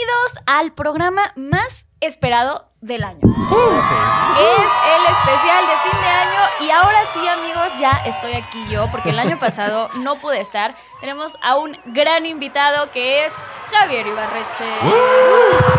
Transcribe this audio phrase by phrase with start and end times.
[0.00, 3.18] Bienvenidos al programa más esperado del año.
[3.20, 6.40] Es el especial de fin de año.
[6.60, 10.74] Y ahora sí, amigos, ya estoy aquí yo, porque el año pasado no pude estar.
[11.00, 13.32] Tenemos a un gran invitado que es
[13.70, 14.64] Javier Ibarreche.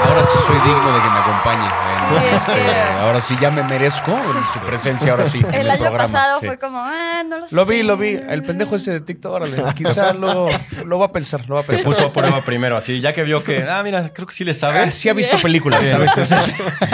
[0.03, 1.69] Ahora sí soy digno de que me acompañe.
[2.09, 4.11] Sí, este- que- Ahora sí ya me merezco
[4.53, 5.39] su presencia, ahora sí.
[5.39, 6.45] en El el año programa, pasado sí.
[6.47, 7.55] fue como, ah, no lo sé.
[7.55, 8.09] Lo vi, lo vi.
[8.15, 9.63] El pendejo ese de TikTok, órale.
[9.75, 10.47] Quizá lo,
[10.85, 11.85] lo va a pensar, lo va a Te pensar.
[11.85, 14.53] puso a prueba primero, así, ya que vio que, ah, mira, creo que sí le
[14.53, 14.79] sabe.
[14.79, 16.11] Ah, sí ha visto películas, ¿sabes?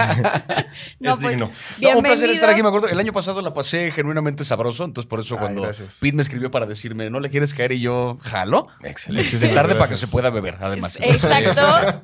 [1.00, 1.52] No, es pues, digno.
[1.82, 2.88] No, un placer estar aquí, me acuerdo.
[2.88, 6.00] El año pasado la pasé genuinamente sabroso, entonces por eso Ay, cuando gracias.
[6.02, 7.74] Pete me escribió para decirme, ¿no le quieres caer?
[7.74, 8.68] Y yo, jalo.
[8.84, 9.36] Excelente.
[9.36, 10.98] Es de tarde para que se pueda beber, además.
[11.02, 11.62] Exacto,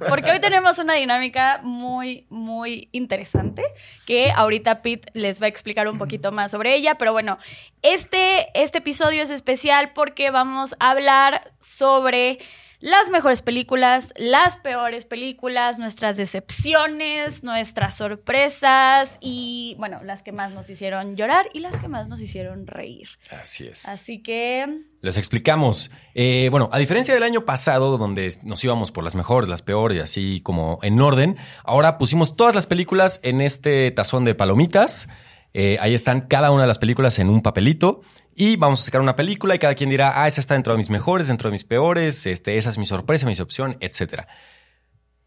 [0.10, 3.64] porque hoy tenemos una dinámica muy, muy interesante
[4.06, 7.38] que ahorita Pete les va a explicar un poquito más sobre ella, pero bueno,
[7.82, 12.40] este, este episodio es especial porque vamos a hablar sobre
[12.84, 20.52] las mejores películas, las peores películas, nuestras decepciones, nuestras sorpresas y bueno, las que más
[20.52, 23.08] nos hicieron llorar y las que más nos hicieron reír.
[23.42, 23.88] Así es.
[23.88, 24.68] Así que
[25.00, 25.92] Les explicamos.
[26.14, 30.04] Eh, bueno, a diferencia del año pasado, donde nos íbamos por las mejores, las peores,
[30.04, 35.08] así como en orden, ahora pusimos todas las películas en este tazón de palomitas.
[35.54, 38.02] Eh, ahí están cada una de las películas en un papelito
[38.36, 40.78] y vamos a sacar una película y cada quien dirá, ah, esa está dentro de
[40.78, 44.28] mis mejores, dentro de mis peores, este, esa es mi sorpresa, mi opción, etcétera.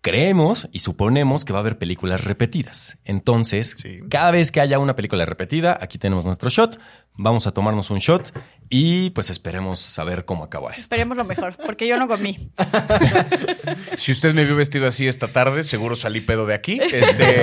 [0.06, 2.96] Creemos y suponemos que va a haber películas repetidas.
[3.04, 3.98] Entonces, Sí.
[4.08, 6.78] cada vez que haya una película repetida, aquí tenemos nuestro shot.
[7.18, 8.32] Vamos a tomarnos un shot
[8.68, 10.82] y pues esperemos saber cómo acaba esto.
[10.82, 12.50] esperemos lo mejor, porque yo no comí.
[13.98, 16.78] Si usted me vio vestido así esta tarde, seguro salí pedo de aquí.
[16.92, 17.40] Este,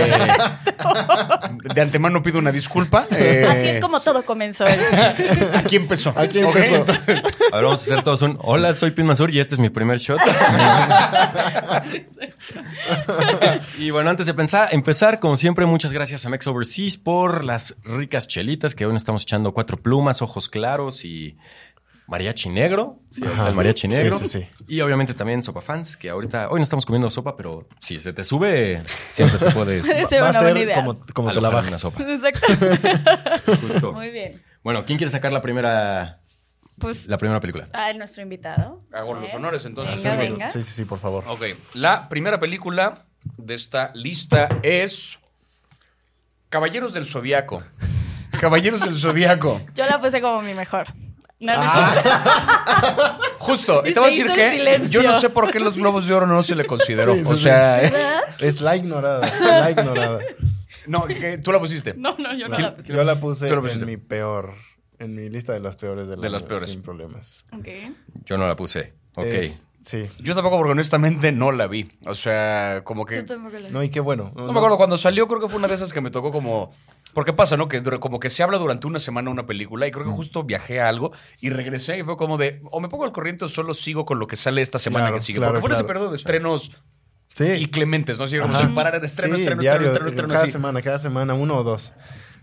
[1.74, 3.08] de antemano pido una disculpa.
[3.12, 4.64] Eh, Así es como todo comenzó.
[5.54, 6.14] Aquí empezó.
[6.16, 6.76] Aquí Ok, empezó.
[6.78, 9.60] entonces- A ver, vamos a hacer todos un hola, soy Pin Mansur y este es
[9.60, 10.20] mi primer shot.
[13.78, 17.76] y bueno, antes de pensar, empezar, como siempre, muchas gracias a Mex Overseas por las
[17.84, 21.38] ricas chelitas que hoy nos estamos echando cuatro plumas, ojos claros y
[22.08, 23.00] mariachi negro.
[23.10, 24.20] Sí, el mariachi Sí, negro.
[24.20, 24.48] sí, sí.
[24.68, 28.14] Y obviamente también sopa fans, que ahorita, hoy no estamos comiendo sopa, pero si se
[28.14, 30.76] te sube, siempre te puedes Va a una ser idea.
[30.76, 31.70] como, como te la bajas.
[31.70, 32.04] una sopa.
[32.04, 32.48] Exacto.
[33.62, 33.94] Justo.
[33.94, 34.42] Muy bien.
[34.64, 36.22] Bueno, ¿quién quiere sacar la primera,
[36.80, 37.68] Pues la primera película?
[37.74, 38.82] a nuestro invitado.
[38.92, 40.04] Hago los honores entonces.
[40.04, 40.48] Venga, Sí, venga.
[40.48, 41.24] Sí, sí, sí, por favor.
[41.28, 41.44] Ok,
[41.76, 43.06] la primera película
[43.38, 45.18] de esta lista es
[46.50, 47.64] Caballeros del Zodiaco.
[48.40, 49.62] Caballeros del Zodiaco.
[49.76, 50.88] Yo la puse como mi mejor.
[51.40, 53.20] No, es Ah.
[53.40, 55.02] Justo, y te voy a decir que silencio.
[55.02, 57.14] yo no sé por qué los globos de oro no se le consideró.
[57.16, 57.44] Sí, o sí.
[57.44, 57.82] sea.
[58.40, 59.30] Es la ignorada.
[59.42, 60.20] La ignorada.
[60.88, 61.06] no,
[61.44, 61.94] tú la pusiste.
[61.98, 62.94] No, no, yo no la puse.
[62.94, 63.82] Yo la puse Tú la pusiste.
[63.84, 64.54] en mi peor.
[65.04, 66.70] En mi lista de las peores de, De las peores.
[66.70, 67.46] Sin problemas.
[67.52, 67.68] Ok.
[68.26, 68.94] Yo no la puse.
[69.16, 69.26] Ok.
[69.26, 70.08] Es- sí.
[70.20, 71.92] Yo tampoco porque honestamente no la vi.
[72.06, 73.16] O sea, como que...
[73.18, 74.32] Yo tampoco la No, y qué bueno.
[74.36, 76.72] No me acuerdo, cuando salió creo que fue una de esas que me tocó como...
[77.14, 77.68] Porque pasa, ¿no?
[77.68, 80.80] Que como que se habla durante una semana una película y creo que justo viajé
[80.82, 82.62] a algo y regresé y fue como de...
[82.72, 85.18] O me pongo al corriente o solo sigo con lo que sale esta semana Claro,
[85.18, 85.38] que sigue.
[85.38, 85.88] claro, Porque fue ese claro.
[85.94, 86.72] periodo de estrenos
[87.30, 87.46] Sí.
[87.46, 88.26] y clementes, ¿no?
[88.26, 90.52] Así como sin parar en estreno, Sí, estreno, diario, estreno, estreno, estreno, cada así.
[90.52, 91.94] semana, cada semana, uno o dos.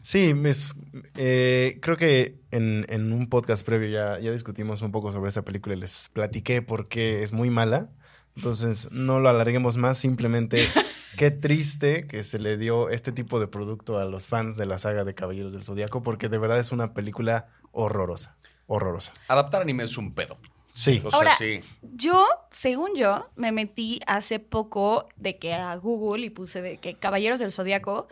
[0.03, 0.75] Sí, mis-
[1.17, 5.43] eh, creo que en, en un podcast previo ya, ya discutimos un poco sobre esta
[5.43, 7.91] película y les platiqué por qué es muy mala.
[8.37, 10.67] Entonces, no lo alarguemos más, simplemente
[11.17, 14.79] qué triste que se le dio este tipo de producto a los fans de la
[14.79, 18.37] saga de Caballeros del Zodiaco, porque de verdad es una película horrorosa,
[18.67, 19.13] horrorosa.
[19.29, 20.37] Adaptar anime es un pedo.
[20.73, 21.03] Sí.
[21.05, 21.61] O sea, Ahora, sí.
[21.83, 26.95] yo, según yo, me metí hace poco de que a Google y puse de que
[26.95, 28.07] Caballeros del Zodiaco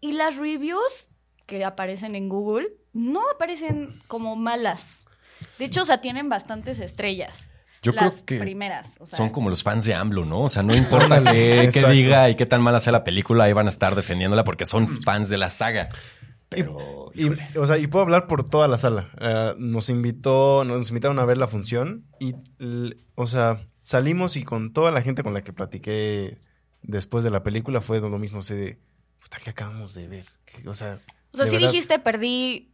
[0.00, 1.08] y las reviews
[1.46, 5.04] que aparecen en Google no aparecen como malas.
[5.58, 7.50] De hecho, o sea, tienen bastantes estrellas.
[7.82, 8.92] Yo creo las que primeras.
[8.98, 10.42] o sea, Son como los fans de AMLO, ¿no?
[10.44, 13.66] O sea, no importa qué, diga y qué tan mala sea la película, ahí van
[13.66, 15.88] a estar defendiéndola porque son fans de la saga.
[16.48, 19.10] Pero, Y, o sea, y puedo hablar por toda la sala.
[19.20, 24.44] Eh, nos invitó, nos invitaron a ver la función y, l- o sea, salimos y
[24.44, 26.38] con toda la gente con la que platiqué
[26.82, 28.78] después de la película fue lo mismo, sé de,
[29.20, 30.26] puta, ¿qué acabamos de ver?
[30.66, 30.98] O sea,
[31.32, 32.70] O sea, de sí verdad, dijiste, perdí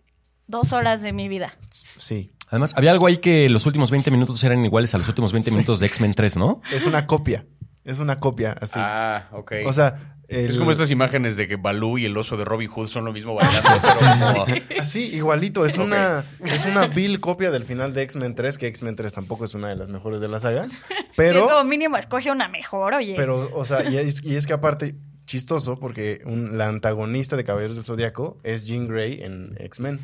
[0.47, 1.57] dos horas de mi vida.
[1.99, 5.33] Sí, además, había algo ahí que los últimos 20 minutos eran iguales a los últimos
[5.33, 6.61] 20 minutos de X-Men 3, ¿no?
[6.73, 7.47] es una copia,
[7.85, 8.79] es una copia, así.
[8.79, 9.53] Ah, ok.
[9.67, 12.89] o sea, es como estas imágenes de que Balú y el oso de Robin Hood
[12.89, 14.47] son lo mismo bailazo, pero como...
[14.81, 15.67] Así, igualito.
[15.67, 19.45] Es una es una vil copia del final de X-Men 3, que X-Men 3 tampoco
[19.45, 20.67] es una de las mejores de la saga.
[21.17, 23.13] Pero, Sí, como mínimo, escoge una mejor, oye.
[23.19, 24.95] pero o sea, y es, y es que aparte,
[25.27, 30.01] chistoso, porque un- la antagonista de Caballeros del Zodiaco es Jean Grey en X-Men.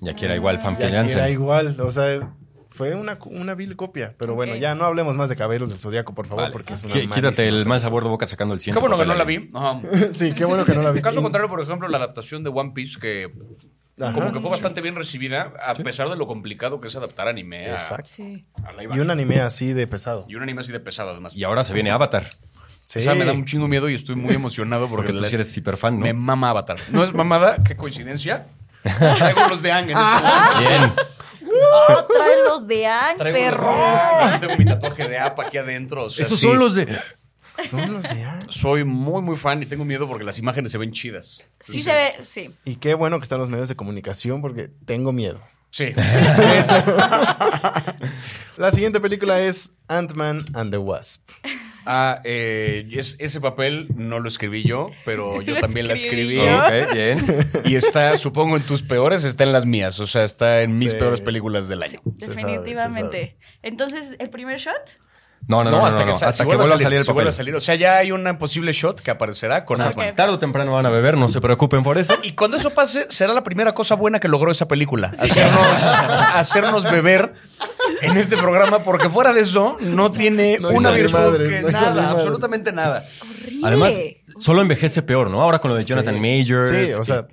[0.00, 1.18] Y aquí era igual, Y Famke aquí Janssen.
[1.20, 2.34] Era igual, o sea,
[2.72, 4.14] Fue una, una vil copia.
[4.16, 6.52] Pero bueno, ya no hablemos más de Caballeros del Zodíaco, por favor, Vale.
[6.52, 8.80] porque es una Quítate el mal sabor de boca sacando el Qué siguiente.
[8.80, 9.50] bueno que no la vi.
[9.52, 9.80] Ajá.
[10.12, 11.08] Sí, qué bueno que no la En viste.
[11.08, 13.28] caso contrario, por ejemplo, la adaptación de One Piece, que
[14.00, 14.12] Ajá.
[14.12, 17.66] como que fue bastante bien recibida, a pesar de lo complicado que es adaptar anime
[17.70, 18.08] a, Exacto.
[18.08, 18.46] Sí.
[18.62, 20.26] a Y un anime así de pesado.
[20.28, 21.34] Y un anime así de pesado, además.
[21.34, 22.22] Y ahora se viene Avatar.
[22.90, 22.98] Sí.
[22.98, 25.28] O sea, me da un chingo miedo y estoy muy emocionado porque, Porque tú la-
[25.28, 26.04] sí eres hiper fan, ¿no?
[26.06, 26.76] me mama Avatar.
[26.90, 28.48] No es mamada, qué coincidencia.
[28.82, 30.58] Traigo los de Ang en este momento.
[30.58, 30.92] Bien.
[31.88, 33.70] ¡Ah, trae los de Ang, Traigo los de perro!
[33.70, 34.40] Ang.
[34.40, 36.06] Tengo mi tatuaje de Apa aquí adentro.
[36.06, 36.46] o sea, Esos sí.
[36.48, 36.98] son los de.
[37.68, 38.50] Son los de Ang.
[38.50, 41.48] Soy muy, muy fan y tengo miedo porque las imágenes se ven chidas.
[41.60, 42.52] Sí se ve, sí.
[42.64, 45.40] Y qué bueno que están los medios de comunicación porque tengo miedo.
[45.70, 45.92] Sí.
[48.56, 51.30] La siguiente película es Ant-Man and the Wasp.
[51.86, 56.34] Ah, eh, es- ese papel no lo escribí yo, pero yo Lo también la escribí
[56.34, 57.24] bien.
[57.64, 59.98] Y está, supongo, en tus peores, está en las mías.
[60.00, 60.98] O sea, está en mis Sí.
[60.98, 62.00] peores películas del año.
[62.18, 63.36] Se sabe, se Definitivamente.
[63.62, 64.74] Entonces, ¿el primer shot?
[65.48, 66.98] No, no, no, no, hasta no, que, no, hasta si que vuelva a salir, salir
[66.98, 67.28] el si papel.
[67.28, 67.54] a salir.
[67.56, 70.14] O sea, ya hay un posible shot que aparecerá con O sea, Ant-Man.
[70.14, 72.14] tarde o temprano van a beber, no se preocupen por eso.
[72.22, 75.12] Y cuando eso pase, será la primera cosa buena que logró esa película.
[75.18, 75.82] Hacernos,
[76.34, 77.32] hacernos beber
[78.02, 82.10] en este programa, porque fuera de eso, no tiene No una virtud que no nada,
[82.10, 83.02] absolutamente nada.
[83.20, 83.66] Horrible.
[83.66, 84.00] Además,
[84.38, 85.42] solo envejece peor, ¿no?
[85.42, 86.20] Ahora con lo de Jonathan Sí.
[86.20, 86.68] Majors.
[86.68, 87.26] Sí, o sea.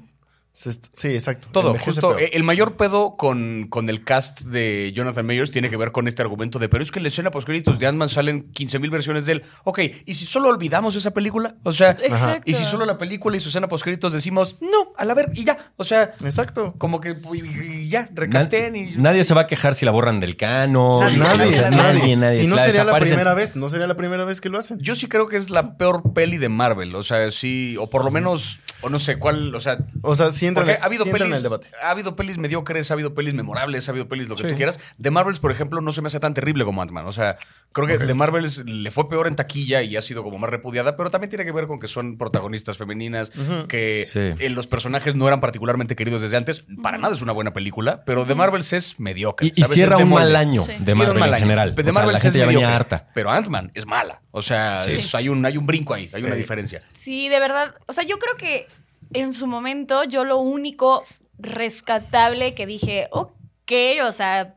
[0.59, 1.49] Sí, exacto.
[1.51, 2.09] Todo, justo.
[2.15, 2.19] peor.
[2.21, 6.07] eh, El mayor pedo con, con el cast de Jonathan Mayers tiene que ver con
[6.07, 9.27] este argumento de, pero es que en la escena postcréditos de Ant-Man salen 15.000 versiones
[9.27, 9.43] de él.
[9.65, 11.57] Ok, ¿y si solo olvidamos esa película?
[11.61, 12.41] O sea, Exacto.
[12.45, 15.45] ¿y si solo la película y su escena postcréditos decimos, no, a la ver, y
[15.45, 15.73] ya?
[15.75, 16.73] O sea, Exacto.
[16.79, 18.85] como que y- y ya, Na- recasteen y...
[18.97, 20.97] Nadie se va a quejar si la borran del cano.
[20.99, 21.99] Nadie, nadie, o sea, nadie.
[21.99, 22.43] nadie, nadie.
[22.45, 23.55] Y no la sería la primera vez.
[23.55, 24.79] No sería la primera vez que lo hacen.
[24.79, 26.95] Yo sí creo que es la peor peli de Marvel.
[26.95, 30.31] O sea, sí, o por lo menos, o no sé cuál, o sea, O sea,
[30.31, 31.67] sí Porque ha habido sí entra en pelis, el debate.
[31.81, 34.49] ha habido pelis mediocres, ha habido pelis memorables, ha habido pelis lo que Sí.
[34.49, 34.79] tú quieras.
[34.97, 37.05] De Marvels, por ejemplo, no se me hace tan terrible como Ant-Man.
[37.05, 37.37] O sea,
[37.71, 40.95] creo que de Marvels le fue peor en taquilla y ha sido como más repudiada,
[40.97, 43.31] pero también tiene que ver con que son protagonistas femeninas,
[43.67, 44.19] que Sí.
[44.43, 46.65] eh, los personajes no eran particularmente queridos desde antes.
[46.81, 49.47] Para nada es una buena película, pero de Marvels es mediocre.
[49.47, 49.73] Y, y ¿sabes?
[49.75, 50.73] cierra un mal año Sí.
[50.79, 51.75] de Marvel mal en general.
[51.75, 53.09] De O sea, la es gente ya venía mediocre, harta.
[53.13, 54.21] Pero Ant-Man es mala.
[54.31, 56.37] O sea, es- hay, un, hay un brinco ahí, hay una Eh.
[56.37, 56.83] diferencia.
[56.93, 57.73] Sí, de verdad.
[57.87, 58.67] O sea, yo creo que
[59.13, 61.03] en su momento yo lo único
[61.39, 63.71] rescatable que dije, ok,
[64.05, 64.55] o sea,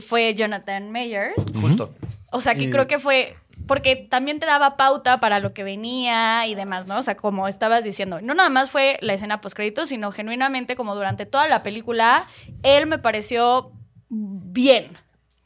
[0.00, 1.44] fue Jonathan Mayers.
[1.60, 1.94] Justo.
[2.32, 3.36] O sea, que Y- creo que fue
[3.66, 6.98] porque también te daba pauta para lo que venía y demás, ¿no?
[6.98, 10.94] O sea, como estabas diciendo, no nada más fue la escena postcrédito, sino genuinamente como
[10.94, 12.26] durante toda la película,
[12.62, 13.72] él me pareció
[14.10, 14.88] bien.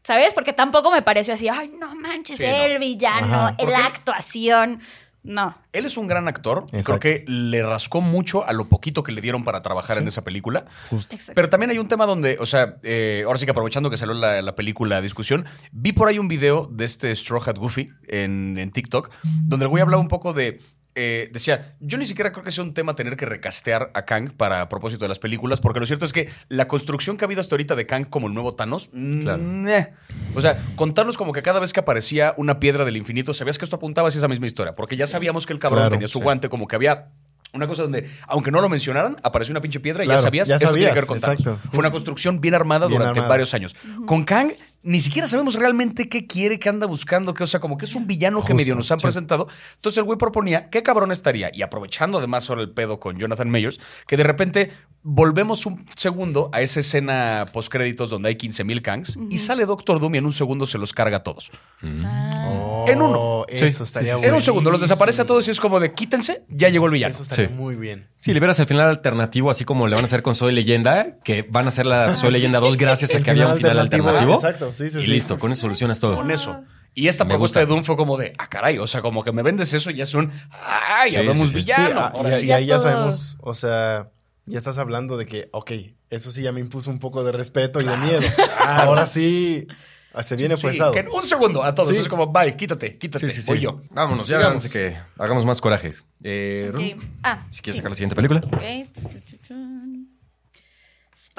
[0.02, 0.32] ¿Sabes?
[0.34, 2.50] Porque tampoco me pareció así, ay, no manches, Sí, no.
[2.56, 3.56] el villano, Ajá.
[3.68, 4.80] la actuación.
[5.28, 5.54] No.
[5.74, 6.64] Él es un gran actor.
[6.72, 10.08] y Creo que le rascó mucho a lo poquito que le dieron para trabajar en
[10.08, 10.64] esa película.
[10.90, 11.32] Exacto.
[11.34, 14.14] Pero también hay un tema donde, o sea, eh, ahora sí que aprovechando que salió
[14.14, 17.90] la, la película a discusión, vi por ahí un video de este Straw Hat Goofy
[18.08, 19.10] en, en TikTok,
[19.44, 20.60] donde el güey hablaba un poco de.
[21.00, 24.32] Eh, decía, yo ni siquiera creo que sea un tema tener que recastear a Kang
[24.32, 27.26] para a propósito de las películas, porque lo cierto es que la construcción que ha
[27.26, 28.90] habido hasta ahorita de Kang como el nuevo Thanos,
[29.20, 29.42] Claro.
[29.42, 29.94] mm, eh.
[30.34, 33.64] o sea, contarnos como que cada vez que aparecía una piedra del infinito, sabías que
[33.64, 36.18] esto apuntaba hacia esa misma historia, porque ya sabíamos que el cabrón Claro, tenía su
[36.18, 36.24] sí.
[36.24, 37.08] guante, como que había
[37.54, 40.48] una cosa donde, aunque no lo mencionaran, apareció una pinche piedra y Claro, ya sabías
[40.48, 41.42] ya tiene que ver con Thanos.
[41.70, 43.28] Fue una construcción bien armada Bien durante armada.
[43.30, 43.74] varios años.
[44.06, 44.52] Con Kang,
[44.82, 47.94] ni siquiera sabemos realmente qué quiere, qué anda buscando, qué, o sea, como que es
[47.94, 49.02] un villano que Justo, medio nos han sí.
[49.02, 49.48] presentado.
[49.74, 53.50] Entonces el güey proponía, qué cabrón estaría, y aprovechando además ahora el pedo con Jonathan
[53.50, 54.70] Mayers, que de repente
[55.02, 60.14] volvemos un segundo a esa escena postcréditos donde hay 15.000 Kangs y sale Doctor Doom
[60.16, 61.50] y en un segundo se los carga a todos.
[61.82, 62.84] Ah.
[62.88, 63.18] En uno.
[63.20, 64.26] Oh, Sí, Eso estaría sí, sí.
[64.28, 66.92] En un segundo los desaparece a todos y es como de quítense, ya llegó el
[66.92, 67.14] villano.
[67.14, 67.54] Eso estaría Sí.
[67.54, 68.08] muy bien.
[68.16, 71.42] Si liberas el final alternativo, así como le van a hacer con Soy Leyenda, que
[71.48, 74.34] van a hacer la Soy Leyenda 2 gracias a que había un final alternativo.
[74.34, 74.67] alternativo.
[74.68, 75.10] Exacto, sí, sí, y sí.
[75.12, 76.16] listo, con eso solucionas todo.
[76.16, 76.62] con eso.
[76.94, 77.68] Y esta Me propuesta gusta.
[77.68, 79.96] de Doom fue como de, ah, caray, o sea, como que me vendes eso y
[79.96, 81.86] ya es un, ay, Sí, ya vemos sí, villano.
[81.86, 84.08] Sí, ah, ahora y, ahí ya sabemos, o sea,
[84.46, 85.72] ya estás hablando de que, ok,
[86.10, 88.20] eso sí ya me impuso un poco de respeto y de miedo.
[88.66, 89.66] Ahora sí,
[90.14, 90.92] ah, se viene Sí, pesado.
[90.92, 91.90] que en un segundo a todos.
[91.90, 91.96] Sí.
[91.98, 93.50] Es como, bye, quítate, quítate, Sí, sí, sí.
[93.50, 93.82] voy yo.
[93.90, 94.40] Vámonos, ya
[94.72, 96.04] que hagamos más corajes.
[96.24, 96.96] Eh.
[97.22, 97.78] Ah, si quieres sí.
[97.78, 98.40] sacar la siguiente película.
[98.44, 98.62] Ok.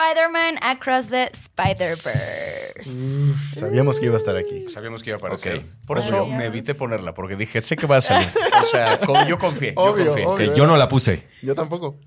[0.03, 3.33] Spider-Man Across the Spider-Verse.
[3.59, 4.69] Sabíamos que iba a estar aquí.
[4.69, 5.57] Sabíamos que iba a aparecer.
[5.57, 5.63] Ok.
[5.85, 8.29] Por eso me evité ponerla, porque dije, sé que va a salir.
[8.63, 10.25] O sea, con- yo confié, yo Obvio, confié.
[10.25, 10.53] obvio.
[10.53, 11.23] Que yo no la puse.
[11.41, 11.97] Yo tampoco.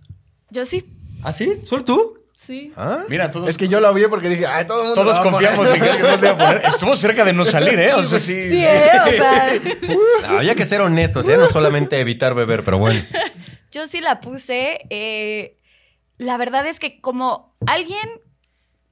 [0.50, 0.84] Yo sí.
[1.22, 1.52] ¿Ah, sí?
[1.64, 2.18] ¿Solo tú?
[2.34, 2.72] Sí.
[2.76, 3.00] ¿Ah?
[3.08, 5.22] Mira, todos, Es que yo la vi porque dije, ay, todo el mundo todos la
[5.22, 5.50] va a poner".
[5.50, 6.62] confiamos en que alguien le iba a poner.
[6.66, 7.92] Estuvo cerca de no salir, ¿eh?
[7.94, 8.50] O sea, sí.
[8.50, 8.90] Sí, ¿eh?
[9.06, 9.52] O sea,
[10.30, 11.36] No, había que ser honestos, ¿eh?
[11.36, 13.00] No solamente evitar beber, pero bueno.
[13.72, 14.80] yo sí la puse.
[14.90, 15.58] eh,
[16.18, 18.08] la verdad es que como alguien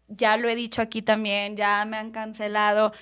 [0.08, 2.92] ya lo he dicho aquí también, ya me han cancelado.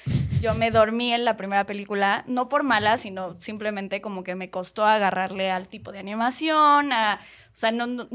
[0.40, 4.50] Yo me dormí en la primera película, no por mala, sino simplemente como que me
[4.50, 8.08] costó agarrarle al tipo de animación, a, o sea, no, no-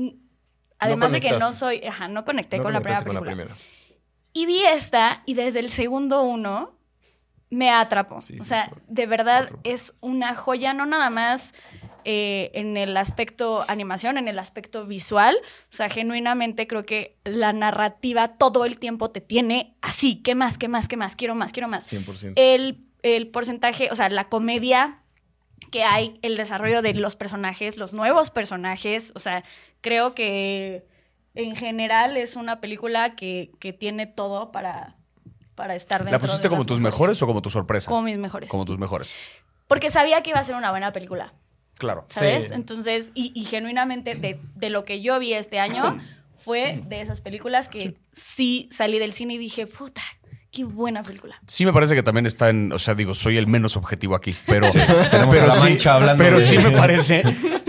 [0.79, 3.55] además de que no soy, ajá, no conecté No con, la primera con la primera.
[4.31, 6.77] Y vi esta y desde el segundo uno
[7.49, 8.21] me atrapó.
[8.21, 11.53] Sí, o sea, de verdad es una joya, no nada más
[12.05, 15.35] eh, en el aspecto animación, en el aspecto visual.
[15.43, 20.21] O sea, genuinamente creo que la narrativa todo el tiempo te tiene así.
[20.21, 20.57] ¿Qué más?
[20.57, 20.87] ¿Qué más?
[20.87, 21.15] ¿Qué más?
[21.15, 21.91] Quiero más, quiero más.
[21.91, 22.33] 100%.
[22.35, 24.99] El, el porcentaje, o sea, la comedia
[25.71, 29.11] que hay, el desarrollo de los personajes, los nuevos personajes.
[29.15, 29.43] O sea,
[29.81, 30.85] creo que
[31.35, 34.95] en general es una película que, que tiene todo para,
[35.55, 37.89] para estar dentro ¿La pusiste de como las tus mejores o como tu sorpresa?
[37.89, 38.49] Como mis mejores.
[38.49, 39.11] Como tus mejores.
[39.67, 41.33] Porque sabía que iba a ser una buena película,
[41.77, 42.05] Claro.
[42.09, 42.47] ¿sabes?
[42.47, 42.53] Sí.
[42.53, 45.97] Entonces, y, y genuinamente de, de lo que yo vi este año,
[46.35, 50.01] fue de esas películas que sí salí del cine y dije, puta,
[50.53, 51.41] qué buena película.
[51.47, 54.35] Sí me parece que también está en, o sea, digo, soy el menos objetivo aquí,
[54.45, 54.69] pero,
[55.11, 57.23] tenemos a La Mancha hablando pero de- sí me parece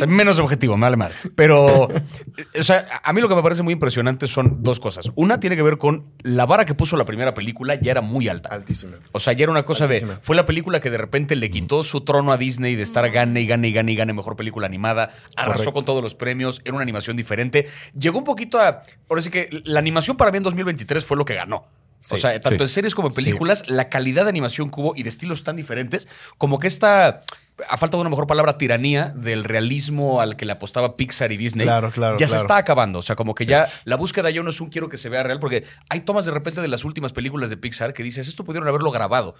[0.06, 1.14] menos objetivo, me vale madre.
[1.34, 5.10] Pero, o sea, a mí lo que me parece muy impresionante son dos cosas.
[5.14, 8.28] Una tiene que ver con la vara que puso la primera película ya era muy
[8.28, 8.50] alta.
[8.50, 8.92] Altísima.
[9.12, 10.14] O sea, ya era una cosa Altísima.
[10.14, 10.20] de.
[10.20, 13.40] Fue la película que de repente le quitó su trono a Disney de estar gane
[13.40, 15.10] y gane y gane y gane mejor película animada.
[15.36, 15.72] Arrasó Correcto.
[15.72, 16.60] con todos los premios.
[16.66, 17.66] Era una animación diferente.
[17.98, 18.82] Llegó un poquito a.
[19.08, 21.66] Ahora sí que la animación para mí en 2023 fue lo que ganó.
[22.10, 22.62] O sea, tanto sí.
[22.64, 25.56] en series como en películas, la calidad de animación que hubo y de estilos tan
[25.56, 26.06] diferentes,
[26.38, 27.22] como que esta,
[27.68, 31.36] a falta de una mejor palabra, tiranía del realismo al que le apostaba Pixar y
[31.36, 32.98] Disney, Claro, claro, ya se está acabando.
[32.98, 35.22] O sea, como que ya la búsqueda ya no es un quiero que se vea
[35.22, 38.44] real, porque hay tomas de repente de las últimas películas de Pixar que dices, esto
[38.44, 39.36] pudieron haberlo grabado.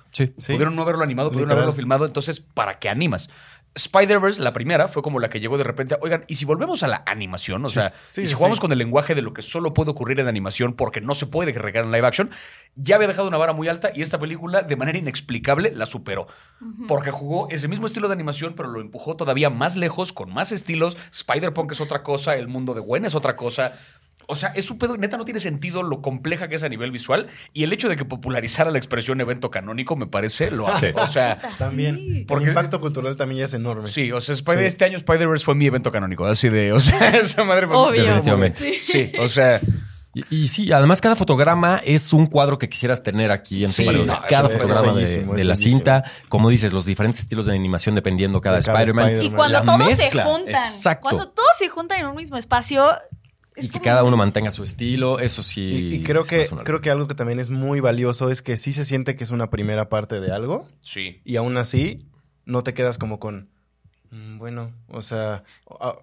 [0.47, 1.65] Pudieron no haberlo animado, pudieron Literal.
[1.65, 2.07] haberlo filmado.
[2.07, 3.31] Entonces, ¿para qué animas?
[3.75, 5.97] Spider-Verse, la primera, fue como la que llegó de repente.
[6.01, 7.65] Oigan, ¿y si volvemos a la animación?
[7.65, 8.63] O sea, Sí, y si sí, jugamos sí.
[8.63, 11.53] con el lenguaje de lo que solo puede ocurrir en animación porque no se puede
[11.53, 12.31] regar en live action,
[12.77, 16.29] ya había dejado una vara muy alta y esta película, de manera inexplicable, la superó.
[16.87, 20.53] Porque jugó ese mismo estilo de animación, pero lo empujó todavía más lejos, con más
[20.53, 20.97] estilos.
[21.13, 23.75] Spider-Punk es otra cosa, el mundo de Gwen es otra cosa.
[24.27, 26.91] O sea, es un pedo, neta, no tiene sentido lo compleja que es a nivel
[26.91, 27.29] visual.
[27.53, 30.93] Y el hecho de que popularizara la expresión evento canónico, me parece, lo hace.
[30.97, 32.25] O sea, También.
[32.27, 33.89] Porque el impacto cultural también ya es enorme.
[33.89, 34.67] sí, o sea, Spider- Sí.
[34.67, 36.25] este año Spider-Verse fue mi evento canónico.
[36.27, 38.03] Así de, o sea, esa madre fue Obvio.
[38.05, 38.75] Definitivamente.
[38.83, 39.61] Sí, o sea,
[40.17, 43.83] Y, y sí, además cada fotograma es un cuadro que quisieras tener aquí en Sí,
[43.83, 44.07] tu pared.
[44.07, 45.57] no, cada es- es fotograma de- la bellísimo.
[45.77, 49.07] cinta, como dices, los diferentes estilos de animación dependiendo cada, De cada Spider-Man.
[49.09, 49.33] Spider-Man.
[49.33, 51.01] Y cuando La todos mezcla, se juntan, Exacto.
[51.03, 52.93] cuando todos se juntan en un mismo espacio,
[53.57, 55.63] es y que cada uno mantenga su estilo, eso sí.
[55.63, 58.73] Y, y creo que creo que algo que también es muy valioso es que sí
[58.73, 61.21] se siente que es una primera parte de algo sí.
[61.25, 62.09] y aún así
[62.45, 63.51] no te quedas como con
[64.11, 65.45] mm, bueno, o sea,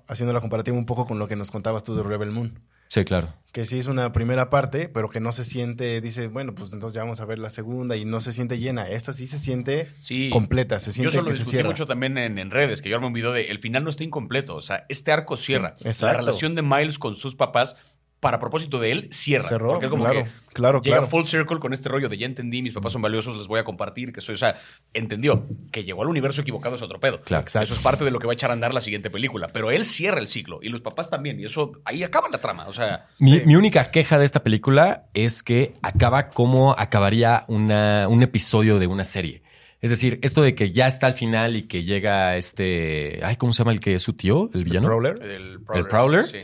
[0.07, 2.57] haciendo la comparativa un poco con lo que nos contabas tú de Rebel Moon,
[2.91, 3.29] Sí, claro.
[3.53, 6.93] que sí es una primera parte, pero que no se siente, dice, bueno, pues entonces
[6.95, 8.87] ya vamos a ver la segunda y no se siente llena.
[8.89, 10.29] Esta sí se siente Sí.
[10.29, 12.89] completa, se Yo siente eso lo que se discutí mucho también en, en redes, que
[12.89, 14.55] yo armé un video de el final no está incompleto.
[14.55, 15.75] O sea, este arco cierra.
[16.01, 17.75] la relación de Miles con sus papás,
[18.21, 19.43] para propósito de él, cierra.
[19.49, 21.07] Cerró, porque como claro, que claro, llega claro.
[21.09, 23.63] full circle con este rollo de ya entendí, mis papás son valiosos, les voy a
[23.65, 24.55] compartir, que soy, o sea,
[24.93, 27.19] entendió que llegó al universo equivocado es otro pedo.
[27.21, 27.41] Claro.
[27.41, 27.63] Exacto.
[27.65, 29.49] Eso es parte de lo que va a echar a andar la siguiente película.
[29.51, 31.39] Pero él cierra el ciclo y los papás también.
[31.39, 32.67] Y eso, ahí acaba la trama.
[32.67, 33.41] O sea, Mi, Sí.
[33.45, 38.85] mi única queja de esta película es que acaba como acabaría una, un episodio de
[38.87, 39.41] una serie.
[39.81, 43.19] Es decir, esto de que ya está al final y que llega este.
[43.23, 44.51] Ay, ¿cómo se llama el que es su tío?
[44.53, 44.85] El villano.
[44.85, 45.19] Prowler.
[45.23, 46.25] el ¿El Prowler?
[46.27, 46.37] Sí.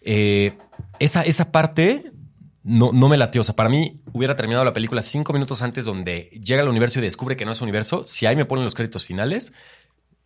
[0.00, 0.52] Eh,
[0.98, 2.12] esa, esa parte
[2.62, 3.40] no, no me latió.
[3.40, 6.98] O sea, para mí hubiera terminado la película cinco minutos antes donde llega al universo
[6.98, 8.04] y descubre que no es universo.
[8.06, 9.52] Si ahí me ponen los créditos finales,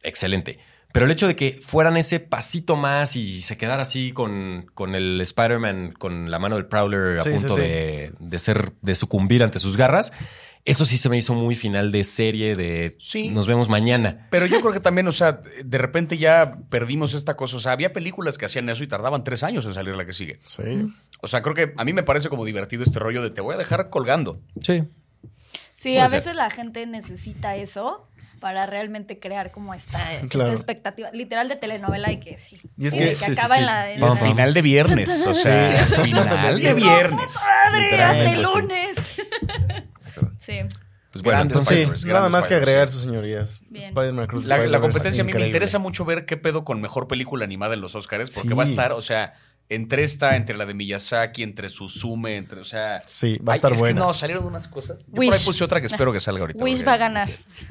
[0.03, 0.59] excelente.
[0.93, 4.95] Pero el hecho de que fueran ese pasito más y se quedara así con, con
[4.95, 7.61] el Spider-Man con la mano del Prowler a Sí, sí, punto sí.
[7.63, 10.13] De, de ser, de sucumbir ante sus garras,
[10.65, 13.29] eso sí se me hizo muy final de serie de Sí.
[13.31, 14.29] nos vemos mañana.
[14.31, 17.57] Pero yo creo que también, o sea, de repente ya perdimos esta cosa.
[17.57, 20.13] O sea, había películas que hacían eso y tardaban tres años en salir la que
[20.13, 20.39] sigue.
[20.47, 20.63] Sí.
[21.21, 23.55] O sea, creo que a mí me parece como divertido este rollo de te voy
[23.55, 24.41] a dejar colgando.
[24.61, 24.85] Sí.
[25.75, 26.19] Sí, Puede a ser.
[26.21, 28.07] veces la gente necesita eso
[28.41, 30.51] para realmente crear como esta, esta Claro.
[30.53, 32.57] expectativa, literal de telenovela y que sí.
[32.77, 33.61] Y es que- sí, acaba sí.
[33.61, 33.91] en la...
[33.93, 35.25] en Vamos, la- Final de viernes.
[35.29, 37.37] O sea, final de viernes.
[37.73, 38.03] ¡Madre!
[38.03, 38.97] Hasta el lunes.
[40.43, 40.61] Sí.
[41.13, 42.95] Pues bueno, Grandes entonces, Sí, nada más que agregar sí.
[42.95, 43.61] sus señorías.
[43.71, 47.45] Spider-Man Cruz La, competencia a mí me interesa mucho ver qué pedo con mejor película
[47.45, 48.55] animada en los Oscars, porque Sí.
[48.55, 49.35] va a estar, o sea,
[49.69, 53.03] entre esta, entre la de Miyazaki, entre Suzume, entre, o sea...
[53.07, 54.01] Sí, va a Ay, estar es que buena.
[54.01, 55.07] no, salieron unas cosas.
[55.07, 55.33] Yo por Wish.
[55.33, 56.63] ahí puse otra que espero que salga ahorita.
[56.63, 57.29] Wish va a ganar.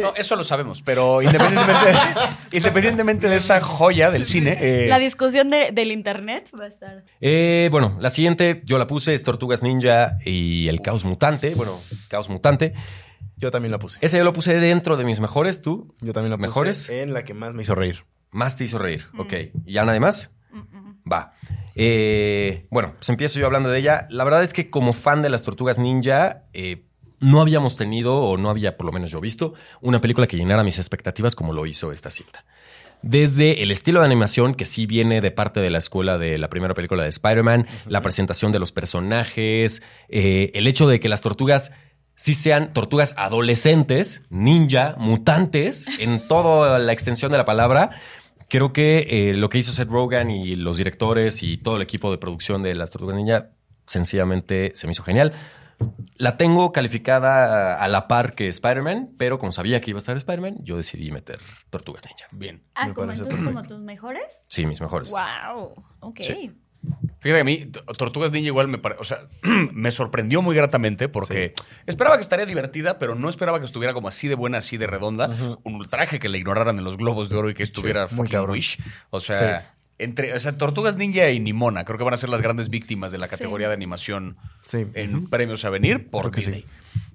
[0.00, 1.90] No, eso lo sabemos, pero independientemente,
[2.52, 4.56] independientemente de esa joya del cine...
[4.60, 7.04] eh, La discusión de- del internet va a estar.
[7.20, 11.54] Eh, bueno, la siguiente yo la puse es Tortugas Ninja y el Caos Mutante.
[11.54, 12.74] Bueno, Caos Mutante.
[13.38, 13.98] Yo también la puse.
[14.02, 15.94] Ese yo lo puse dentro de mis mejores, tú.
[16.00, 16.46] Yo también la puse.
[16.48, 16.88] ¿Mejores?
[16.90, 18.04] En la que más me hizo reír.
[18.36, 19.06] Más te hizo reír.
[19.16, 19.32] Ok.
[19.64, 20.36] ¿Y ya nadie más?
[21.10, 21.32] Va.
[21.74, 24.06] Eh, bueno, pues empiezo yo hablando de ella.
[24.10, 26.84] La verdad es que como fan de las Tortugas Ninja, eh,
[27.18, 30.64] no habíamos tenido, o no había por lo menos yo visto, una película que llenara
[30.64, 32.44] mis expectativas como lo hizo esta cinta.
[33.00, 36.50] Desde el estilo de animación, que sí viene de parte de la escuela de la
[36.50, 41.22] primera película de Spider-Man, la presentación de los personajes, eh, el hecho de que las
[41.22, 41.72] tortugas
[42.16, 47.90] sí sean tortugas adolescentes, ninja, mutantes, en toda la extensión de la palabra.
[48.48, 52.10] Creo que eh, lo que hizo Seth Rogen y los directores y todo el equipo
[52.10, 53.50] de producción de las Tortugas Ninja
[53.86, 55.32] sencillamente se me hizo genial.
[56.16, 60.16] La tengo calificada a la par que Spider-Man, pero como sabía que iba a estar
[60.16, 61.38] Spider-Man, yo decidí meter
[61.70, 62.26] Tortugas Ninja.
[62.30, 62.62] Bien.
[62.74, 64.44] Ah, Me como entonces como tus mejores.
[64.46, 65.10] Sí, mis mejores.
[65.10, 65.84] Wow.
[66.00, 66.20] Ok.
[66.20, 66.52] Sí.
[67.20, 67.66] Fíjate que a mí,
[67.96, 69.18] Tortugas Ninja igual me pare- o sea,
[69.72, 71.54] me sorprendió muy gratamente porque
[71.86, 74.86] esperaba que estaría divertida, pero no esperaba que estuviera como así de buena, así de
[74.86, 75.58] redonda.
[75.64, 78.50] Un ultraje que le ignoraran en los globos de oro y que estuviera muy fucking.
[78.50, 78.78] Wish.
[79.10, 79.66] O sea, Sí.
[79.98, 83.10] entre, o sea, Tortugas Ninja y Nimona creo que van a ser las grandes víctimas
[83.12, 83.30] de la Sí.
[83.32, 84.86] categoría de animación Sí.
[84.94, 86.62] en premios a venir por Disney.
[86.62, 86.66] sí.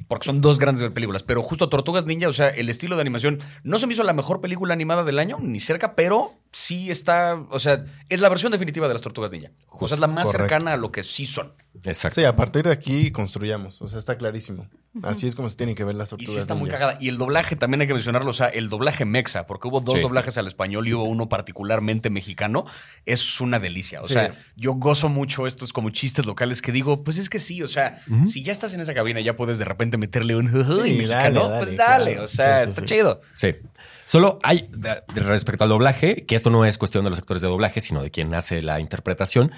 [0.07, 1.23] Porque son dos grandes películas.
[1.23, 4.11] Pero justo Tortugas Ninja, o sea, el estilo de animación no se me hizo la
[4.11, 7.36] mejor película animada del año, ni cerca, pero sí está.
[7.50, 9.50] O sea, es la versión definitiva de las Tortugas Ninja.
[9.70, 10.43] o sea, es la más correcto.
[10.50, 11.53] cercana a lo que sí son.
[11.86, 12.20] Exacto.
[12.20, 13.81] Sí, a partir de aquí construyamos.
[13.81, 14.67] O sea, está clarísimo.
[15.03, 16.34] Así es como se tienen que ver las Y tortugas.
[16.34, 16.98] sí está muy cagada.
[17.00, 18.29] Y el doblaje también hay que mencionarlo.
[18.29, 20.01] O sea, el doblaje mexa, porque hubo dos Sí.
[20.01, 22.65] doblajes al español y hubo uno particularmente mexicano.
[23.05, 24.01] Es una delicia.
[24.01, 24.13] O Sí.
[24.13, 27.63] sea, yo gozo mucho estos como chistes locales que digo, pues es que sí.
[27.63, 30.89] O sea, si ya estás en esa cabina, ya puedes de repente meterle un "Uy,
[30.89, 31.48] Sí, mexicano.
[31.48, 32.12] dale, pues dale, dale.
[32.12, 32.25] claro.
[32.25, 32.88] O sea, Sí, sí, está sí.
[32.88, 33.22] chido.
[33.34, 33.55] Sí.
[34.11, 34.69] Solo hay,
[35.15, 38.11] respecto al doblaje, que esto no es cuestión de los actores de doblaje, sino de
[38.11, 39.53] quien hace la interpretación.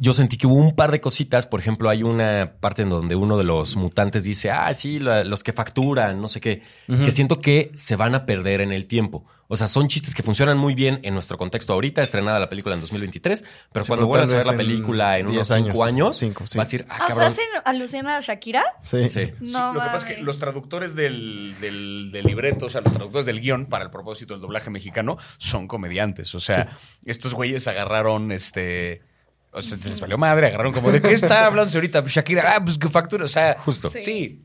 [0.00, 1.44] Yo sentí que hubo un par de cositas.
[1.44, 5.22] Por ejemplo, hay una parte en donde uno de los mutantes dice, ah, sí, la-
[5.22, 6.62] los que facturan, no sé qué,
[7.04, 9.26] que siento que se van a perder en el tiempo.
[9.50, 12.74] O sea, son chistes que funcionan muy bien en nuestro contexto ahorita, estrenada la película
[12.74, 15.84] en 2023, pero Sí, cuando pero vuelvas a ver la película en 10 unos cinco
[15.84, 15.88] años.
[16.04, 16.58] años, Cinco, sí.
[16.58, 17.26] vas a decir, ah, o sea.
[17.28, 18.62] ¿hacen alusión a Shakira?
[18.82, 19.08] Sí.
[19.08, 19.32] Sí.
[19.40, 22.92] No lo que pasa es que los traductores del, del- del libreto, o sea, los
[22.92, 26.34] traductores del guion para el propósito del doblaje mexicano son comediantes.
[26.34, 29.02] O sea, estos güeyes agarraron este.
[29.50, 32.62] O sea, se les valió madre, agarraron como de qué está hablando ahorita Shakira, ah,
[32.62, 33.88] pues que factura, o sea, Justo.
[33.90, 34.02] Sí.
[34.02, 34.44] Sí.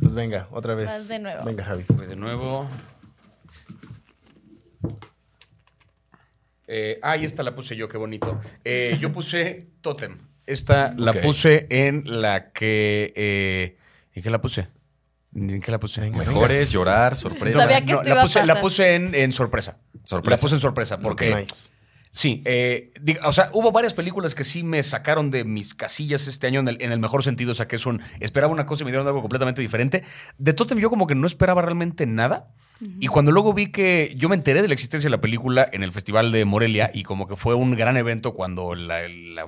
[0.00, 0.86] Pues venga, otra vez.
[0.86, 1.44] Vas de nuevo.
[1.44, 1.82] Venga, Javi.
[1.82, 2.68] Pues de nuevo.
[6.66, 8.40] Eh, ah, ahí esta la puse yo, qué bonito.
[8.64, 10.18] Eh, yo puse Totem.
[10.46, 13.12] Esta la puse en la que.
[13.16, 13.76] Eh,
[14.12, 14.68] ¿En qué la puse?
[15.34, 16.00] ¿En qué la puse?
[16.00, 17.60] Venga, Mejores, llorar, sorpresa.
[17.60, 19.78] Sabía que esto la iba a puse, la puse en, en sorpresa.
[20.04, 20.40] Sorpresa.
[20.40, 21.34] La puse en sorpresa porque.
[21.34, 21.70] Nice.
[22.10, 26.28] Sí, eh, diga- o sea, hubo varias películas que sí me sacaron de mis casillas
[26.28, 28.66] este año en el, en el mejor sentido, o sea, que es un, esperaba una
[28.66, 30.04] cosa y me dieron algo completamente diferente.
[30.38, 32.52] De Totem yo como que no esperaba realmente nada.
[33.00, 35.82] Y cuando luego vi que yo me enteré de la existencia de la película en
[35.82, 38.98] el Festival de Morelia y como que fue un gran evento cuando la,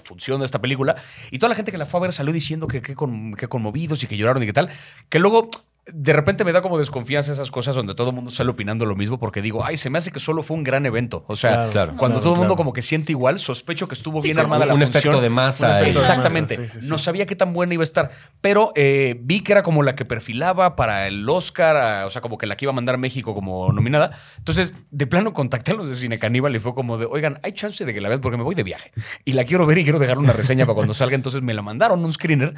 [0.05, 0.97] función de esta película
[1.31, 4.07] y toda la gente que la fue a ver salió diciendo que que conmovidos y
[4.07, 4.69] que lloraron y qué tal,
[5.09, 5.51] que luego
[5.93, 8.97] de repente me da como desconfianza esas cosas donde todo el mundo sale opinando lo
[8.97, 11.25] mismo porque digo, ay, se me hace que solo fue un gran evento.
[11.29, 11.93] O sea, Claro, claro.
[11.97, 12.57] cuando claro, todo el mundo claro.
[12.57, 14.41] como que siente igual, sospecho que estuvo Sí, bien sí.
[14.41, 14.99] armada Un- la un función.
[15.01, 16.57] efecto de masa Un de- Exactamente.
[16.57, 16.89] Sí, sí, sí.
[16.89, 18.11] No sabía qué tan buena iba a estar.
[18.41, 22.21] Pero eh, vi que era como la que perfilaba para el Oscar, a- o sea,
[22.21, 24.11] como que la que iba a mandar México como nominada.
[24.39, 27.53] Entonces, de plano contacté a los de Cine Caníbal y fue como de, oigan, hay
[27.53, 28.91] chance de que la vean porque me voy de viaje.
[29.25, 31.15] Y la quiero ver y quiero dejar una reseña para cuando salga.
[31.15, 32.55] Entonces me la mandaron un screener.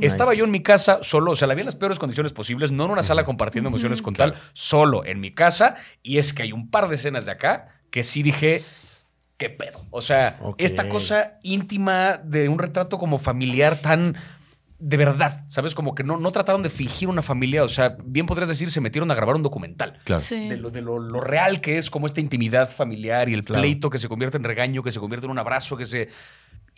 [0.00, 2.69] Estaba yo en mi casa solo, o sea, la vi en las peores condiciones posibles,
[2.72, 5.76] no en una sala compartiendo emociones con tal, solo en mi casa.
[6.02, 8.62] Y es que hay un par de escenas de acá que sí dije,
[9.36, 9.84] ¿qué pedo?
[9.90, 14.16] O sea, esta cosa íntima de un retrato como familiar tan
[14.82, 15.74] de verdad, ¿sabes?
[15.74, 18.80] Como que no, no trataron de fingir una familia, o sea, bien podrías decir, se
[18.80, 19.98] metieron a grabar un documental.
[20.04, 20.20] Claro.
[20.20, 20.48] Sí.
[20.48, 23.60] De, lo, de lo, lo real que es como esta intimidad familiar y el Claro.
[23.60, 26.08] pleito que se convierte en regaño, que se convierte en un abrazo, que se...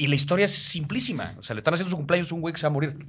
[0.02, 1.36] Y la historia es simplísima.
[1.38, 3.06] O sea, le están haciendo su cumpleaños a un güey que se va a morir.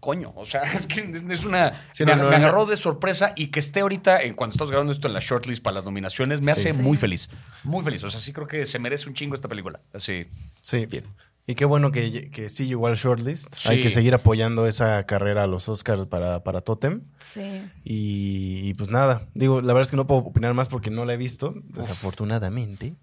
[0.00, 1.86] Coño, o sea, es que es una...
[1.92, 2.36] Sí, me, no, no, me no.
[2.36, 5.62] agarró de sorpresa y que esté ahorita, en cuando estás grabando esto en la shortlist
[5.62, 6.82] para las nominaciones, me hace Sí.
[6.82, 7.30] muy feliz.
[7.62, 8.02] Muy feliz.
[8.02, 9.80] O sea, sí creo que se merece un chingo esta película.
[9.92, 10.26] Así.
[10.62, 10.86] Sí.
[10.86, 11.04] Bien.
[11.46, 13.54] Y qué bueno que, que sí llegó al shortlist.
[13.56, 13.70] Sí.
[13.72, 17.02] Hay que seguir apoyando esa carrera a los Oscars para, para Totem.
[17.18, 17.62] Sí.
[17.84, 21.04] Y, y pues nada, digo, la verdad es que no puedo opinar más porque no
[21.06, 22.96] la he visto, desafortunadamente.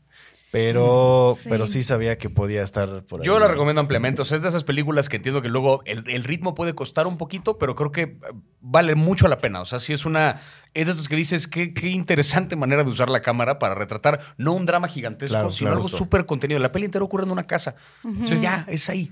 [0.56, 1.50] Pero, Sí.
[1.50, 3.26] pero sí sabía que podía estar por ahí.
[3.26, 4.22] Yo la recomiendo ampliamente.
[4.22, 7.08] O sea, es de esas películas que entiendo que luego el, el ritmo puede costar
[7.08, 8.18] un poquito, pero creo que eh,
[8.62, 9.60] vale mucho la pena.
[9.62, 10.40] O sea, sí es una.
[10.74, 14.20] Es de estos que dices, qué, qué interesante manera de usar la cámara para retratar
[14.38, 15.84] no un drama gigantesco, Claro, sino claro.
[15.86, 16.60] algo súper contenido.
[16.60, 17.76] La peli entera ocurre en una casa.
[18.04, 19.12] O sea, ya, es ahí.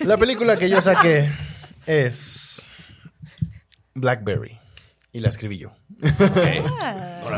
[0.00, 1.30] La película que yo saqué
[1.86, 2.66] es
[3.94, 4.58] Blackberry.
[5.12, 5.72] Y la escribí yo.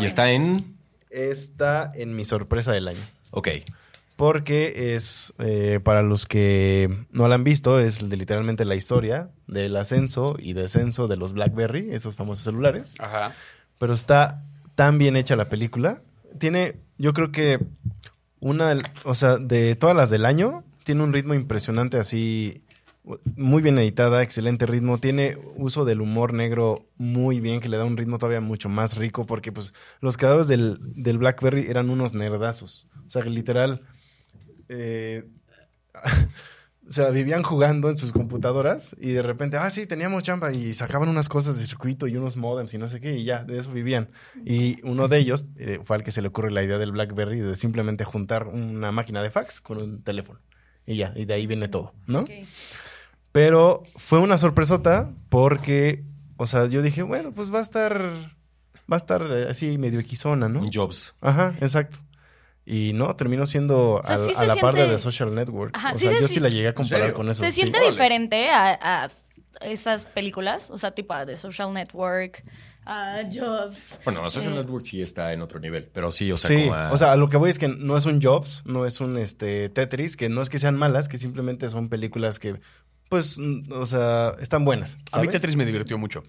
[0.00, 0.76] Y está en.
[1.12, 3.00] Está en mi sorpresa del año.
[3.30, 3.48] Ok.
[4.16, 9.30] Porque es, eh, para los que no la han visto, es de literalmente la historia
[9.46, 12.94] del ascenso y descenso de los BlackBerry, esos famosos celulares.
[12.98, 13.34] Ajá.
[13.78, 14.44] Pero está
[14.74, 16.02] tan bien hecha la película.
[16.38, 17.58] Tiene, yo creo que
[18.40, 22.61] una, o sea, de todas las del año, tiene un ritmo impresionante así,
[23.36, 24.98] muy bien editada, excelente ritmo.
[24.98, 28.96] Tiene uso del humor negro muy bien, que le da un ritmo todavía mucho más
[28.96, 32.86] rico, porque pues los creadores del, del BlackBerry eran unos nerdazos.
[33.06, 33.82] O sea, que literal...
[34.68, 35.24] eh,
[36.88, 40.74] se la vivían jugando en sus computadoras y de repente, ah, sí, teníamos chamba y
[40.74, 43.58] sacaban unas cosas de circuito y unos modems y no sé qué y ya, de
[43.58, 44.10] eso vivían.
[44.44, 47.40] Y uno de ellos eh, fue al que se le ocurre la idea del BlackBerry
[47.40, 50.40] de simplemente juntar una máquina de fax con un teléfono.
[50.84, 52.26] Y ya, y de ahí viene todo, ¿no?
[53.32, 56.04] Pero fue una sorpresota porque,
[56.36, 60.00] o sea, yo dije, bueno, pues va a estar, va a estar eh, así medio
[60.00, 60.62] equizona, ¿no?
[60.72, 61.14] Jobs.
[61.20, 61.98] Ajá, exacto.
[62.64, 65.34] Y no, terminó siendo sea, a, sí a se la par de siente- The Social
[65.34, 65.76] Network.
[65.76, 67.42] Ajá, o sí sea, se yo si- sí la llegué a comparar con eso.
[67.42, 69.10] ¿Se siente diferente a, a
[69.62, 70.70] esas películas?
[70.70, 72.44] O sea, tipo a The Social Network,
[72.84, 73.98] a Jobs.
[74.04, 76.62] Bueno, la Social Eh, Network sí está en otro nivel, pero sí, o sea, sí,
[76.64, 78.86] como a- o sea, a lo que voy es que no es un Jobs, no
[78.86, 82.60] es un este Tetris, que no es que sean malas, que simplemente son películas que,
[83.12, 84.96] pues, mm, o sea, están buenas.
[85.12, 85.28] A mí.
[85.28, 86.22] Tetris me divirtió mucho.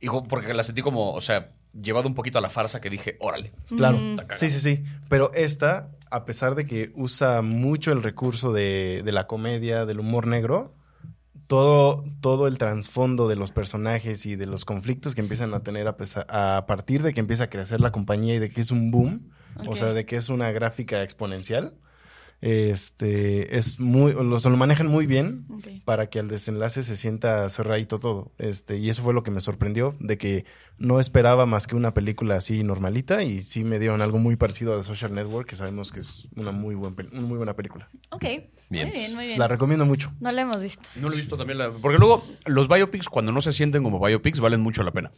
[0.00, 3.16] Y porque la sentí como, o sea, llevado un poquito a la farsa que dije,
[3.18, 3.52] órale.
[3.76, 4.38] Claro, cagado.
[4.38, 4.84] sí, sí, sí.
[5.08, 9.98] Pero esta, a pesar de que usa mucho el recurso de, de la comedia, del
[9.98, 10.76] humor negro,
[11.48, 15.88] todo, todo el trasfondo de los personajes y de los conflictos que empiezan a tener
[15.88, 18.70] a, pesar- a partir de que empieza a crecer la compañía y de que es
[18.70, 19.30] un boom,
[19.66, 21.74] o sea, de que es una gráfica exponencial,
[22.42, 25.44] este, es muy, lo, se lo manejan muy bien
[25.84, 28.32] para que al desenlace se sienta cerradito todo.
[28.36, 30.44] Este, y eso fue lo que me sorprendió, de que
[30.76, 34.74] no esperaba más que una película así normalita y sí me dieron algo muy parecido
[34.74, 37.88] a The Social Network, que sabemos que es una muy, buen, una muy buena película.
[38.10, 38.24] Ok.
[38.68, 38.88] Bien.
[38.88, 39.38] Muy bien, muy bien.
[39.38, 40.12] La recomiendo mucho.
[40.18, 40.82] No la hemos visto.
[40.96, 41.58] No lo he visto también.
[41.58, 41.70] La...
[41.70, 45.12] Porque luego los biopics, cuando no se sienten como biopics, valen mucho la pena.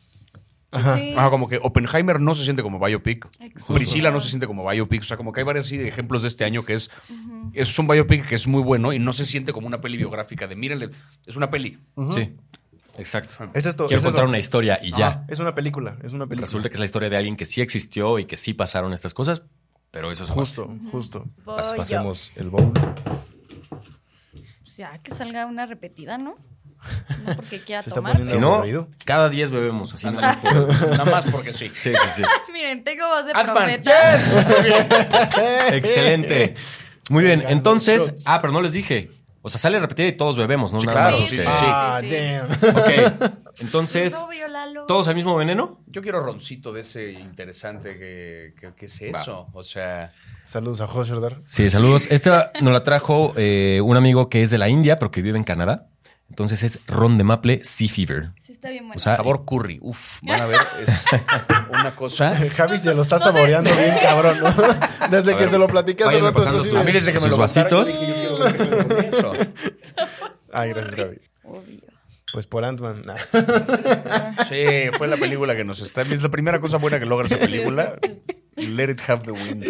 [0.75, 0.97] Ajá.
[0.97, 1.15] Sí.
[1.17, 3.27] Ajá, como que Oppenheimer no se siente como biopic.
[3.41, 3.75] Exacto.
[3.75, 5.01] Priscila no se siente como biopic.
[5.03, 6.91] O sea, como que hay varios así de ejemplos de este año que es,
[7.53, 10.47] es un biopic que es muy bueno y no se siente como una peli biográfica
[10.47, 10.91] de mírenle,
[11.27, 11.79] es una peli.
[12.11, 12.35] Sí,
[12.99, 13.51] exacto.
[13.55, 13.87] Es esto.
[13.87, 14.29] Quiero es contar eso.
[14.29, 15.25] una historia y ya.
[15.29, 16.47] Es una película, es una película.
[16.47, 19.15] Resulta que es la historia de alguien que sí existió y que sí pasaron estas
[19.15, 19.43] cosas,
[19.91, 20.41] pero eso es aparte.
[20.51, 21.27] Justo, justo.
[21.45, 21.77] Voy Pas- yo.
[21.77, 22.73] pasemos el bowl.
[24.61, 26.37] Pues ya que salga una repetida, ¿no?
[27.27, 28.25] No porque quiera Se está tomar.
[28.25, 28.89] Si no, aburrido.
[29.05, 31.25] cada 10 bebemos, así Nada más.
[31.27, 31.71] porque sí.
[31.75, 32.23] Sí, sí, sí.
[32.53, 34.19] Miren, tengo voz de Ant-Man, profeta.
[35.77, 36.55] Excelente.
[37.11, 39.11] Muy bien, entonces, ah, pero no les dije.
[39.43, 40.81] O sea, sale repetida y todos bebemos, ¿no?
[40.81, 41.59] Sí, Nada claro, más sí, ustedes.
[41.59, 41.71] sí, sí.
[41.71, 42.17] Ah, sí, sí.
[42.17, 42.77] damn.
[42.77, 44.17] Ok, entonces.
[44.89, 45.83] ¿todos al mismo veneno?
[45.87, 49.49] Yo quiero roncito de ese interesante que, que, que es eso.
[49.53, 50.13] O sea,
[50.45, 51.41] Saludos a Hosherdar.
[51.45, 52.07] Sí, saludos.
[52.11, 55.39] Esta nos la trajo eh, un amigo que es de la India, pero que vive
[55.39, 55.89] en Canadá.
[56.31, 58.31] Entonces es ron de maple Sea Fever.
[58.43, 58.97] Sí, está bien bueno.
[58.97, 59.79] O sea, sabor curry.
[59.83, 60.89] Uf, van a ver, es
[61.71, 62.35] una cosa.
[62.51, 64.51] Javi se lo está saboreando bien cabrón, ¿no?
[65.11, 66.39] Desde A que ver, se lo platiqué hace váyanme rato.
[66.39, 67.99] pasando así sus- de- A mí desde que me lo vasitos.
[70.53, 71.19] Ay, gracias, Javi.
[71.45, 71.81] Obvio.
[72.33, 73.03] Pues por Ant-Man.
[73.05, 73.17] nah.
[74.49, 74.65] Sí,
[74.99, 76.03] fue la película que nos está.
[76.03, 77.97] Es la primera cosa buena que logra esa película.
[78.57, 79.65] Let it have the wind.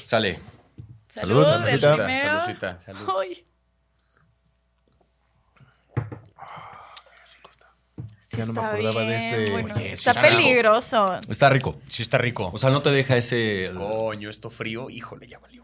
[0.00, 0.38] sale.
[1.08, 1.94] Salud, Salud, el saludcita.
[1.94, 2.40] primero.
[2.40, 3.08] Saludcita, salud.
[8.28, 9.74] Sí Ya no me está acordaba de este- bueno.
[9.76, 10.36] Oye, sí está rico.
[10.36, 11.16] peligroso.
[11.28, 11.80] Está rico.
[11.88, 12.50] Sí, está rico.
[12.52, 13.70] O sea, no te deja ese...
[13.76, 15.62] Coño, esto frío, híjole, ya valió.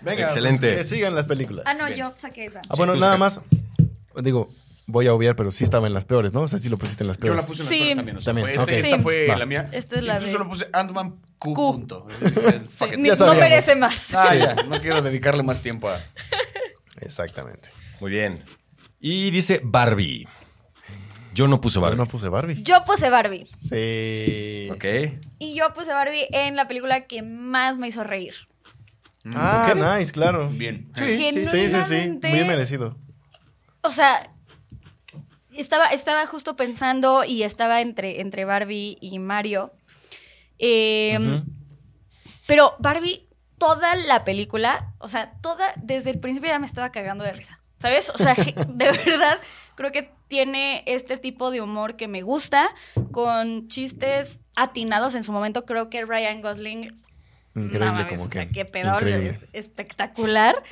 [0.00, 0.66] Venga, Excelente.
[0.74, 1.64] pues, que sigan las películas.
[1.68, 1.98] Ah, no, Bien.
[1.98, 2.60] yo saqué esa.
[2.68, 3.40] Ah, bueno, nada más.
[4.16, 4.48] Digo,
[4.86, 6.40] voy a obviar, pero sí estaba en las peores, ¿no?
[6.40, 7.42] O sea, sí lo pusiste en las Yo peores.
[7.44, 7.78] la puse en las Sí.
[7.78, 8.16] peores también.
[8.16, 8.78] O sea, También, este-.
[8.80, 9.02] Esta Sí.
[9.02, 9.36] fue Va.
[9.36, 9.64] la mía.
[9.72, 11.54] Esta es la de- solo puse Ant-Man Q.
[11.54, 11.72] Q.
[11.72, 12.06] Punto.
[12.74, 14.12] Sí, ni- no merece más.
[14.14, 14.54] Ah, ya.
[14.54, 16.00] No quiero dedicarle más tiempo a.
[17.00, 17.70] Exactamente.
[18.00, 18.42] Muy bien.
[19.04, 20.28] Y dice Barbie.
[21.34, 21.96] Yo no puse Yo Barbie.
[21.96, 22.62] no puse Barbie.
[22.62, 23.46] Yo puse Barbie.
[23.46, 24.68] Sí.
[24.70, 24.84] Ok.
[25.40, 28.34] Y yo puse Barbie en la película que más me hizo reír.
[29.34, 30.48] Ah, nice, claro.
[30.50, 30.90] Bien.
[30.96, 31.50] Sí, sí, sí, sí.
[31.50, 32.96] Genuinamente- Muy merecido.
[33.80, 34.30] O sea,
[35.56, 39.72] estaba, estaba justo pensando y estaba entre, entre Barbie y Mario.
[40.58, 41.42] Eh.
[42.46, 43.26] Pero Barbie,
[43.58, 47.58] toda la película, o sea, toda, desde el principio ya me estaba cagando de risa.
[47.82, 48.10] ¿Sabes?
[48.10, 48.34] O sea,
[48.68, 49.40] de verdad,
[49.74, 52.70] creo que tiene este tipo de humor que me gusta,
[53.10, 55.64] con chistes atinados en su momento.
[55.64, 57.02] Creo que Ryan Gosling
[57.56, 58.52] Increíble no mames, como o sea, que.
[58.52, 60.62] qué pedo, es espectacular.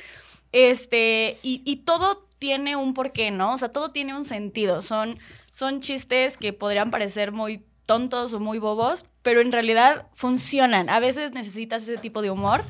[0.53, 3.55] Este, y, y todo tiene un porqué, ¿no?
[3.55, 4.79] O sea, todo tiene un sentido.
[4.79, 5.19] Son,
[5.51, 10.89] son chistes que podrían parecer muy tontos o muy bobos, pero en realidad funcionan.
[10.89, 12.63] A veces necesitas ese tipo de humor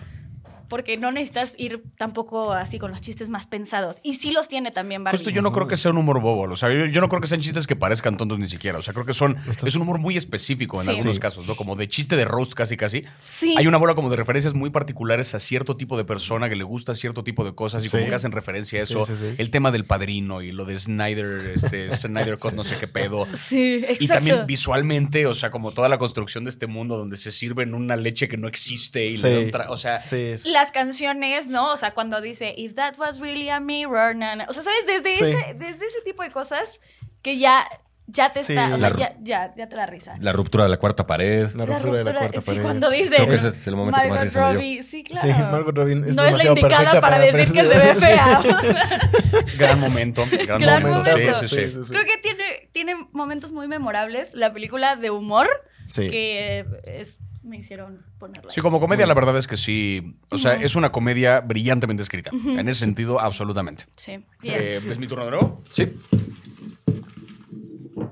[0.71, 3.97] porque no necesitas ir tampoco así con los chistes más pensados.
[4.03, 5.17] Y sí los tiene también Barbie.
[5.19, 6.51] Justo yo no creo que sea un humor bobo.
[6.51, 8.79] O sea, yo, yo no creo que sean chistes que parezcan tontos ni siquiera.
[8.79, 9.37] O sea, creo que son.
[9.63, 10.89] Es un humor muy específico en Sí.
[10.91, 11.19] algunos Sí.
[11.21, 11.55] casos, ¿no?
[11.57, 13.03] Como de chiste de roast casi casi.
[13.27, 13.53] Sí.
[13.57, 16.63] Hay una bola como de referencias muy particulares a cierto tipo de persona que le
[16.63, 19.05] gusta cierto tipo de cosas y como que hacen referencia a eso.
[19.05, 19.35] sí, sí.
[19.37, 23.27] El tema del padrino y lo de Snyder, este, Snyder Cut, no sé qué pedo.
[23.35, 24.03] Sí, exacto.
[24.03, 27.73] Y también visualmente, o sea, como toda la construcción de este mundo donde se sirven
[27.73, 29.51] una leche que no existe y le Sí.
[29.51, 31.71] dan O sea, Sí, es- las canciones, ¿no?
[31.71, 34.45] O sea, cuando dice, if that was really a mirror, na, na".
[34.49, 34.85] O sea, ¿sabes?
[34.85, 35.23] Desde, Sí.
[35.25, 36.79] ese, desde ese tipo de cosas
[37.21, 37.65] que ya,
[38.07, 38.53] ya te Sí.
[38.53, 40.15] está, o sea, ya, ya, ya te da risa.
[40.19, 41.49] La ruptura de la cuarta pared.
[41.55, 42.61] La ruptura de la cuarta sí, pared.
[42.61, 44.33] cuando dice Creo que ese es el momento que más.
[44.33, 45.27] Robbie, sí, claro.
[45.27, 48.41] Sí, Margot Robbie es no es la indicada para, para decir que se ve fea.
[49.57, 50.25] gran momento.
[50.45, 51.09] Gran, Gran momento.
[51.11, 51.33] momento.
[51.39, 51.89] Sí, sí, sí.
[51.89, 54.33] Creo que tiene, tiene momentos muy memorables.
[54.35, 55.47] La película de humor
[55.91, 56.09] Sí.
[56.09, 58.51] que es, me hicieron ponerla.
[58.51, 60.17] Sí, como comedia, la verdad es que sí.
[60.29, 62.31] O sea, es una comedia brillantemente escrita.
[62.33, 63.85] En ese sentido, absolutamente.
[63.95, 64.57] Sí, bien.
[64.59, 65.63] Eh, ¿Es mi turno de nuevo?
[65.71, 65.93] Sí.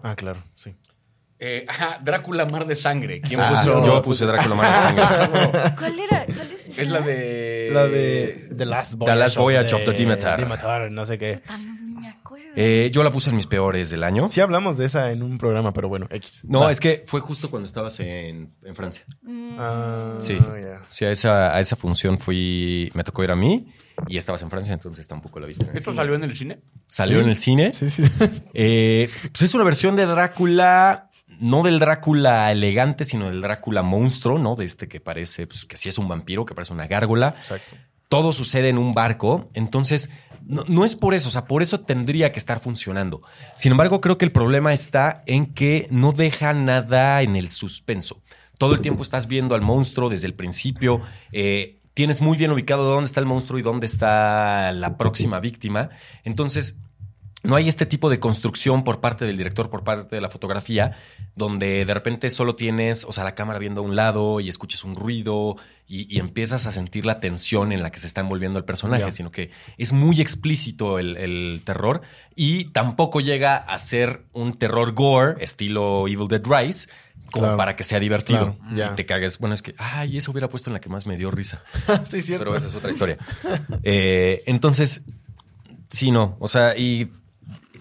[0.04, 0.76] Ah, claro, sí.
[1.40, 3.22] Eh, ajá, Drácula Mar de Sangre.
[3.22, 3.86] ¿Quién Ah, puso?
[3.86, 5.76] yo puse Drácula Mar de Sangre.
[5.78, 6.26] ¿Cuál era?
[6.26, 6.82] ¿Cuál es esa?
[6.82, 7.70] Es la de.
[7.74, 10.38] La de The Last Voyage, Last Voyage of the Demeter.
[10.40, 11.42] Demeter, no sé qué.
[11.48, 12.46] No, ni me acuerdo.
[12.56, 14.28] Eh, yo la puse en mis peores del año.
[14.28, 16.42] Sí hablamos de esa en un programa, pero bueno, X.
[16.46, 16.72] No, Va.
[16.72, 19.06] es que fue justo cuando estabas en, en Francia.
[19.58, 20.38] Ah, Sí.
[20.38, 20.82] ya.
[20.88, 22.92] Sí, a esa, a esa función fui.
[22.94, 23.68] Me tocó ir a mí
[24.08, 25.64] y estabas en Francia, entonces tampoco la viste.
[25.66, 26.02] en el ¿Esto cine.
[26.02, 26.60] salió en el cine?
[26.88, 27.24] Salió Sí.
[27.24, 27.74] en el cine.
[27.74, 28.04] Sí, sí.
[28.54, 31.09] Eh, pues es una versión de Drácula,
[31.40, 34.56] no del Drácula elegante, sino del Drácula monstruo, ¿no?
[34.56, 37.36] De este que parece, pues, que sí es un vampiro, que parece una gárgola.
[37.40, 37.76] Exacto.
[38.08, 40.10] Todo sucede en un barco, entonces
[40.46, 43.22] no, no es por eso, o sea, por eso tendría que estar funcionando.
[43.56, 48.22] Sin embargo, creo que el problema está en que no deja nada en el suspenso.
[48.58, 51.02] Todo el tiempo estás viendo al monstruo desde el principio.
[51.32, 55.90] eh, tienes muy bien ubicado dónde está el monstruo y dónde está la próxima víctima.
[56.24, 56.80] Entonces,
[57.44, 60.92] no hay este tipo de construcción por parte del director, por parte de la fotografía,
[61.36, 64.84] donde de repente solo tienes, o sea, la cámara viendo a un lado y escuchas
[64.84, 65.56] un ruido
[65.88, 69.12] y, y empiezas a sentir la tensión en la que se está envolviendo el personaje,
[69.12, 72.02] sino que es muy explícito el, el terror
[72.36, 76.90] y tampoco llega a ser un terror gore, estilo Evil Dead Rise,
[77.32, 77.58] como Claro.
[77.58, 78.58] para que sea divertido.
[78.74, 78.94] Claro.
[78.94, 79.38] Y te cagues.
[79.38, 81.64] Bueno, es que, ay, eso hubiera puesto en la que más me dio risa.
[82.06, 82.46] sí, cierto.
[82.46, 83.18] Pero esa es otra historia.
[83.84, 85.06] Eh, entonces,
[85.90, 86.38] sí, no.
[86.40, 87.12] O sea, y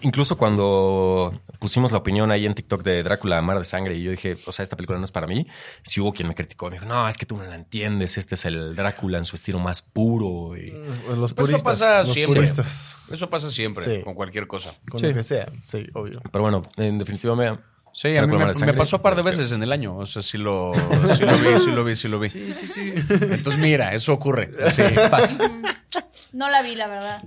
[0.01, 4.11] incluso cuando pusimos la opinión ahí en TikTok de Drácula, Mar de Sangre, y yo
[4.11, 5.45] dije, o sea, esta película no es para mí,
[5.83, 8.35] si hubo quien me criticó, me dijo, no, es que tú no la entiendes, este
[8.35, 10.55] es el Drácula en su estilo más puro.
[10.57, 10.71] y-
[11.05, 11.63] Pues Los Pues eso puristas.
[11.63, 12.35] pasa los siempre.
[12.39, 12.97] puristas.
[13.11, 14.03] Eso pasa siempre, Sí.
[14.03, 14.73] con cualquier cosa.
[14.89, 15.07] Con Sí.
[15.07, 15.47] lo que sea.
[15.63, 16.19] Sí, obvio.
[16.31, 17.57] Pero bueno, en definitiva me...
[17.91, 19.97] Sí, a mí me, pasó un par de veces en el año.
[19.97, 20.71] O sea, sí lo,
[21.17, 22.29] sí lo vi, sí lo vi, sí lo vi.
[22.29, 22.93] Sí, sí, sí.
[22.95, 24.51] Entonces, mira, eso ocurre.
[24.71, 25.35] Sí, Pasa.
[26.31, 27.23] No la vi, la verdad.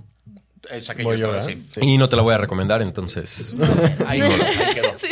[0.69, 1.65] Esa que Voy yo yo, estaba ¿verdad?
[1.71, 1.79] así.
[1.85, 3.55] Y no te la voy a recomendar, entonces...
[4.07, 4.97] Ahí, quedó, ahí quedó.
[4.97, 5.07] Sí.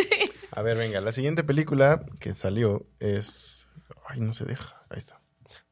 [0.51, 3.67] A ver, venga, la siguiente película que salió es.
[4.07, 4.81] Ay, no se deja.
[4.89, 5.19] Ahí está.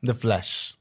[0.02, 0.74] The Flash.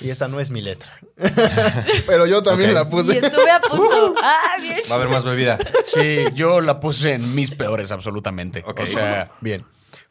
[0.00, 0.98] Y esta no es mi letra.
[2.06, 3.18] Pero yo también la Y puse.
[3.18, 4.14] estuve a punto.
[4.22, 4.80] Ah, bien.
[4.90, 5.58] Va a haber más bebida.
[5.84, 8.62] Sí, yo la puse en mis peores, absolutamente.
[8.66, 8.80] Ok.
[8.80, 9.64] O sea, Bien.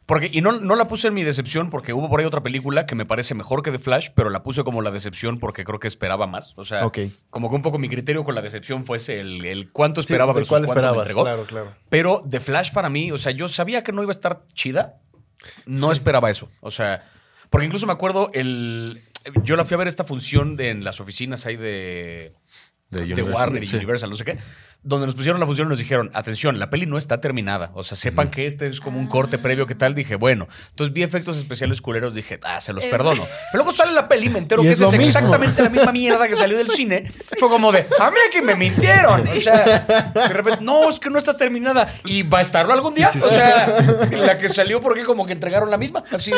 [0.06, 2.84] Porque, y no, no la puse en mi decepción porque hubo por ahí otra película
[2.86, 5.78] que me parece mejor que The Flash, pero la puse como la decepción porque creo
[5.80, 6.52] que esperaba más.
[6.56, 6.80] O sea,
[7.30, 10.32] como que un poco mi criterio con la decepción fuese el, el cuánto Sí, esperaba
[10.32, 11.08] ¿de versus cuál cuánto me esperabas?
[11.08, 11.22] entregó.
[11.24, 11.74] Claro, claro.
[11.88, 15.00] Pero The Flash para mí, o sea, yo sabía que no iba a estar chida.
[15.66, 16.48] No esperaba eso.
[16.60, 17.04] O sea,
[17.50, 19.00] porque incluso me acuerdo el.
[19.42, 22.34] Yo la fui a ver esta función de- en las oficinas ahí de,
[22.90, 23.76] De Warner y sí.
[23.76, 24.38] Universal, no sé qué.
[24.86, 27.70] Donde nos pusieron la función y nos dijeron, atención, la peli no está terminada.
[27.72, 29.94] O sea, sepan que este es como un corte previo que tal.
[29.94, 30.46] Dije, bueno.
[30.70, 33.22] Entonces vi efectos especiales culeros, dije, ah, se los Es- perdono.
[33.52, 35.90] Pero luego sale la peli y me entero Y que es es exactamente la misma
[35.90, 37.10] mierda que salió del cine.
[37.38, 39.26] Fue como de, a mí aquí me mintieron.
[39.26, 41.90] O sea, de repente, no, es que no está terminada.
[42.04, 43.08] Y va a estarlo algún día.
[43.10, 43.34] sí, o sí.
[43.34, 43.66] sea,
[44.10, 46.04] la que salió porque como que entregaron la misma.
[46.12, 46.30] Así.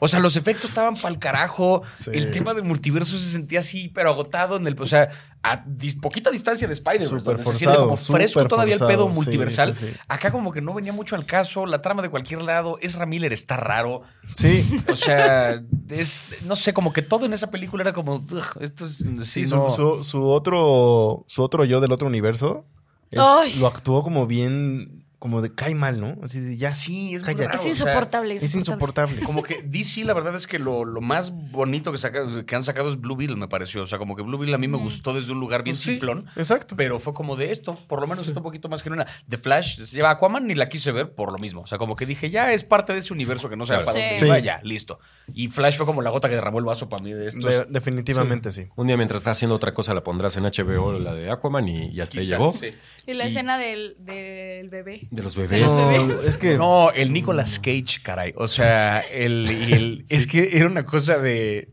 [0.00, 1.82] O sea, los efectos estaban pa'l carajo.
[1.96, 2.10] Sí.
[2.14, 4.80] El tema del multiverso se sentía así, pero agotado en el.
[4.80, 5.08] O sea,
[5.42, 7.38] a dis- poquita distancia de Spider-Man.
[7.44, 9.74] Se siente como fresco todavía el pedo multiversal.
[9.74, 9.94] sí, sí.
[10.08, 11.66] Acá, como que no venía mucho al caso.
[11.66, 12.78] La trama de cualquier lado.
[12.80, 14.02] Ezra Miller está raro.
[14.34, 14.68] Sí.
[14.90, 18.16] O sea, es, no sé, como que todo en esa película era como.
[18.16, 19.04] "Ugh, esto es.
[19.24, 19.70] Sí, su, no".
[19.70, 22.66] su- su otro, su otro yo del otro universo
[23.10, 26.16] es- lo actuó como bien, como de cae mal, ¿no?
[26.22, 26.70] Así de ya.
[26.70, 27.44] Sí, es muy cállate.
[27.46, 28.36] raro, Es o sea, insoportable.
[28.36, 29.20] Es insoportable.
[29.22, 32.62] Como que DC, la verdad es que lo, lo más bonito que, saca- que han
[32.62, 33.82] sacado es Blue Beetle, me pareció.
[33.82, 35.82] O sea, como que Blue Beetle a mí me gustó desde un lugar bien Pues
[35.82, 36.26] sí, simplón.
[36.36, 36.76] Exacto.
[36.76, 39.06] Pero fue como de esto, por lo menos está un poquito más que una.
[39.28, 41.62] The Flash, lleva Aquaman ni la quise ver por lo mismo.
[41.62, 43.92] O sea, como que dije, ya es parte de ese universo que no sabe Claro.
[43.94, 44.24] para dónde Sí.
[44.26, 44.42] iba, Sí.
[44.42, 45.00] ya, listo.
[45.34, 47.46] Y Flash fue como la gota que derramó el vaso para mí de esto.
[47.46, 48.66] De- definitivamente sí.
[48.76, 51.88] Un día mientras estás haciendo otra cosa la pondrás en HBO, la de Aquaman, y,
[51.90, 52.52] y hasta Quizá, llegó.
[52.52, 52.68] sí.
[53.06, 55.07] Y la Y- escena del, del bebé.
[55.10, 55.72] De los bebés.
[55.72, 56.24] No, bebés.
[56.26, 58.34] es que No, el Nicolas Cage, caray.
[58.36, 61.68] O sea, el, y el- es que era una cosa de.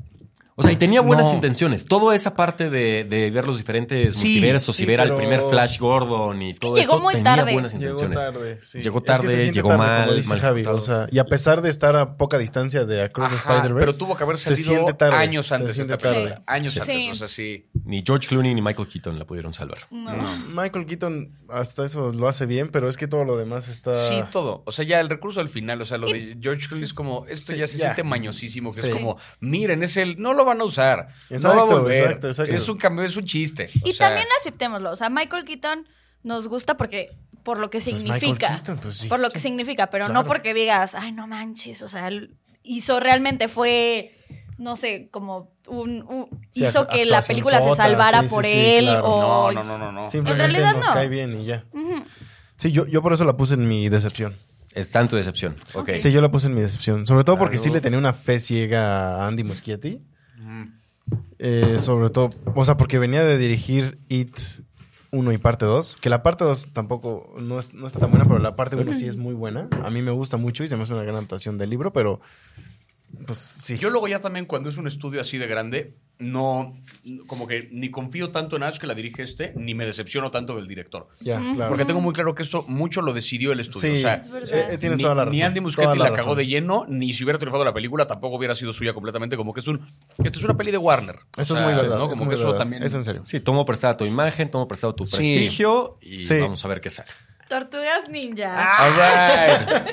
[0.57, 1.33] O sea, y tenía buenas No.
[1.33, 1.83] intenciones.
[1.85, 5.41] Toda esa parte de, de ver los diferentes Sí, multiversos sí, y ver al primer
[5.41, 7.51] Flash Gordon y todo llegó esto, muy tenía tarde.
[7.53, 8.19] buenas llegó intenciones.
[8.19, 8.59] tarde.
[8.61, 8.79] sí.
[8.81, 10.65] Llegó Es que se tarde, llegó tarde, mal, como dice mal Javi.
[10.65, 13.73] O sea, y a pesar de estar a poca distancia de Across the Spider-Verse.
[13.79, 16.37] pero tuvo que haber se salido siente tarde, años se antes siente esta tarde.
[16.47, 16.79] Años Sí.
[16.79, 17.65] antes, o sea, sí.
[17.83, 19.79] Ni George Clooney ni Michael Keaton la pudieron salvar.
[19.91, 20.13] No.
[20.53, 23.93] Michael Keaton hasta eso lo hace bien, pero es que todo lo demás está.
[23.93, 24.63] Sí, todo.
[24.65, 27.25] O sea, ya el recurso al final, o sea, lo de George Clooney es como,
[27.27, 27.85] esto Sí, ya se ya.
[27.87, 28.87] siente mañosísimo, que Sí.
[28.87, 32.03] es como, miren, es el, no lo van a usar, no Exacto, va a volver.
[32.03, 32.53] exacto, exacto.
[32.53, 33.69] Es un cambio, es un chiste.
[33.83, 34.91] O Y sea, también aceptémoslo.
[34.91, 35.87] O sea, Michael Keaton
[36.23, 37.09] nos gusta porque
[37.43, 38.13] por lo que Pues significa.
[38.13, 39.07] Michael Keaton, pues sí.
[39.07, 41.81] Por lo que significa, pero no porque digas, ay, no manches.
[41.81, 44.11] O sea, él hizo realmente fue.
[44.57, 46.01] No sé, como un.
[46.03, 48.85] un- Sí, hizo que la película se salvara sí, por sí, él.
[48.85, 49.03] claro.
[49.05, 50.09] O, No, no, no, no, no.
[50.09, 50.93] Simplemente En realidad nos no.
[50.93, 51.65] cae bien y ya.
[52.55, 54.33] Sí, yo, yo por eso la puse en mi decepción.
[54.71, 55.55] Está en tu decepción.
[55.97, 57.05] Sí, yo la puse en mi decepción.
[57.05, 60.01] Sobre todo porque sí le tenía una fe ciega a Andy Muschietti.
[61.39, 64.37] Eh, sobre todo, o sea, porque venía de dirigir It
[65.11, 65.97] 1 y parte 2.
[66.01, 68.93] Que la parte 2 tampoco no, es- no está tan buena, pero la parte 1
[68.93, 69.67] sí es muy buena.
[69.83, 72.21] A mí me gusta mucho y se me hace una gran adaptación del libro, pero
[73.25, 73.77] pues sí.
[73.77, 76.77] Yo luego ya también cuando es un estudio así de grande, no,
[77.27, 80.55] como que ni confío tanto en Ash que la dirige este, ni me decepciono tanto
[80.55, 81.07] del director.
[81.21, 81.67] claro.
[81.67, 83.91] Porque tengo muy claro que esto mucho lo decidió el estudio.
[83.91, 84.71] Sí, o sea, Es verdad.
[84.73, 85.33] eh, tienes ni, toda la razón.
[85.37, 88.07] ni Andy toda Muschietti la la, cagó de lleno, ni si hubiera triunfado la película
[88.07, 89.35] tampoco hubiera sido suya completamente.
[89.37, 89.85] Como que es un.
[90.23, 91.17] Esto es una peli de Warner.
[91.37, 91.97] O Eso sea, es muy verdad.
[91.97, 92.05] ¿no?
[92.05, 92.59] es Como muy que eso verdad.
[92.59, 92.83] también.
[92.83, 93.21] Es en serio.
[93.25, 95.17] Sí, tomo prestada tu imagen, tomo prestado tu Sí.
[95.17, 96.39] prestigio y Sí.
[96.39, 97.09] vamos a ver qué sale.
[97.49, 98.55] Tortugas Ninja.
[98.79, 99.91] All right.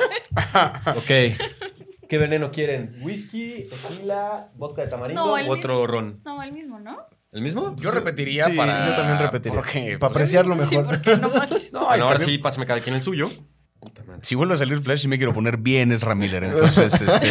[0.96, 1.81] Ok.
[2.12, 2.98] ¿Qué veneno quieren?
[3.00, 5.86] ¿Whisky, tequila, vodka de tamarindo No, el u otro mismo.
[5.86, 6.20] ron?
[6.26, 6.98] No, el mismo, ¿no?
[7.32, 7.74] ¿El mismo?
[7.76, 8.86] Yo repetiría Sí, para.
[8.90, 9.56] yo también repetiría.
[9.58, 10.84] Porque, para pues, apreciarlo Sí, mejor.
[11.00, 13.30] porque no no, Bueno, ahora también, sí, pásame cada quien el suyo.
[14.20, 16.44] Si vuelve a salir Flash, sí me quiero poner bien Ezra Miller.
[16.44, 17.30] Entonces, este.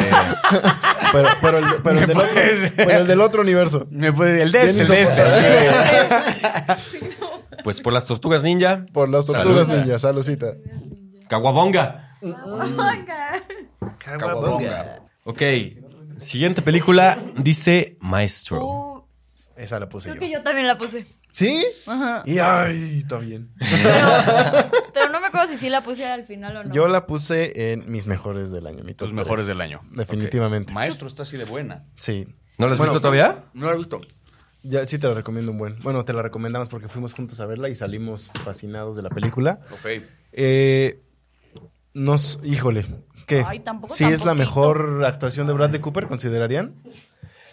[1.12, 3.88] pero, pero el, pero el del otro, puedes- pero el del otro universo.
[3.92, 5.22] me puede, el de este, el de este.
[7.64, 9.80] Pues por las tortugas ninja, Por las tortugas Salud.
[9.84, 10.54] ninjas, salucita.
[11.30, 12.11] Caguabonga.
[12.22, 13.44] Venga.
[13.98, 15.04] Caguabonga.
[15.26, 15.42] Ok.
[16.18, 18.62] Siguiente película dice Maestro.
[18.66, 19.04] Uh,
[19.56, 20.28] Esa la puse creo yo.
[20.28, 21.06] que yo también la puse.
[21.32, 21.64] ¿Sí?
[21.88, 22.24] Ajá.
[22.26, 23.52] Y ay, está bien.
[23.58, 26.74] Pero, pero no me acuerdo si sí la puse al final o no.
[26.74, 28.84] Yo la puse en mis mejores del año.
[28.84, 29.58] mi top Los mejores tres.
[29.58, 29.80] del año.
[29.92, 30.74] Definitivamente.
[30.74, 31.86] Maestro está así de buena.
[31.98, 32.28] Sí.
[32.58, 33.46] ¿No la has Bueno, visto todavía?
[33.54, 34.02] No la he visto.
[34.64, 35.80] Ya sí te la recomiendo un buen.
[35.82, 39.60] Bueno, te la recomendamos porque fuimos juntos a verla y salimos fascinados de la película.
[39.72, 40.04] Ok.
[40.34, 41.02] Eh,
[41.94, 42.86] nos, híjole,
[43.28, 43.44] ¿qué?
[43.46, 44.36] Ay, tampoco tan es la poquito.
[44.36, 46.76] mejor actuación de Bradley Cooper, ¿considerarían?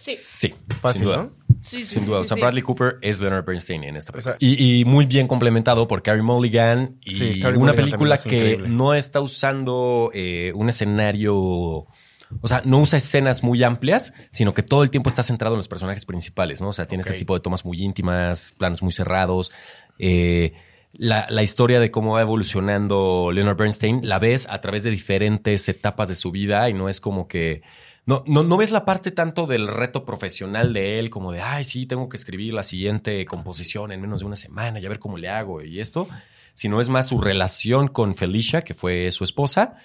[0.00, 0.14] Sí.
[0.16, 0.54] Sí.
[0.80, 1.16] Fácil, sin duda.
[1.24, 1.30] ¿no?
[1.60, 2.18] Sí, sí, Sin duda.
[2.18, 2.40] sí, o sea, sí.
[2.40, 4.36] Bradley Cooper es Leonard Bernstein en esta película.
[4.36, 8.22] O sea- y, y muy bien complementado por Carey Mulligan y una Mulligan película es
[8.24, 8.68] que increíble.
[8.68, 11.34] no está usando eh, un escenario.
[11.36, 15.58] O sea, no usa escenas muy amplias, sino que todo el tiempo está centrado en
[15.58, 16.68] los personajes principales, ¿no?
[16.68, 19.50] O sea, tiene este tipo de tomas muy íntimas, planos muy cerrados.
[19.98, 20.52] Eh,
[20.92, 25.68] la, la historia de cómo va evolucionando Leonard Bernstein la ves a través de diferentes
[25.68, 27.62] etapas de su vida y no es como que.
[28.06, 31.62] No, no, no ves la parte tanto del reto profesional de él, como de, ay,
[31.62, 34.98] sí, tengo que escribir la siguiente composición en menos de una semana y a ver
[34.98, 36.08] cómo le hago y esto,
[36.54, 39.76] sino es más su relación con Felicia, que fue su esposa,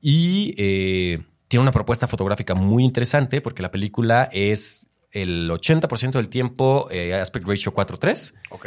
[0.00, 6.28] y eh, tiene una propuesta fotográfica muy interesante porque la película es el 80% del
[6.28, 8.66] tiempo eh, aspect ratio 4.3 Ok.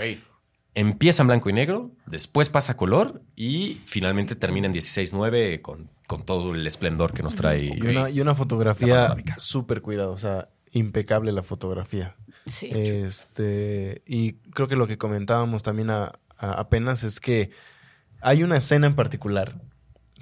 [0.76, 5.90] Empieza en blanco y negro, después pasa a color y finalmente termina en 16.9 con,
[6.08, 7.66] con todo el esplendor que nos trae.
[7.76, 12.16] Y una, y una fotografía súper cuidada, o sea, impecable la fotografía.
[12.46, 12.70] Sí.
[12.72, 17.50] Este, y creo que lo que comentábamos también a- a- apenas es que
[18.22, 19.62] hay una escena en particular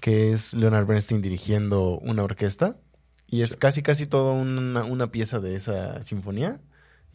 [0.02, 2.78] que es Leonard Bernstein dirigiendo una orquesta
[3.28, 6.62] Y es casi, casi toda una, una pieza de esa sinfonía.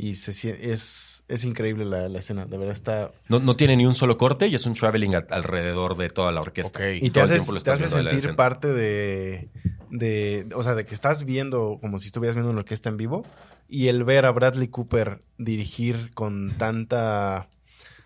[0.01, 0.31] Y se,
[0.73, 2.47] es, es increíble la, la escena.
[2.47, 3.11] De verdad está.
[3.29, 6.31] No, no tiene ni un solo corte y es un traveling a- alrededor de toda
[6.31, 6.79] la orquesta.
[6.79, 6.85] Ok.
[6.99, 9.49] Y te Todo el haces, te estás hace viendo de la sentir parte de,
[9.91, 10.47] de.
[10.55, 13.23] O sea, de que estás viendo como si estuvieras viendo una orquesta en vivo.
[13.69, 17.49] Y el ver a Bradley Cooper dirigir con tanta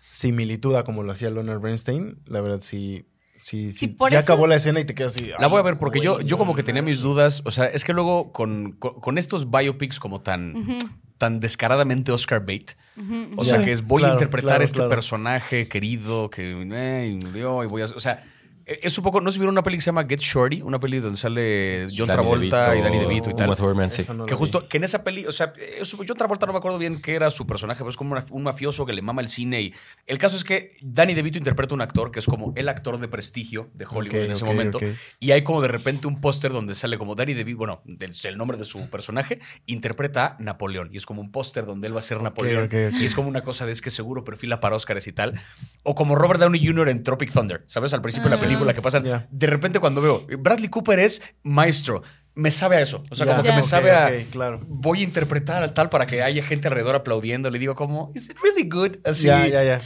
[0.09, 3.05] similitud a como lo hacía Leonard Bernstein, la verdad sí.
[3.37, 5.31] Sí, Sí, sí, eso acabó es- la escena y te quedas así.
[5.37, 7.03] La voy a "Ay, ver porque güey, yo, yo no como que tenía mis mames".
[7.03, 7.41] dudas.
[7.45, 10.55] O sea, es que luego con, con, con estos biopics como tan,
[11.23, 12.71] tan descaradamente Oscar bait.
[13.37, 14.89] O sea, que es voy Claro, a interpretar claro, este claro.
[14.89, 17.85] personaje querido que eh, y murió y voy a...
[17.85, 18.23] O sea,
[18.65, 19.21] es un poco...
[19.21, 20.61] ¿No se vieron una peli que se llama Get Shorty?
[20.61, 23.47] Una peli donde sale John Danny Travolta DeVito, y Danny DeVito y tal.
[23.47, 24.01] Uma Thurman, sí.
[24.01, 24.67] Eso no Que justo, vi.
[24.67, 25.53] que en esa peli, o sea,
[26.07, 28.43] John Travolta no me acuerdo bien qué era su personaje, pero es como una- un
[28.43, 29.61] mafioso que le mama el cine.
[29.61, 29.73] Y
[30.07, 33.07] el caso es que Danny DeVito interpreta un actor que es como el actor de
[33.07, 34.77] prestigio de Hollywood en ese momento.
[34.77, 34.83] ok.
[35.19, 38.37] Y hay como de repente un póster donde sale como Danny DeVito, bueno, del, el
[38.37, 40.89] nombre de su personaje, interpreta a Napoleón.
[40.93, 42.69] Y es como un póster donde él va a ser Napoleón.
[42.71, 45.39] Y es como una cosa de es que seguro perfila para Oscars y tal.
[45.83, 46.89] O como Robert Downey Jr.
[46.89, 47.93] en Tropic Thunder, ¿sabes?
[47.93, 48.45] Al principio de la Ah.
[48.53, 49.27] Película que pasan.
[49.31, 52.03] De repente cuando veo, Bradley Cooper es maestro.
[52.35, 53.03] Me sabe a eso.
[53.11, 54.09] O sea, como que me sabe a.
[54.31, 54.59] claro.
[54.67, 57.51] Voy a interpretar al tal para que haya gente alrededor aplaudiendo.
[57.51, 58.97] Le digo como, ¿Is it really good?
[59.05, 59.27] Así.
[59.27, 59.77] Ya, ya, ya.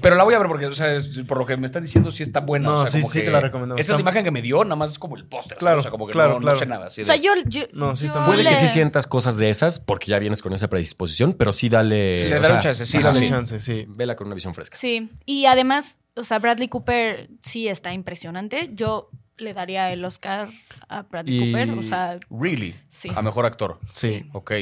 [0.00, 2.10] Pero la voy a ver porque, o sea, es- por lo que me están diciendo,
[2.10, 2.68] sí está buena.
[2.70, 3.78] No, o sea, sí, como sí que te la recomendamos.
[3.82, 5.58] Esa es la imagen que me dio, nada más es como el póster.
[5.58, 6.58] Claro, o sea, como que claro, no, no claro.
[6.58, 6.86] sé nada.
[6.86, 7.32] así O sea, de- yo.
[7.46, 10.54] yo No, sí está Puede que sí sientas cosas de esas porque ya vienes con
[10.54, 12.30] esa predisposición, pero sí dale.
[12.30, 13.28] Le sea, un chance, sí, Dale sí.
[13.28, 13.84] chance, sí.
[13.90, 14.74] Vela con una visión fresca.
[14.78, 18.70] Sí, y además, o sea, Bradley Cooper sí está impresionante.
[18.74, 20.48] Yo le daría el Oscar
[20.88, 22.74] a Bradley Y- Cooper, o sea, Really.
[22.88, 23.08] Sí.
[23.14, 23.78] A mejor actor.
[23.90, 24.28] Sí.
[24.32, 24.52] Ok.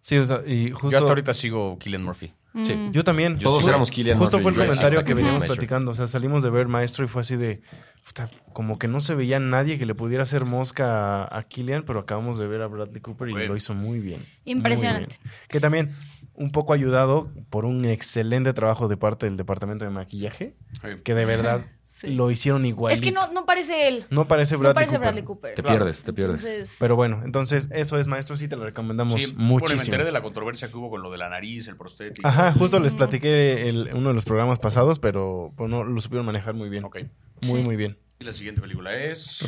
[0.00, 0.90] Sí, o sea, y justo.
[0.90, 2.32] Yo hasta ahorita sigo Killian Murphy.
[2.64, 2.90] Sí.
[2.92, 3.38] Yo también.
[3.38, 5.54] Todos éramos Cillian Justo Murphy fue el yo comentario que que veníamos Maestro.
[5.56, 5.90] platicando.
[5.92, 7.62] O sea, salimos de ver Maestro y fue así de.
[8.04, 11.84] puta, como que no se veía nadie que le pudiera hacer mosca a, a Killian,
[11.84, 13.46] pero acabamos de ver a Bradley Cooper y Bueno.
[13.48, 14.26] lo hizo muy bien.
[14.44, 15.16] Impresionante.
[15.22, 15.46] Muy bien.
[15.48, 15.96] Que también,
[16.42, 20.56] un poco ayudado por un excelente trabajo de parte del departamento de maquillaje,
[21.04, 22.14] que de verdad Sí.
[22.14, 22.92] lo hicieron igual.
[22.94, 24.04] es que no, no parece él.
[24.08, 25.00] No parece No Bradley parece Cooper.
[25.00, 25.54] Bradley Cooper.
[25.54, 26.44] Te pierdes, te pierdes.
[26.44, 29.82] Entonces, Pero bueno, entonces eso es Maestro, sí te lo recomendamos Sí, bueno, me muchísimo.
[29.84, 32.26] enteré de la controversia que hubo con lo de la nariz, el prostético.
[32.26, 36.24] Ajá, justo les platiqué el- uno de los programas pasados, pero pues, no lo supieron
[36.24, 36.84] manejar muy bien.
[36.84, 36.98] Ok.
[37.46, 37.64] Muy, Sí.
[37.66, 37.98] muy bien.
[38.20, 39.44] Y la siguiente película es.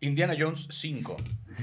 [0.00, 1.16] Indiana Jones 5.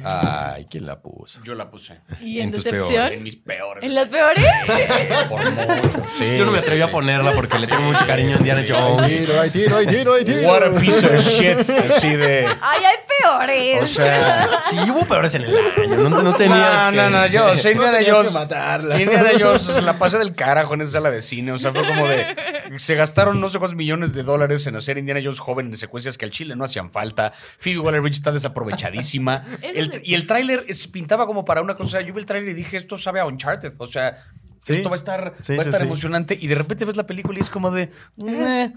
[0.04, 1.42] Ay, ¿quién la puso?
[1.44, 2.00] Yo la puse.
[2.22, 2.90] ¿Y en, en tus decepción?
[2.94, 3.18] peores.
[3.18, 3.84] En mis peores.
[3.84, 4.44] ¿En las peores?
[5.30, 6.04] Por mucho.
[6.18, 8.74] Sí, Yo no me atreví a ponerla porque le tengo mucho cariño a Indiana Sí,
[8.74, 9.12] Jones.
[9.12, 9.20] sí.
[9.20, 10.48] tiro, hay tiro, hay tiro, hay tiro.
[10.48, 11.60] What a piece of shit.
[11.60, 12.46] Así de.
[12.62, 13.84] ¡Ay, hay peores!
[13.84, 14.50] O sea.
[14.70, 16.10] Sí, hubo peores en el año.
[16.10, 16.98] No, no tenías No, que...
[16.98, 18.28] no, no, yo, o sea, Indiana Jones.
[18.30, 19.00] que matarla.
[19.02, 21.52] Indiana Jones se la pasé del carajo en esa sala de cine.
[21.52, 22.36] O sea, fue como de.
[22.78, 26.18] Se gastaron no sé cuántos millones de dólares en hacer Indiana Jones joven en secuencias
[26.18, 27.32] que al chile no hacían falta.
[27.60, 29.44] Phoebe Waller Bridge está desaprovechadísima.
[29.62, 32.02] El- y el tráiler pintaba como para una cosa.
[32.02, 33.74] Yo vi el tráiler y dije, esto sabe a Uncharted.
[33.78, 34.24] O sea,
[34.62, 34.74] Sí.
[34.74, 35.86] esto va a estar, Sí, va a estar sí.
[35.86, 36.38] emocionante.
[36.40, 37.92] Y de repente ves la película y es como de.
[38.26, 38.74] "Eh".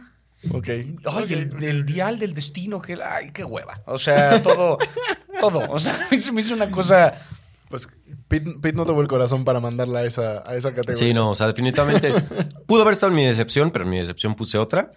[0.52, 0.68] Ok.
[0.68, 3.80] Ay, el, el dial del destino, que, ay, qué hueva.
[3.86, 4.78] O sea, todo,
[5.40, 5.62] todo.
[5.70, 7.14] O sea, se me hizo una cosa.
[7.70, 7.88] Pues
[8.28, 10.94] Pete, Pete no tuvo el corazón para mandarla a esa, a esa categoría.
[10.94, 12.12] Sí, no, o sea, definitivamente
[12.66, 14.92] pudo haber estado en mi decepción, pero en mi decepción puse otra.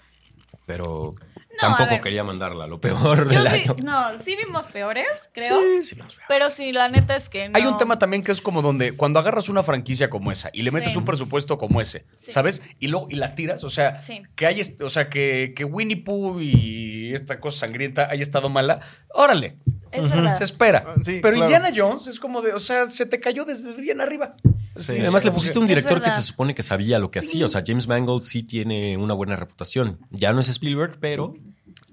[0.66, 1.14] Pero
[1.62, 3.76] tampoco quería mandarla, lo peor Yo del sí, año.
[3.84, 5.60] no, sí vimos peores, creo.
[5.60, 6.26] Sí, sí, los veo.
[6.28, 7.58] Pero sí, la neta es que no.
[7.58, 10.64] Hay un tema también que es como donde cuando agarras una franquicia como esa y
[10.64, 10.98] le metes Sí.
[10.98, 12.32] un presupuesto como ese, Sí.
[12.32, 12.62] ¿sabes?
[12.80, 14.22] Y luego y la tiras, o sea, Sí.
[14.36, 18.80] que hay, o sea, que, que Winnie Pooh y esta cosa sangrienta haya estado mala,
[19.14, 19.58] órale,
[19.92, 20.36] Es verdad.
[20.38, 20.84] se espera.
[20.88, 21.52] Ah, sí, Pero claro.
[21.52, 24.34] Indiana Jones es como de, o sea, se te cayó desde bien arriba.
[24.78, 24.94] Sí.
[24.96, 27.46] Y además le pusiste un director que se supone que sabía lo que hacía.
[27.46, 30.00] O sea, James Mangold sí tiene una buena reputación.
[30.12, 31.34] Ya no es Spielberg, pero...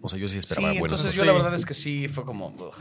[0.09, 1.17] O sea, yo sí Sí, esperaba buenas entonces cosas.
[1.17, 1.27] yo Sí.
[1.27, 2.75] la verdad es que sí fue como, ugh.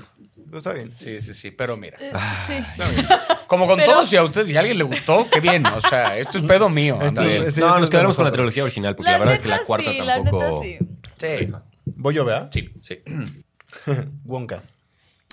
[0.46, 0.94] Pero está bien.
[0.96, 1.98] sí, sí, sí, pero mira.
[2.00, 2.34] Eh, Ah.
[2.48, 2.54] sí.
[3.48, 5.66] Como con Pero- todos, si a usted, si a alguien le gustó, qué bien.
[5.66, 6.96] O sea, esto es pedo mío.
[7.02, 7.52] Esto anda es- bien.
[7.52, 8.46] sí, no, eso nos es de quedaremos con la nosotros.
[8.54, 10.40] trilogía original, porque la, verdad es que la neta cuarta sí, tampoco...
[10.40, 11.48] La neta sí.
[11.48, 11.52] Sí.
[11.96, 12.50] Voy yo, ¿verdad?
[12.54, 12.70] Sí.
[12.82, 13.00] Sí.
[14.26, 14.64] Wonka.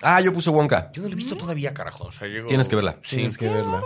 [0.01, 0.91] Ah, yo puse Wonka.
[0.93, 2.05] Yo no lo he visto todavía, carajo.
[2.05, 2.97] O sea, llego- Tienes que verla.
[3.03, 3.15] Sí.
[3.17, 3.81] Tienes que verla.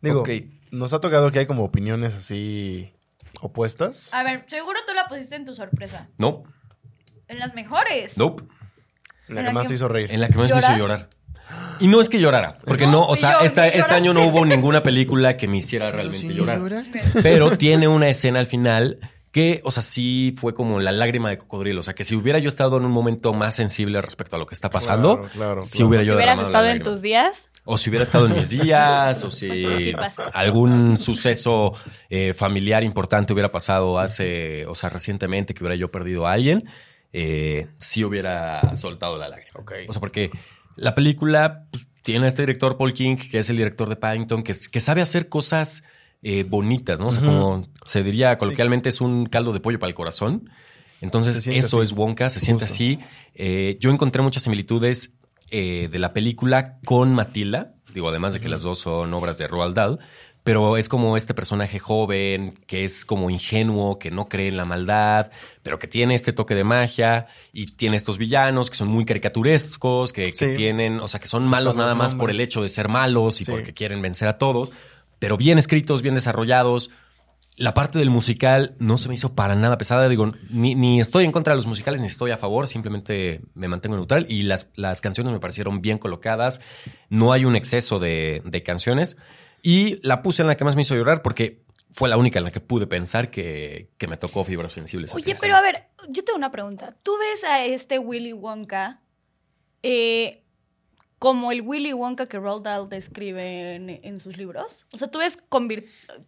[0.00, 0.30] Digo, Ok.
[0.70, 2.92] nos ha tocado que hay como opiniones así
[3.40, 4.12] opuestas.
[4.14, 6.08] A ver, seguro tú la pusiste en tu sorpresa.
[6.18, 6.44] No,
[7.30, 8.16] En las mejores.
[8.18, 8.44] nope.
[9.28, 10.10] La en que la más que- te hizo reír.
[10.12, 11.08] En la que más me hizo ¿Llorar?
[11.80, 14.24] Y no es que llorara, porque no, No, o sea, yo, esta- este año no
[14.26, 16.60] hubo ninguna película que me hiciera realmente llorar.
[17.22, 18.98] Pero tiene una escena al final
[19.32, 21.80] que, o sea, sí fue como la lágrima de cocodrilo.
[21.80, 24.46] O sea, que si hubiera yo estado en un momento más sensible respecto a lo
[24.46, 25.88] que está pasando, Claro, claro, si claro.
[25.88, 27.48] hubiera Si yo hubieras derramado estado la en tus días.
[27.64, 29.92] O si hubiera estado en mis días, o si
[30.34, 31.72] algún suceso
[32.08, 36.64] eh, familiar importante hubiera pasado hace, o sea, recientemente que hubiera yo perdido a alguien,
[37.12, 39.60] eh, sí hubiera soltado la lágrima.
[39.88, 40.30] O sea, porque
[40.76, 44.42] La película pues, tiene a este director Paul King, que es el director de Paddington,
[44.42, 45.82] que, que sabe hacer cosas
[46.22, 47.08] eh, bonitas, ¿no?
[47.08, 50.50] O sea, como se diría coloquialmente, es un caldo de pollo para el corazón.
[51.00, 51.82] Entonces, eso así.
[51.82, 52.98] es Wonka, se siente así.
[53.34, 55.14] Eh, yo encontré muchas similitudes
[55.50, 57.74] eh, de la película con Matilda.
[57.94, 59.98] Digo, además de que las dos son obras de Roald Dahl.
[60.42, 64.64] Pero es como este personaje joven, que es como ingenuo, que no cree en la
[64.64, 65.30] maldad,
[65.62, 70.12] pero que tiene este toque de magia y tiene estos villanos que son muy caricaturescos,
[70.12, 73.40] que, tienen, o sea, que son malos nada más por el hecho de ser malos
[73.40, 73.50] y Sí.
[73.50, 74.72] porque quieren vencer a todos,
[75.18, 76.90] pero bien escritos, bien desarrollados.
[77.56, 80.08] La parte del musical no se me hizo para nada pesada.
[80.08, 83.68] Digo, ni, ni estoy en contra de los musicales ni estoy a favor, simplemente me
[83.68, 84.24] mantengo neutral.
[84.30, 86.62] Y las, las canciones me parecieron bien colocadas.
[87.10, 89.18] No hay un exceso de, de canciones.
[89.62, 92.44] Y la puse en la que más me hizo llorar porque fue la única en
[92.44, 95.12] la que pude pensar que, que me tocó fibras sensibles.
[95.14, 96.96] Oye, pero a ver, yo tengo una pregunta.
[97.02, 99.00] ¿Tú ves a este Willy Wonka
[99.82, 100.44] eh,
[101.18, 104.86] como el Willy Wonka que Roald Dahl describe en, en sus libros?
[104.92, 105.38] O sea, ¿tú ves,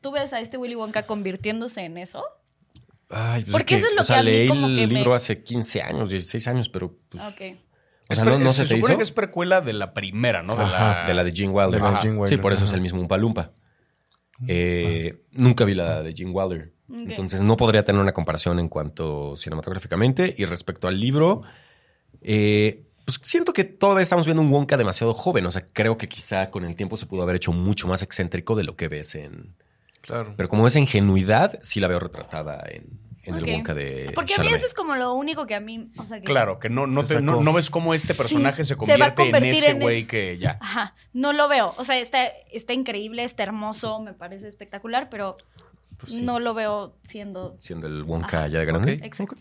[0.00, 2.24] ¿tú ves a este Willy Wonka convirtiéndose en eso?
[3.08, 4.86] Ay, pues Porque eso es lo o sea, que a mí leí como el que
[4.86, 6.96] me- libro hace 15 años, 16 años, pero...
[7.10, 7.58] pues, Ok.
[8.12, 8.98] O sea, no, no se, se te supone hizo.
[8.98, 10.54] que es precuela de la primera, ¿no?
[10.54, 11.72] De Ajá, la, De la de Gene Wilder.
[11.72, 12.02] De la de Ajá.
[12.02, 13.52] Gene Wilder, Sí, por eso es el mismo Umpa Lumpa.
[14.48, 16.72] Eh, nunca vi la de Gene Wilder.
[16.88, 20.34] Entonces no podría tener una comparación en cuanto cinematográficamente.
[20.36, 21.42] Y respecto al libro,
[22.20, 25.46] eh, pues siento que todavía estamos viendo un Wonka demasiado joven.
[25.46, 28.54] O sea, creo que quizá con el tiempo se pudo haber hecho mucho más excéntrico
[28.54, 29.54] de lo que ves en...
[30.02, 30.34] Claro.
[30.36, 34.38] Pero como esa ingenuidad, sí la veo retratada en, en el Wonka de Porque a
[34.38, 35.90] mí eso es como lo único que a mí...
[35.96, 38.76] O sea, que- Claro, que no, no, Te no, no ves cómo este personaje se
[38.76, 40.58] convierte en ese güey que ya.
[40.60, 41.74] Ajá, no lo veo.
[41.76, 45.36] O sea, está, está increíble, está hermoso, me parece espectacular, pero
[45.98, 47.54] Pues no lo veo siendo...
[47.58, 48.48] Siendo el Wonka Ajá.
[48.48, 48.94] ya de grande.
[48.94, 49.04] Ok.
[49.04, 49.36] Exacto.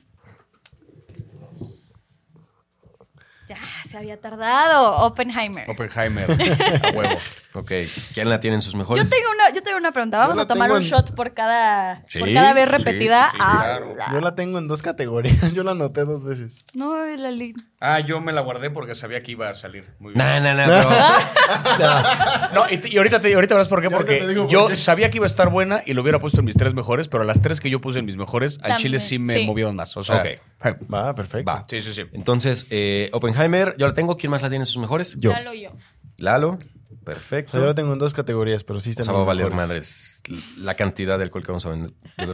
[3.52, 3.58] Ya,
[3.89, 4.95] se había tardado.
[5.06, 5.70] Oppenheimer.
[5.70, 6.26] Oppenheimer,
[6.86, 7.18] a huevo.
[7.56, 7.72] Ok.
[8.14, 9.10] ¿Quién la tiene en sus Yo mejores?
[9.10, 10.18] tengo una, yo tengo una pregunta.
[10.20, 13.30] Vamos Yo a tomar un en- shot por cada, Sí, por cada vez repetida.
[13.32, 13.95] sí, Ah, claro.
[13.95, 15.54] la- Yo la tengo en dos categorías.
[15.54, 16.64] Yo la anoté dos veces.
[16.74, 19.89] No, es la li- Ah, yo me la guardé porque sabía que iba a salir.
[19.99, 20.23] Muy bien.
[20.25, 23.89] No, no, no, pero- No, y, te- y ahorita, te, y ahorita verás por qué.
[23.89, 24.75] Porque te digo por yo qué.
[24.75, 27.23] sabía que iba a estar buena y lo hubiera puesto en mis tres mejores, pero
[27.23, 29.45] las tres que yo puse en mis mejores, al También, chile sí me sí.
[29.45, 29.95] movieron más.
[29.97, 30.27] O sea, Ok.
[30.93, 31.51] Va, perfecto.
[31.51, 31.65] Va.
[31.67, 32.03] Sí, sí, sí.
[32.13, 34.15] Entonces, eh, Oppenheimer, yo la tengo.
[34.15, 35.17] ¿Quién más la tiene en sus mejores?
[35.19, 35.32] Yo.
[35.32, 35.71] Lalo y yo.
[36.17, 36.59] Lalo.
[37.01, 37.53] O Perfecto.
[37.53, 39.45] sea, yo la tengo en dos categorías, pero sí O están sea, va a valer
[39.49, 39.67] mejores.
[39.67, 40.21] madres
[40.59, 41.93] la cantidad de alcohol que vamos a vender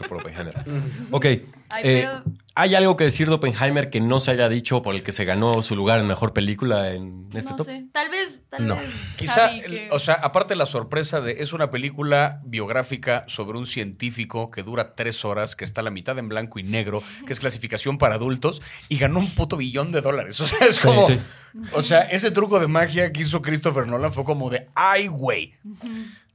[0.10, 0.54] por Oppenheimer.
[1.12, 1.26] ok.
[1.26, 1.40] Ay,
[1.84, 2.24] eh, pero-
[2.60, 5.26] ¿Hay algo que decir de Oppenheimer que no se haya dicho por el que se
[5.26, 7.66] ganó su lugar en mejor película en este no top?
[7.68, 7.86] sé.
[7.92, 8.76] Tal vez, tal No.
[8.76, 8.90] vez.
[9.16, 13.58] Quizá, Javi, que- o sea, aparte de la sorpresa de es una película biográfica sobre
[13.58, 17.02] un científico que dura tres horas, que está a la mitad en blanco y negro,
[17.26, 20.40] que es clasificación para adultos y ganó un puto billón de dólares.
[20.42, 21.04] O sea, es como.
[21.06, 21.20] sí.
[21.74, 25.54] O sea, ese truco de magia que hizo Christopher Nolan fue como de ay, güey.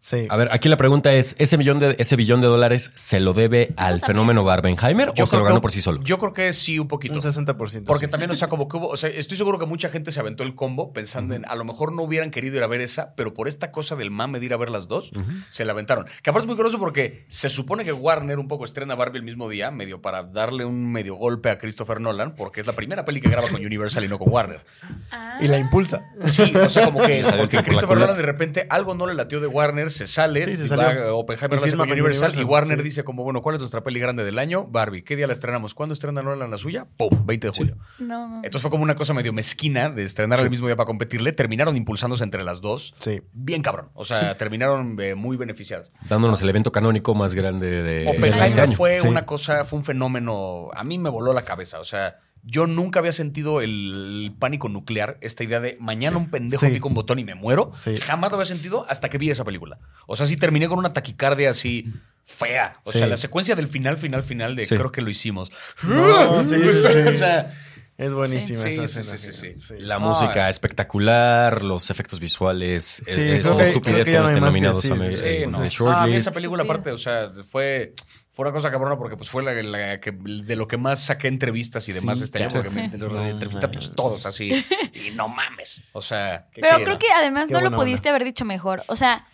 [0.05, 0.26] Sí.
[0.30, 3.34] A ver, aquí la pregunta es, ¿ese billón de, ese billón de dólares se lo
[3.34, 4.07] debe al también.
[4.09, 6.00] fenómeno Barbenheimer o se lo ganó que- por sí solo?
[6.03, 7.14] Yo creo que sí, un poquito.
[7.14, 7.84] un 60%.
[7.84, 8.11] Porque sí.
[8.11, 10.42] también, o sea, como que hubo, o sea, estoy seguro que mucha gente se aventó
[10.42, 13.32] el combo pensando en, a lo mejor no hubieran querido ir a ver esa, pero
[13.32, 15.12] por esta cosa del mame de ir a ver las dos,
[15.50, 16.07] se la aventaron.
[16.24, 19.24] Que aparte es muy curioso porque se supone que Warner un poco estrena Barbie el
[19.24, 23.05] mismo día, medio para darle un medio golpe a Christopher Nolan, porque es la primera
[23.05, 24.64] peli que graba con Universal y no con Warner.
[25.12, 26.11] Ah, Y la impulsa.
[26.26, 27.98] Sí, o sea, como que porque Christopher.
[27.98, 30.84] Nolan de repente algo no le latió de Warner, se sale, Sí, se y salió.
[30.84, 32.84] va, Oppenheimer Y la Universal, Universal, y Warner sí.
[32.84, 34.66] dice como, bueno, ¿cuál es nuestra peli grande del año?
[34.66, 35.03] Barbie.
[35.03, 35.74] ¿Qué día la estrenamos?
[35.74, 36.86] ¿Cuándo estrena Nolan la suya?
[36.97, 37.11] ¡Pum!
[37.26, 37.76] 20 de julio.
[37.99, 38.36] no, no.
[38.36, 41.32] Entonces fue como una cosa medio mezquina de estrenar el mismo día para competirle.
[41.32, 42.95] Terminaron impulsándose entre las dos.
[42.99, 43.22] Sí.
[43.32, 43.90] Bien cabrón.
[43.95, 45.93] O sea, terminaron eh, muy beneficiadas.
[46.09, 48.76] Dándonos el evento canónico más grande de, de este Oppenheimer año.
[48.76, 49.07] fue Sí.
[49.09, 50.70] una cosa, fue un fenómeno.
[50.74, 51.80] A mí me voló la cabeza.
[51.80, 56.66] O sea, yo nunca había sentido el pánico nuclear, esta idea de mañana un pendejo
[56.66, 56.72] Sí.
[56.72, 57.72] pica un botón y me muero.
[57.76, 57.97] Sí.
[57.99, 59.78] Jamás lo había sentido hasta que vi esa película.
[60.07, 61.93] O sea, sí terminé con una taquicardia así
[62.24, 62.80] fea.
[62.84, 62.99] O Sí.
[62.99, 64.76] sea, la secuencia del final, final, final de Sí.
[64.76, 65.51] creo que lo hicimos.
[65.84, 66.99] No, sí, sí, sí.
[67.09, 67.53] o sea,
[67.99, 69.16] Es buenísima Sí, esa sí, escena.
[69.18, 69.74] sí, sí, sí.
[69.78, 70.51] La Ah, música eh.
[70.51, 74.95] espectacular, los efectos visuales, Sí, eh, son que- estupidez que que no estén nominados a
[74.97, 75.59] eh, no.
[75.59, 76.16] Ah, a mí shortlist.
[76.16, 77.93] esa película aparte, o sea, fue,
[78.33, 81.28] fue una cosa cabrona porque pues fue la, la que de lo que más saqué
[81.28, 82.64] entrevistas y demás Sí, este año claro.
[82.70, 82.97] porque me Sí.
[82.99, 84.64] lo entrevisté a pinches todos así
[84.95, 86.99] y no mames, o sea, Pero sí, creo no.
[86.99, 88.83] que además Qué no lo pudiste haber dicho mejor.
[88.87, 89.26] O sea,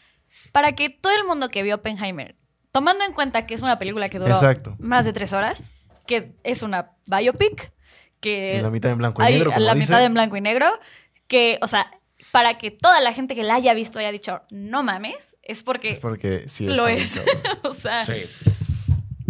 [0.53, 2.34] para que todo el mundo que vio Oppenheimer,
[2.72, 4.74] tomando en cuenta que es una película que duró Exacto.
[4.78, 5.70] más de tres horas,
[6.07, 7.72] que es una biopic,
[8.20, 9.86] que Y la mitad en blanco y hay negro, como la dice.
[9.86, 10.66] mitad en blanco y negro,
[11.28, 11.90] que, o sea,
[12.32, 15.90] para que toda la gente que la haya visto haya dicho, no mames, es porque,
[15.90, 17.20] Es porque sí lo es.
[17.62, 18.24] o sea, Sí.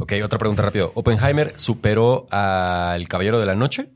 [0.01, 0.92] Ok, otra pregunta rápido.
[0.94, 3.90] ¿Oppenheimer superó al Caballero de la Noche?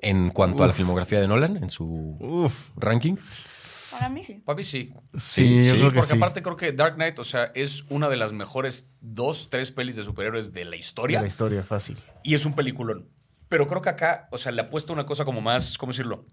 [0.00, 2.68] en cuanto a la filmografía de Nolan, en su Uf.
[2.76, 3.16] ranking.
[3.90, 4.34] Para mí sí.
[4.44, 4.92] Papi, sí.
[5.16, 6.16] Sí, yo sí, creo que Porque sí.
[6.16, 9.96] aparte creo que Dark Knight, o sea, es una de las mejores dos, tres pelis
[9.96, 11.20] de superhéroes de la De historia.
[11.20, 11.96] la historia, fácil.
[12.22, 13.08] y es un peliculón.
[13.48, 16.26] Pero creo que acá, o sea, le apuesta una cosa como más, ¿cómo decirlo?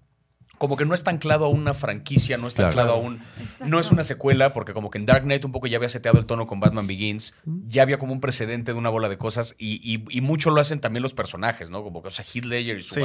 [0.57, 2.93] Como que no está anclado a una franquicia, no está Claro.
[2.93, 3.21] anclado a un...
[3.41, 3.65] Exacto.
[3.67, 6.17] No es una secuela, porque como que en Dark Knight un poco ya había seteado
[6.17, 7.35] el tono con Batman Begins,
[7.67, 10.61] ya había como un precedente de una bola de cosas y, y- y mucho lo
[10.61, 11.83] hacen también los personajes, ¿no?
[11.83, 13.01] Como que, o sea, Heath Ledger y su Sí.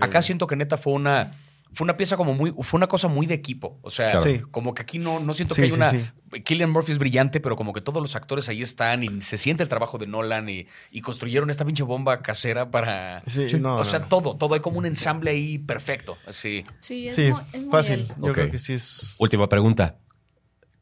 [0.00, 1.32] Acá siento que neta fue una...
[1.72, 2.52] Fue una pieza como muy...
[2.62, 3.78] Fue una cosa muy de equipo.
[3.82, 4.24] O sea, Claro.
[4.30, 4.40] Sí.
[4.50, 5.90] como que aquí no, no siento Sí, que hay sí, una...
[5.90, 6.04] sí.
[6.44, 9.62] Killian Murphy es brillante, pero como que todos los actores ahí están y se siente
[9.62, 13.22] el trabajo de Nolan y, y construyeron esta pinche bomba casera para...
[13.26, 14.08] Sí, no, o no, sea, no.
[14.08, 16.16] todo, todo hay como un ensamble ahí perfecto.
[16.26, 16.64] Así.
[16.80, 18.08] Sí, es Sí, muy, es muy fácil.
[18.20, 19.14] Yo creo que sí es.
[19.18, 19.98] Última pregunta.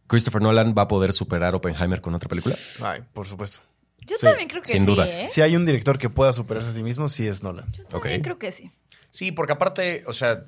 [0.06, 2.54] ¿Christopher Nolan va a poder superar Oppenheimer con otra película?
[2.82, 3.58] Ay, por supuesto.
[4.06, 4.86] Yo Sí, también creo que sin sí.
[4.86, 5.20] dudas.
[5.20, 5.26] ¿eh?
[5.28, 7.70] Si hay un director que pueda superarse a sí mismo, sí es Nolan.
[7.72, 8.24] Yo también Ok.
[8.24, 8.70] creo que sí.
[9.10, 10.44] Sí, porque aparte, o sea,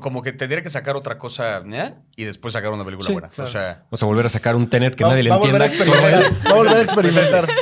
[0.00, 1.94] como que tendría que sacar otra cosa ¿eh?
[2.16, 3.28] y después sacar una película Sí, buena.
[3.28, 3.48] claro.
[3.48, 5.66] O sea, Vamos a volver a sacar un Tenet que Va- nadie le va entienda.
[5.66, 7.48] a volver a experimentar.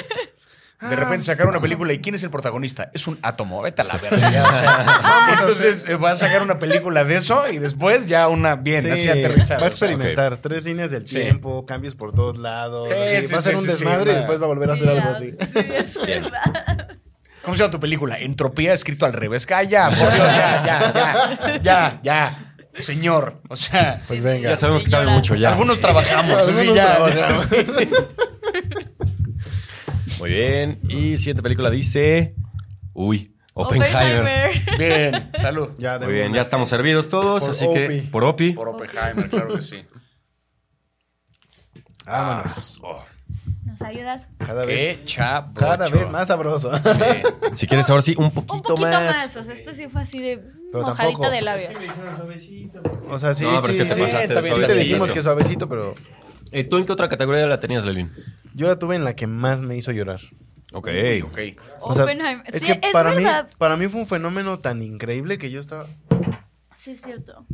[0.81, 2.91] de repente sacar una película y ¿quién es el protagonista?
[2.95, 4.17] Es un átomo, vete a la verga.
[4.29, 8.57] o sea, entonces eh, va a sacar una película de eso y después ya una
[8.57, 9.61] bien, Sí, así aterrizada.
[9.61, 10.39] va a o sea, experimentar.
[10.39, 11.17] Tres líneas del Sí.
[11.21, 12.89] tiempo, cambios por todos lados.
[12.89, 13.27] Sí, así.
[13.27, 14.73] sí, va a ser sí, un sí, sí, desmadre y después va a volver a
[14.73, 15.35] hacer algo así.
[15.53, 16.97] Sí, es verdad.
[17.43, 18.19] ¿Cómo se llama tu película?
[18.19, 19.47] Entropía escrito al revés.
[19.51, 22.47] Ah, ya, por Dios, ya, ya, ya, ya, ya.
[22.75, 24.51] Señor, o sea, Pues venga.
[24.51, 25.51] Ya sabemos que sabe mucho ya.
[25.51, 26.39] algunos trabajamos.
[26.39, 27.49] Algunos sí, ya, trabajamos.
[30.19, 30.77] Muy bien.
[30.89, 32.35] Y siguiente película dice...
[32.93, 34.51] Uy, Oppenheimer.
[34.79, 35.71] Bien, salud.
[35.79, 38.53] Ya, de Muy bien, ya estamos servidos todos, Por así que por Opi.
[38.53, 39.85] Por Oppenheimer, claro que sí.
[42.05, 42.81] Vámonos.
[42.83, 43.05] Oh,
[43.81, 44.23] ¿Nos ayudas?
[44.39, 45.55] Cada vez, qué chavo.
[45.55, 46.71] cada vez más sabroso.
[47.55, 49.17] Si quieres ahora sí, un poquito, Un poquito más.
[49.17, 49.37] más.
[49.37, 50.39] O sea, este sí fue así de
[50.71, 51.31] Pero mojadita tampoco.
[51.31, 51.73] de labios.
[53.09, 54.79] O sea, sí, No, pero sí, es que te sí, pasaste de sí te suavecito.
[54.81, 55.95] dijimos que suavecito, pero
[56.53, 58.13] Eh, ¿Tú en qué otra categoría la tenías, Lelín?
[58.55, 60.21] yo la tuve en la que más me hizo llorar.
[60.73, 60.89] Ok.
[61.25, 61.39] Ok.
[61.81, 62.45] O sea, Oppenheimer.
[62.53, 63.45] es sí, que es para verdad.
[63.49, 65.87] mí, para mí fue un fenómeno tan increíble que yo estaba.
[66.75, 67.47] Sí, es cierto.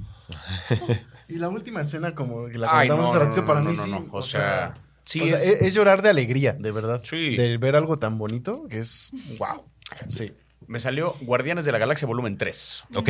[1.28, 3.82] Y la última escena, como que la no, hace ratito, no, para no, mí no,
[3.82, 3.90] sí.
[3.90, 4.06] no.
[4.12, 4.74] O sea,
[5.06, 7.00] sí o sea, es- es, llorar de alegría, de verdad.
[7.02, 7.36] Sí.
[7.36, 9.10] De ver algo tan bonito que es.
[9.38, 9.64] ¡Wow!
[10.10, 10.32] Sí.
[10.66, 12.82] Me salió Guardianes de la Galaxia volumen 3.
[12.96, 13.08] Ok.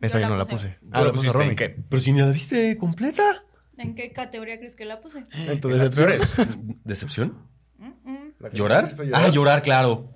[0.00, 0.68] Esa Yo no la puse.
[0.68, 0.78] puse.
[0.80, 1.56] ¿Tú Ah, la Romy.
[1.56, 1.70] qué?
[1.88, 3.42] Pero si ni la viste completa.
[3.76, 5.24] ¿En qué categoría crees que la puse?
[5.32, 6.12] En tu decepción.
[6.84, 7.38] ¿Decepción?
[8.52, 8.92] ¿Llorar?
[9.12, 10.10] Ah, llorar, claro.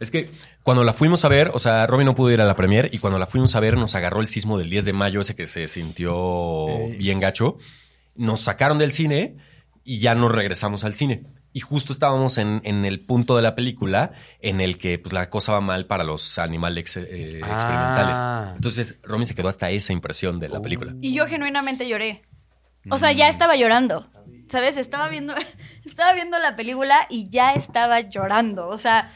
[0.00, 0.28] Es que
[0.62, 2.98] cuando la fuimos a ver, o sea, Robin no pudo ir a la premier y
[2.98, 5.46] cuando la fuimos a ver nos agarró el sismo del 10 de mayo, ese que
[5.46, 6.66] se sintió
[6.98, 7.56] bien gacho.
[8.16, 9.36] Nos sacaron del cine
[9.84, 11.24] y ya nos regresamos al cine.
[11.54, 15.28] Y justo estábamos en, en el punto de la película en el que pues, la
[15.28, 17.52] cosa va mal para los animales eh, Ah.
[17.52, 18.54] experimentales.
[18.56, 20.62] Entonces, Romy se quedó hasta esa impresión de la Oh.
[20.62, 20.94] película.
[21.02, 22.22] Y yo genuinamente lloré.
[22.90, 24.08] O sea, ya estaba llorando.
[24.48, 24.76] ¿Sabes?
[24.76, 25.34] Estaba viendo,
[25.84, 28.68] estaba viendo la película y ya estaba llorando.
[28.68, 29.10] O sea,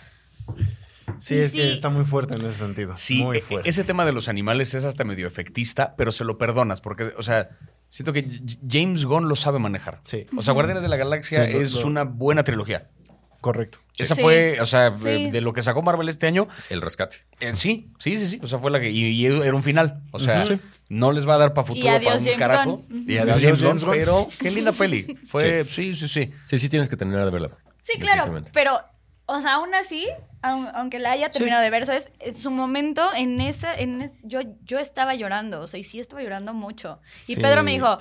[1.18, 1.58] Sí, es Sí.
[1.58, 2.94] que está muy fuerte en ese sentido.
[2.96, 3.70] Sí, Muy e- fuerte.
[3.70, 7.22] ese tema de los animales es hasta medio efectista, pero se lo perdonas porque, o
[7.22, 7.50] sea,
[7.88, 10.00] siento que James Gunn lo sabe manejar.
[10.04, 10.26] Sí.
[10.36, 12.88] O sea, Guardianes de la Galaxia Sí, es lo- una buena trilogía.
[13.40, 13.78] Correcto.
[13.96, 14.22] Esa Sí.
[14.22, 15.08] fue, o sea, Sí.
[15.08, 17.18] eh, de lo que sacó Marvel este año, El rescate.
[17.40, 18.40] eh, sí, sí, sí, sí.
[18.42, 18.90] O sea, fue la que.
[18.90, 20.02] Y, y era un final.
[20.10, 20.44] O sea,
[20.88, 22.76] no les va a dar para futuro para un James carajo.
[22.78, 23.04] Gunn.
[23.08, 23.94] Y adiós, Adiós, James Gunn, James Gunn.
[23.94, 25.18] pero qué linda peli.
[25.26, 26.32] Fue, sí, sí, sí.
[26.44, 27.50] Sí, sí tienes que terminar de verla.
[27.80, 28.42] sí, claro.
[28.52, 28.80] Pero,
[29.26, 30.06] o sea, aún así,
[30.42, 32.10] aun- aunque la haya terminado de ver, ¿sabes?
[32.20, 35.60] En su momento, en esa, en es- yo, yo estaba llorando.
[35.60, 37.00] O sea, y sí estaba llorando mucho.
[37.26, 37.40] Y Sí.
[37.40, 37.98] Pedro me dijo.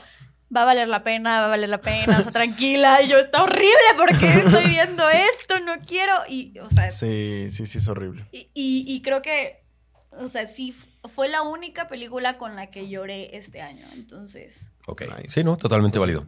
[0.56, 3.02] Va a valer la pena, va a valer la pena, o sea, tranquila.
[3.02, 3.66] Y yo, está horrible
[3.98, 6.14] porque estoy viendo esto, no quiero.
[6.30, 8.28] Y, o sea, Sí, sí, sí, es horrible.
[8.32, 9.66] Y, y- y creo que,
[10.12, 10.74] o sea, sí,
[11.10, 13.86] fue la única película con la que lloré este año.
[13.96, 15.02] Entonces, Ok.
[15.18, 15.30] Nice.
[15.30, 15.58] Sí, ¿no?
[15.58, 16.28] Totalmente válido.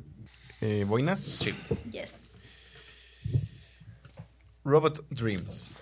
[0.61, 1.19] Eh, ¿Boinas?
[1.21, 1.53] Sí.
[1.91, 2.26] yes.
[4.67, 5.81] Robot Dreams.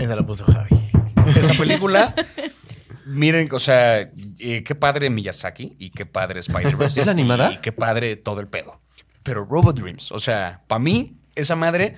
[0.00, 0.90] Esa la puso Javi.
[1.36, 2.14] Esa película.
[3.06, 7.00] Miren, o sea, eh, qué padre Miyazaki y qué padre Spider-Verse.
[7.02, 7.52] ¿Es animada?
[7.52, 8.80] Y qué padre todo el pedo.
[9.22, 11.96] Pero Robot Dreams, o sea, para mí, esa madre,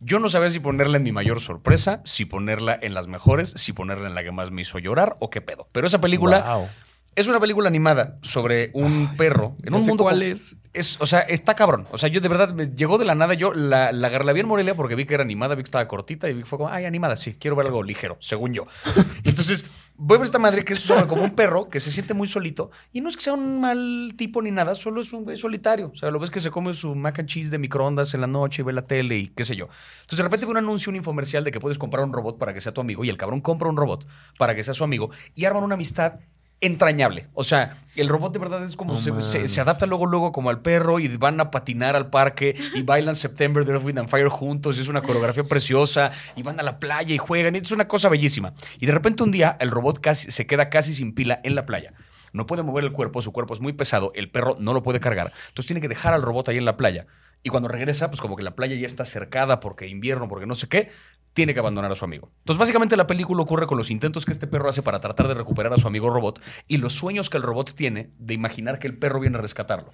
[0.00, 3.72] yo no sabía si ponerla en mi mayor sorpresa, si ponerla en las mejores, si
[3.72, 5.68] ponerla en la que más me hizo llorar o qué pedo.
[5.72, 6.68] Pero esa película Wow.
[7.14, 10.56] es una película animada sobre un perro en No un mundo cuál es.
[10.72, 11.86] Es, o sea, está cabrón.
[11.90, 13.34] O sea, yo de verdad me llegó de la nada.
[13.34, 16.28] Yo la, la la en Morelia porque vi que era animada, vi que estaba cortita
[16.28, 18.66] y vi que fue como, ay, animada, sí, quiero ver algo ligero, según yo.
[19.24, 19.66] Entonces,
[19.96, 22.26] voy a ver esta madre que es sobre como un perro que se siente muy
[22.26, 25.36] solito y no es que sea un mal tipo ni nada, solo es un güey
[25.36, 25.90] solitario.
[25.94, 28.26] O sea, lo ves que se come su mac and cheese de microondas en la
[28.26, 29.68] noche y ve la tele y qué sé yo.
[29.96, 32.54] Entonces, de repente ve un anuncio, un infomercial de que puedes comprar un robot para
[32.54, 34.06] que sea tu amigo y el cabrón compra un robot
[34.38, 36.14] para que sea su amigo y arman una amistad
[36.62, 37.28] entrañable.
[37.34, 40.98] O sea, el robot de verdad es como se adapta luego luego como al perro
[40.98, 44.78] y van a patinar al parque y bailan September de Earth, Wind and Fire juntos.
[44.78, 47.54] y Es una coreografía preciosa y van a la playa y juegan.
[47.54, 48.54] y Es una cosa bellísima.
[48.80, 51.66] Y de repente un día el robot casi, se queda casi sin pila en la
[51.66, 51.92] playa.
[52.32, 55.00] No puede mover el cuerpo, su cuerpo es muy pesado, el perro no lo puede
[55.00, 55.32] cargar.
[55.48, 57.06] Entonces tiene que dejar al robot ahí en la playa.
[57.44, 60.54] Y cuando regresa, pues como que la playa ya está cercada porque invierno, porque no
[60.54, 60.90] sé qué,
[61.34, 62.30] tiene que abandonar a su amigo.
[62.40, 65.34] Entonces, básicamente la película ocurre con los intentos que este perro hace para tratar de
[65.34, 68.86] recuperar a su amigo robot y los sueños que el robot tiene de imaginar que
[68.86, 69.92] el perro viene a rescatarlo.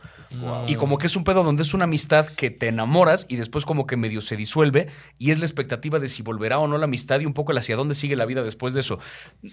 [0.67, 3.65] Y como que es un pedo donde es una amistad que te enamoras y después
[3.65, 6.85] como que medio se disuelve y es la expectativa de si volverá o no la
[6.85, 8.99] amistad y un poco el hacia dónde sigue la vida después de eso.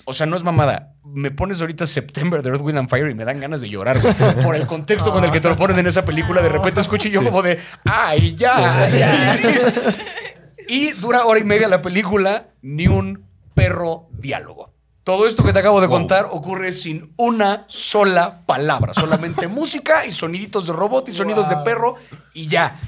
[0.05, 0.93] O sea, no es mamada.
[1.03, 3.99] Me pones ahorita September de Earth, Wind and Fire y me dan ganas de llorar,
[4.01, 4.13] güey.
[4.43, 7.09] Por el contexto con el que te lo ponen en esa película, de repente escucho
[7.09, 8.86] yo como de, ¡ay, ya!
[8.88, 9.38] ya".
[10.68, 14.72] Y dura hora y media la película, ni un perro diálogo.
[15.03, 20.11] Todo esto que te acabo de contar ocurre sin una sola palabra, solamente música y
[20.11, 21.95] soniditos de robot y sonidos de perro
[22.34, 22.80] y ya.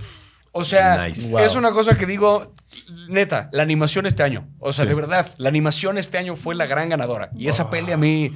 [0.52, 1.46] O sea, Nice.
[1.46, 2.54] es una cosa que digo,
[3.08, 4.48] neta, la animación este año.
[4.60, 7.30] O sea, de verdad, la animación este año fue la gran ganadora.
[7.36, 8.34] Y esa peli a mí.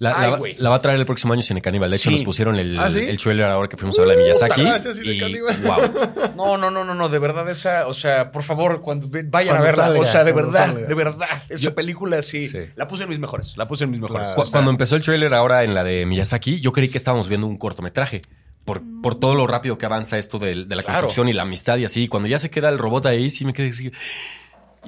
[0.00, 0.54] La, Ay, la- güey.
[0.58, 1.90] la va a traer el próximo año Cine Caníbal.
[1.90, 2.14] De hecho, Sí.
[2.16, 3.00] nos pusieron el, ¿Ah, sí?
[3.00, 4.62] el trailer ahora que fuimos a la de Miyazaki.
[4.62, 5.56] gracias, Cine y, Caníbal.
[5.64, 5.76] wow.
[6.36, 9.54] No, no, no, no, no, de verdad esa, o sea, por favor, cuando vayan Cuando
[9.54, 10.86] a verla, salga, o sea, de verdad, salga.
[10.86, 12.58] de verdad, esa película sí, Sí.
[12.76, 14.28] la puse en mis mejores, la puse en mis mejores.
[14.28, 14.32] Claro.
[14.40, 16.98] O Cu- sea, Cuando empezó el trailer ahora en la de Miyazaki, yo creí que
[16.98, 18.22] estábamos viendo un cortometraje.
[18.64, 20.84] Por, por todo lo rápido que avanza esto de, de la Claro.
[21.00, 22.06] construcción y la amistad y así.
[22.06, 23.90] Cuando ya se queda el robot ahí, sí me quedé así.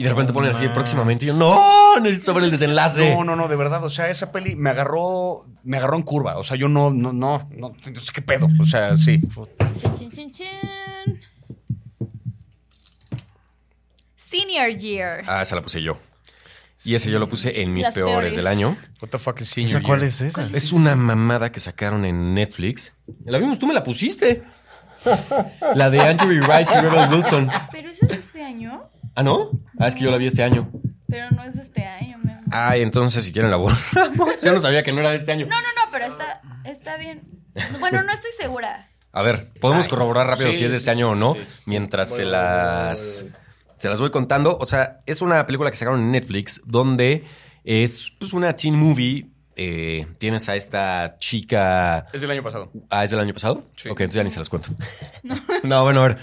[0.01, 1.27] Y de repente ponen así próximamente.
[1.27, 3.15] Y yo, no, necesito saber el desenlace.
[3.15, 6.39] No, no, no, de verdad, o sea, esa peli me agarró, me agarró en curva,
[6.39, 8.49] o sea, yo no, no, no, no, entonces, ¿qué pedo?
[8.59, 9.21] O sea, sí.
[9.77, 11.21] Chin, chin, chin, chin.
[14.17, 15.23] Senior Year.
[15.27, 15.99] Ah, esa la puse yo.
[16.83, 18.37] Y ese yo lo puse en mis Las peores, peores.
[18.37, 18.75] del año.
[19.03, 20.09] What the fuck is senior ¿Esa cuál year?
[20.09, 20.47] es esa?
[20.47, 22.95] Es una mamada que sacaron en Netflix.
[23.27, 24.45] La vimos, tú me la pusiste.
[25.75, 27.51] La de Andrew Rice y Rebel Wilson.
[27.71, 28.90] Pero ese es de este año.
[29.15, 29.51] ¿Ah, no?
[29.79, 30.71] Ah, es que yo la vi este año.
[31.09, 32.45] Pero no es de este año, mi amor.
[32.53, 34.41] Ay, entonces si quieren la borramos.
[34.43, 35.47] Yo no sabía que no era de este año.
[35.47, 37.21] No, no, no, pero está, está bien.
[37.81, 38.89] Bueno, no estoy segura.
[39.13, 41.17] A ver, podemos Ay, corroborar rápido sí, si es de sí, este año sí, o
[41.17, 41.47] no, sí, sí.
[41.67, 43.25] mientras se las
[43.79, 44.57] se las voy contando.
[44.57, 47.25] O sea, es una película que sacaron en Netflix donde
[47.65, 49.27] es pues una teen movie.
[49.57, 52.71] Eh, tienes a esta chica Es del año pasado.
[52.89, 53.65] Ah, ¿es del año pasado?
[53.75, 53.89] Sí.
[53.89, 54.69] Ok, entonces ya ni se las cuento.
[55.65, 56.19] No, bueno, a ver.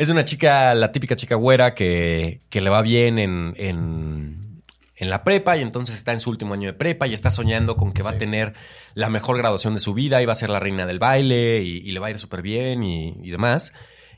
[0.00, 4.62] Es una chica, la típica chica güera que, que le va bien en, en,
[4.96, 7.76] en la prepa y entonces está en su último año de prepa y está soñando
[7.76, 8.54] con que va a tener
[8.94, 11.86] la mejor graduación de su vida y va a ser la reina del baile y,
[11.86, 13.74] y le va a ir súper bien y, y demás.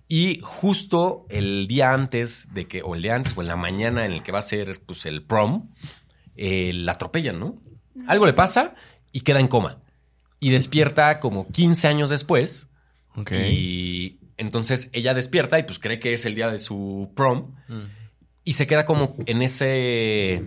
[0.07, 4.07] Y justo el día antes de que, o el día antes, o en la mañana
[4.07, 5.71] en el que va a ser pues, el prom,
[6.37, 7.61] eh, la atropellan, ¿no?
[8.07, 8.77] Algo le pasa
[9.11, 9.83] y queda en coma.
[10.39, 12.71] Y despierta como 15 años después.
[13.17, 13.33] Ok.
[13.33, 17.55] Y entonces ella despierta y pues cree que es el día de su prom.
[18.45, 20.45] Y se queda como en ese.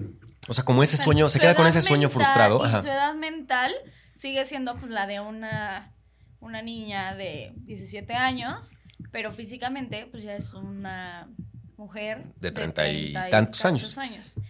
[0.48, 1.26] O sea, como ese sueño.
[1.28, 2.62] Su Se queda con ese sueño frustrado.
[2.64, 2.82] Y Ajá.
[2.82, 3.74] su edad mental
[4.16, 5.94] sigue siendo pues, la de una,
[6.40, 8.72] una niña de 17 años,
[9.12, 11.28] pero físicamente pues ya es una
[11.78, 13.98] mujer De 30 y 30 tantos años.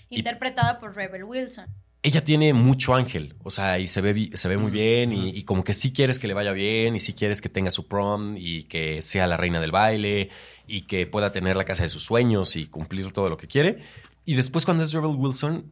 [0.10, 1.68] Y- Interpretada por Rebel Wilson.
[2.06, 3.34] Ella tiene mucho ángel.
[3.44, 5.12] O sea, y se ve, se ve muy bien.
[5.12, 6.96] Y, y como que sí quieres que le vaya bien.
[6.96, 8.36] Y sí quieres que tenga su prom.
[8.38, 10.30] Y que sea la reina del baile.
[10.68, 12.56] Y que pueda tener la casa de sus sueños.
[12.56, 13.80] Y cumplir todo lo que quiere.
[14.24, 15.72] Y después, cuando es Rebel Wilson.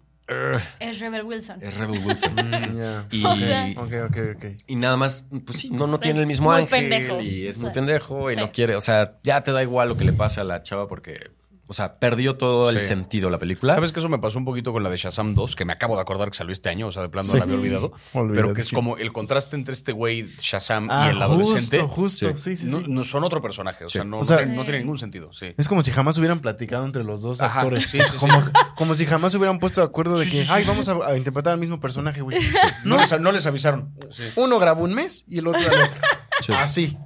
[0.80, 1.58] Es Rebel Wilson.
[1.62, 2.34] es Rebel Wilson.
[2.44, 3.08] Mm, ya.
[3.12, 4.46] Y, O sea- Ok, ok, ok.
[4.68, 7.20] y nada más, pues sí, no, no tiene el mismo muy ángel pendejo.
[7.22, 8.40] y es O muy pendejo y sí.
[8.40, 10.88] no quiere, o sea, ya te da igual lo que le pasa a la chava
[10.88, 11.30] porque,
[11.68, 13.74] o sea, perdió todo el sentido la película.
[13.76, 15.56] ¿Sabes que eso me pasó un poquito con la de Shazam 2?
[15.56, 17.44] Que me acabo de acordar que salió este año, o sea, de plano no la
[17.44, 17.94] había olvidado.
[18.12, 21.80] Pero que es como el contraste entre este güey Shazam Ah, y el adolescente.
[21.82, 22.38] Justo, justo.
[22.38, 22.72] Sí, sí, sí.
[22.72, 25.54] No, no son otro personaje, o sea, no, O sea- no tiene ningún sentido, sí.
[25.58, 27.86] Es como si jamás hubieran platicado entre los dos Ajá, actores.
[27.90, 28.18] sí, sí, sí.
[28.18, 28.44] como,
[28.76, 30.70] como si jamás se hubieran puesto de acuerdo de Sí, que, ay, sí.
[30.70, 32.40] vamos a, a interpretar al mismo personaje, güey.
[32.84, 33.94] No, les, no les avisaron.
[34.10, 34.24] Sí.
[34.36, 36.00] Uno grabó un mes y el otro al otro.
[36.42, 36.54] Sí.
[36.54, 36.98] Así.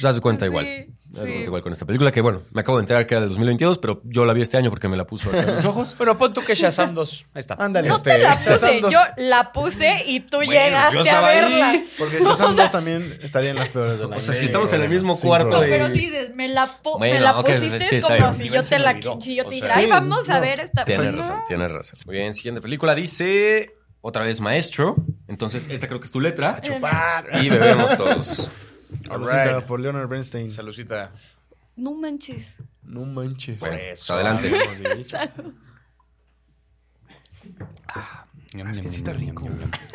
[0.00, 0.64] Ya se cuenta Sí, igual.
[0.66, 1.18] Sí.
[1.20, 3.76] cuenta igual con esta película que, bueno, me acabo de enterar que era del 2022,
[3.78, 5.94] pero yo la vi este año porque me la puso acá en los ojos.
[5.98, 7.26] Bueno, pon tú que Shazam 2.
[7.34, 7.54] Ahí está.
[7.54, 7.88] Ándale.
[7.88, 8.92] No Este, te la Shazam puse, 2.
[8.92, 11.36] yo la puse y tú Bueno, llegaste a estaba ahí.
[11.40, 11.82] verla.
[11.98, 14.16] Porque Shazam 2 también estaría en las peores del año.
[14.16, 16.98] O sea, si estamos en el mismo cuarto No, de- pero dices, me la, po-
[16.98, 19.74] Bueno, me la ok, pusiste como si yo te la si yo te O dijera,
[19.74, 21.98] sea, ay, vamos a ver esta Tienes pues, razón, tienes razón.
[22.06, 24.96] Muy bien, siguiente película dice otra vez Maestro.
[25.28, 26.60] Entonces, esta creo que es tu letra.
[26.60, 27.30] Chupar.
[27.42, 28.50] Y bebemos todos.
[29.06, 30.50] Saludcita por Leonard Bernstein.
[30.50, 31.12] Saludcita.
[31.76, 32.62] No manches.
[32.82, 33.60] No manches.
[33.60, 34.14] Bueno, Por eso.
[34.14, 34.50] adelante.
[35.04, 35.54] Salud.
[38.70, 39.48] Es que sí está rico.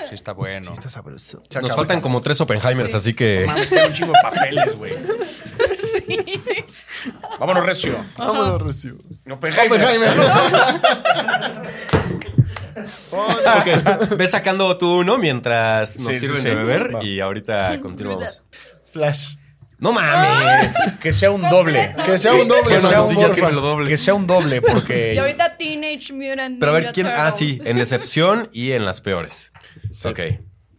[0.10, 0.66] Sí está bueno.
[0.66, 1.44] Sí, está sabroso.
[1.62, 3.44] Nos faltan como tres Oppenheimers, así que.
[3.46, 4.94] Mames, que hay un chingo de papeles, güey.
[7.40, 7.94] Vámonos, Recio.
[8.18, 9.00] Vámonos, recibo.
[9.30, 9.80] Oppenheimer.
[13.12, 16.50] Ok, Ve sacando tú uno mientras nos Sí, sirven sí.
[16.50, 17.04] de beber Va.
[17.04, 18.44] y ahorita continuamos.
[18.92, 19.36] Flash.
[19.80, 20.72] No mames.
[21.00, 21.94] Que sea un doble.
[22.06, 23.16] Que sea un doble, Que Bueno, sea un
[23.62, 23.88] doble.
[23.90, 25.14] Que sea un doble, porque.
[25.14, 27.08] Y ahorita Teenage Mutant Pero a ver Ninja quién.
[27.08, 29.52] Ah, sí, en decepción y en las peores.
[29.92, 30.08] Sí.
[30.08, 30.20] Ok,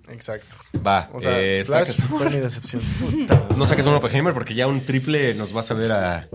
[0.09, 0.57] Exacto.
[0.85, 1.11] va.
[1.13, 2.83] O sea, eh, Flash sacas- fue mi decepción.
[3.01, 3.47] Puta.
[3.57, 6.29] no saques un Oppenheimer porque ya un triple nos vas a ver a.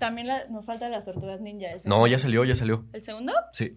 [0.00, 1.66] También la- nos faltan las tortugas ninja.
[1.84, 2.86] No, ya salió, ya salió.
[2.94, 3.34] ¿El segundo?
[3.52, 3.76] Sí.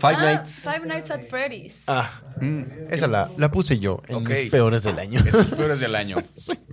[0.00, 0.62] Five Ah, Nights.
[0.64, 1.82] Five Nights at Freddy's.
[1.86, 2.20] Ah,
[2.90, 4.28] esa la, la puse yo en Ok.
[4.30, 5.20] mis peores del año.
[5.32, 6.16] Los peores del año.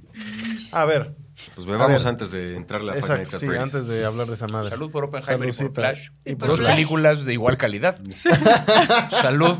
[0.71, 1.15] A ver.
[1.53, 3.75] Pues bebamos antes de entrar a Five Nights Exacto, at sí, Freddy's.
[3.75, 4.69] antes de hablar de esa madre.
[4.69, 5.81] Salud por Oppenheimer y por Saludcita.
[5.81, 6.09] Flash.
[6.23, 6.71] Y por Dos Flash.
[6.73, 7.99] películas de igual calidad.
[9.21, 9.57] Salud.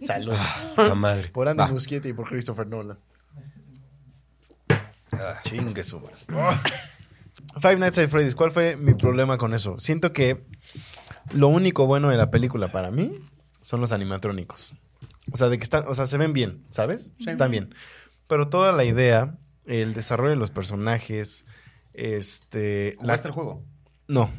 [0.00, 0.34] Salud.
[0.78, 1.28] La madre.
[1.28, 1.64] Por Andy.
[1.70, 2.98] Muschietti y por Christopher Nolan.
[5.42, 6.16] Chingue su madre.
[7.60, 9.78] Five Nights at Freddy's, ¿cuál fue mi problema con eso?
[9.78, 10.44] Siento que
[11.32, 13.18] lo único bueno de la película para mí
[13.60, 14.74] son los animatrónicos.
[15.32, 17.12] O sea, de que están, o sea, se ven bien, ¿sabes?
[17.26, 17.74] Están bien.
[18.28, 21.46] Pero toda la idea, el desarrollo de los personajes,
[21.94, 23.62] este, la- ¿Jugaste el juego?
[24.08, 24.30] no.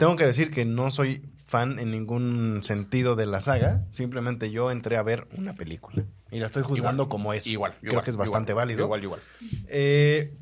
[0.00, 3.86] Tengo que decir que no soy fan en ningún sentido de la saga.
[3.92, 6.02] Simplemente yo entré a ver una película.
[6.32, 7.08] Y la estoy juzgando Igual.
[7.08, 7.46] como es.
[7.46, 7.76] Igual.
[7.78, 8.84] Creo igual, que es bastante igual, válido.
[8.86, 9.20] Igual, igual.
[9.68, 10.32] Eh,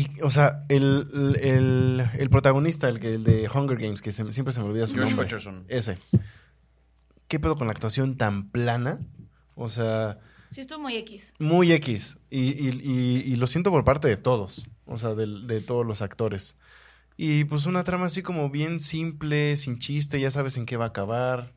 [0.00, 4.30] y, o sea, el, el- el- protagonista, el, que- el de Hunger Games, que se-
[4.32, 5.24] siempre se me olvida su Josh nombre.
[5.26, 5.64] Hutcherson.
[5.68, 5.98] Ese.
[7.28, 9.00] ¿Qué pedo con la actuación tan plana?
[9.54, 10.18] O sea,
[10.50, 11.32] Sí, estuvo muy X.
[11.38, 12.18] muy X.
[12.30, 14.68] Y, y- y- y lo siento por parte de todos.
[14.86, 16.56] O sea, del- de, todos los actores.
[17.16, 20.84] Y pues una trama así como bien simple, sin chiste, ya sabes en qué va
[20.84, 21.52] a acabar.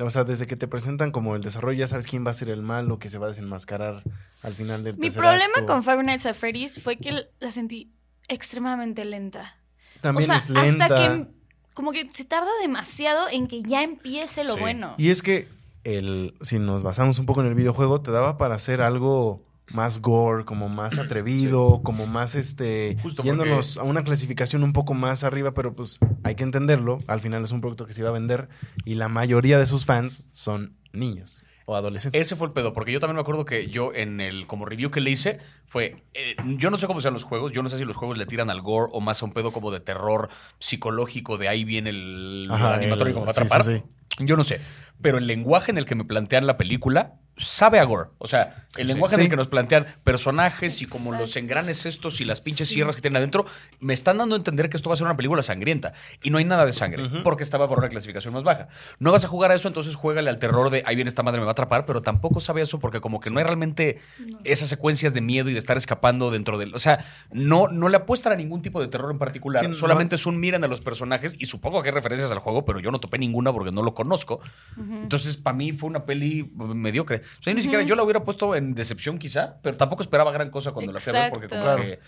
[0.00, 2.48] O sea, desde que te presentan como el desarrollo, ya sabes quién va a ser
[2.48, 4.02] el malo, que se va a desenmascarar
[4.42, 5.66] al final del Mi problema acto.
[5.66, 7.92] con Five Nights at Freddy's fue que la sentí
[8.28, 9.56] extremadamente lenta.
[10.00, 10.84] También o sea, es lenta.
[10.86, 11.26] hasta que
[11.74, 14.60] como que se tarda demasiado en que ya empiece lo Sí.
[14.60, 14.94] bueno.
[14.98, 15.48] Y es que
[15.84, 20.00] el, si nos basamos un poco en el videojuego, te daba para hacer algo más
[20.00, 25.24] gore, como más atrevido, como más este Justo yéndonos a una clasificación un poco más
[25.24, 28.12] arriba, pero pues hay que entenderlo, al final es un producto que se iba a
[28.12, 28.48] vender
[28.84, 32.20] y la mayoría de sus fans son niños o adolescentes.
[32.20, 34.90] Ese fue el pedo, porque yo también me acuerdo que yo en el como review
[34.90, 37.78] que le hice fue, eh, yo no sé cómo sean los juegos, yo no sé
[37.78, 40.28] si los juegos le tiran al gore o más a un pedo como de terror
[40.58, 43.64] psicológico, de ahí viene el, el animatorio el- que me va a sí, atrapar.
[43.64, 43.82] sí,
[44.18, 44.60] Yo no sé,
[45.00, 48.10] pero el lenguaje en el que me plantean la película sabe a gore.
[48.18, 52.20] O sea, el lenguaje en el que nos plantean personajes y como los engranes estos
[52.20, 53.46] y las pinches sierras que tienen adentro,
[53.80, 55.92] me están dando a entender que esto va a ser una película sangrienta.
[56.22, 58.68] Y no hay nada de sangre, porque estaba por una clasificación más baja.
[58.98, 61.38] No vas a jugar a eso, entonces juégale al terror de ahí viene esta madre,
[61.40, 64.00] me va a atrapar, pero tampoco sabe eso porque como que no hay realmente
[64.44, 66.74] esas secuencias de miedo y de estar escapando dentro del...
[66.74, 69.62] O sea, no, no le apuestan a ningún tipo de terror en particular.
[69.64, 72.38] Sí, no- Solamente es un miran a los personajes y supongo que hay referencias al
[72.38, 74.40] juego, pero yo no topé ninguna porque no lo conozco.
[74.78, 77.21] Entonces, para mí fue una peli mediocre.
[77.40, 80.50] O sea, ni siquiera yo la hubiera puesto en decepción quizá, pero tampoco esperaba gran
[80.50, 81.98] cosa cuando la fui a ver porque como que...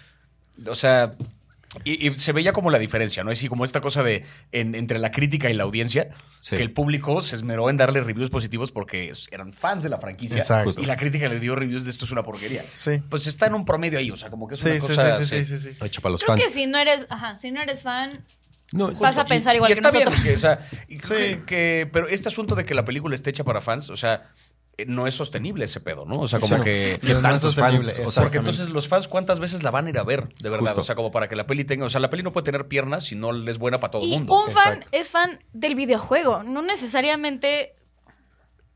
[0.69, 1.11] O sea...
[1.83, 3.33] Y, y se veía como la diferencia, ¿no?
[3.33, 6.55] Es así como esta cosa de en- entre la crítica y la audiencia, Sí.
[6.55, 10.37] que el público se esmeró en darle reviews positivos porque eran fans de la franquicia.
[10.39, 10.81] Exacto.
[10.81, 12.63] Y la crítica le dio reviews de esto es una porquería.
[12.75, 13.03] Sí.
[13.11, 15.17] Pues está en un promedio ahí, o sea, como que es Sí, una sí, cosa...
[15.19, 15.85] sí, sí, sí, sí, sí.
[15.85, 16.45] Hecho para los Creo fans.
[16.45, 18.25] que si no eres, ajá, si no eres fan,
[18.71, 21.25] No, vas a pensar igual y que está bien, que, o sea, y creo Sí.
[21.39, 24.31] que- que- pero este asunto de que la película esté hecha para fans, o sea,
[24.87, 26.21] no es sostenible ese pedo, ¿no?
[26.21, 26.65] O sea, como Exacto.
[26.65, 26.99] que...
[27.01, 28.03] ¿Qué No es tantos sostenible, fans?
[28.07, 30.29] O sea, Porque entonces los fans, ¿cuántas veces la van a ir a ver?
[30.41, 30.67] De verdad.
[30.67, 30.81] Justo.
[30.81, 31.87] O sea, como para que la peli tenga.
[31.87, 34.09] O sea, la peli no puede tener piernas si no es buena para todo el
[34.09, 34.35] y mundo.
[34.45, 34.89] un fan Exacto.
[34.93, 37.75] es fan del videojuego, no necesariamente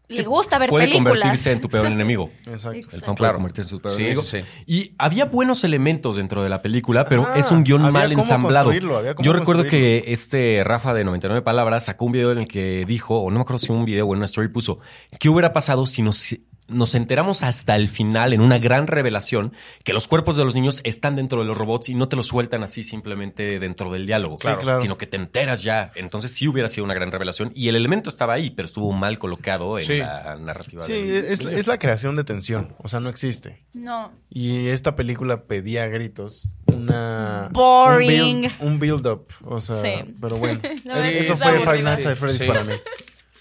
[0.08, 1.12] le gusta ver puede películas.
[1.14, 2.30] convertirse en tu peor enemigo.
[2.46, 2.88] Exacto.
[2.92, 3.34] El fan puede Claro.
[3.34, 4.22] convertirse en su peor Sí, enemigo.
[4.22, 4.44] sí, sí.
[4.66, 8.08] Y había buenos elementos dentro de la película, pero Ah, es un guion había mal
[8.10, 8.64] cómo ensamblado.
[8.66, 10.02] construirlo, había cómo Yo recuerdo construirlo.
[10.04, 13.36] que este Rafa de 99 Palabras sacó un video en el que dijo, o no
[13.36, 14.78] me acuerdo si un video o en una story puso,
[15.20, 16.34] ¿qué hubiera pasado si nos
[16.68, 19.52] nos enteramos hasta el final en una gran revelación
[19.84, 22.26] que los cuerpos de los niños están dentro de los robots y no te los
[22.26, 24.60] sueltan así simplemente dentro del diálogo, Claro.
[24.60, 24.80] claro.
[24.80, 25.90] sino que te enteras ya.
[25.94, 29.18] Entonces sí hubiera sido una gran revelación y el elemento estaba ahí, pero estuvo mal
[29.18, 29.96] colocado en Sí.
[29.98, 30.82] la narrativa.
[30.82, 32.74] Sí, del- es, es la creación de tensión.
[32.78, 33.64] O sea, no existe.
[33.72, 34.12] No.
[34.28, 37.48] Y esta película pedía a gritos una...
[37.52, 38.36] Boring.
[38.36, 39.26] Un build- Un build-up.
[39.44, 40.14] o sea, Sí.
[40.20, 40.60] pero bueno.
[40.84, 41.58] Eso es fue.
[41.60, 42.74] Five Nights at Freddy's para mí.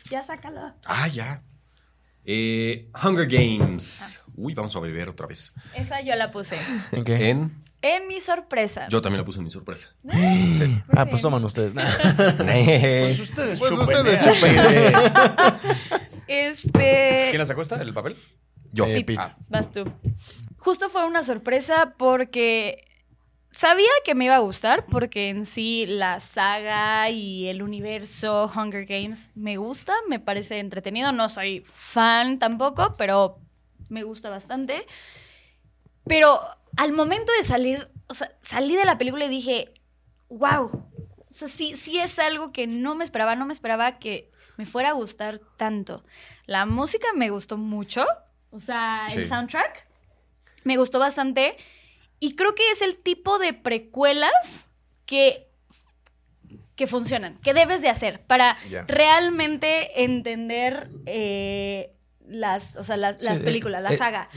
[0.10, 0.74] Ya sácalo.
[0.86, 1.42] Ah, ya.
[2.30, 4.22] Eh, Hunger Games.
[4.36, 5.54] Uy, vamos a beber otra vez.
[5.74, 6.58] Esa yo la puse.
[6.92, 7.30] ¿En qué?
[7.30, 7.64] En.
[7.82, 8.88] En mi sorpresa.
[8.90, 9.96] Yo también la puse en mi sorpresa.
[10.96, 11.74] Ah, pues toman ustedes.
[12.38, 14.30] Pues ustedes Pues chupen, ustedes ¿eh?
[14.30, 15.88] chupen.
[16.28, 17.28] Este.
[17.30, 17.82] ¿Quién la sacó esta?
[17.82, 18.18] ¿El papel?
[18.74, 18.86] Yo.
[18.86, 19.22] Eh, Pete, Pete.
[19.22, 19.38] Ah.
[19.50, 19.86] vas tú.
[20.58, 22.84] Justo fue una sorpresa porque
[23.58, 28.86] sabía que me iba a gustar porque en sí la saga y el universo Hunger
[28.86, 33.40] Games me gusta, me parece entretenido, no soy fan tampoco, pero
[33.90, 34.86] me gusta bastante.
[36.06, 36.40] Pero
[36.76, 39.74] al momento de salir, o sea, salí de la película y dije,
[40.30, 40.66] wow,
[41.28, 44.68] o sea, sí, sí es algo que no me esperaba, no me esperaba que me
[44.68, 46.04] fuera a gustar tanto.
[46.46, 48.06] La música me gustó mucho,
[48.52, 49.88] o sea, el soundtrack
[50.64, 51.58] me gustó bastante
[52.20, 54.32] y creo que es el tipo de precuelas
[55.06, 55.46] que
[56.76, 58.56] que funcionan, que debes de hacer para
[58.88, 61.96] realmente entender eh,
[62.28, 64.30] las, o sea, las, Sí, las eh, películas, la eh, saga.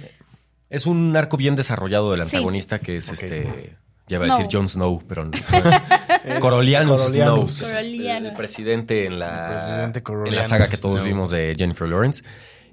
[0.70, 2.36] Es un arco bien desarrollado del Sí.
[2.36, 3.76] antagonista que es este.
[4.06, 4.38] Ya iba a Snow.
[4.38, 5.32] decir Jon Snow, pero no.
[5.34, 5.42] es
[6.40, 7.50] Corolianus Corolianus.
[7.50, 7.74] Snow.
[7.74, 8.30] Corolianus.
[8.30, 11.06] El presidente en la, El presidente en la saga que todos Snow.
[11.08, 12.24] vimos de Jennifer Lawrence.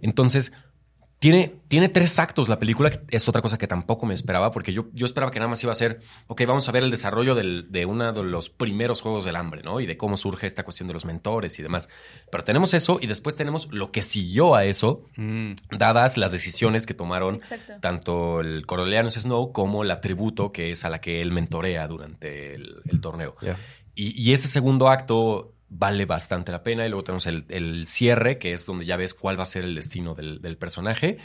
[0.02, 0.54] Entonces,
[1.20, 4.72] tiene, tiene tres actos la película, que es otra cosa que tampoco me esperaba, porque
[4.72, 7.34] yo, yo esperaba que nada más iba a ser, ok, vamos a ver el desarrollo
[7.34, 9.80] del- de uno de los primeros Juegos del Hambre, ¿no?
[9.80, 11.90] Y de cómo surge esta cuestión de los mentores y demás.
[12.32, 15.54] Pero tenemos eso y después tenemos lo que siguió a eso, Mm.
[15.72, 17.74] dadas las decisiones que tomaron Exacto.
[17.82, 22.54] tanto el Corolianus Snow como la tributo que es a la que él mentorea durante
[22.54, 23.36] el, el torneo.
[23.96, 26.86] Y ese segundo acto vale bastante la pena.
[26.86, 29.64] Y luego tenemos el, el cierre, que es donde ya ves cuál va a ser
[29.64, 31.18] el destino del, del personaje,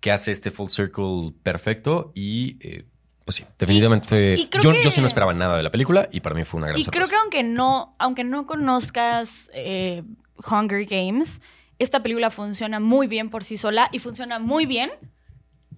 [0.00, 2.12] que hace este full circle perfecto.
[2.14, 2.84] Y eh,
[3.24, 4.34] pues sí, definitivamente fue.
[4.38, 6.44] y creo yo, que- yo sí no esperaba nada de la película y para mí
[6.44, 7.10] fue una gran Y creo sorpresa.
[7.30, 10.02] que aunque no, aunque no conozcas eh,
[10.50, 11.40] Hunger Games,
[11.78, 14.90] esta película funciona muy bien por sí sola y funciona muy bien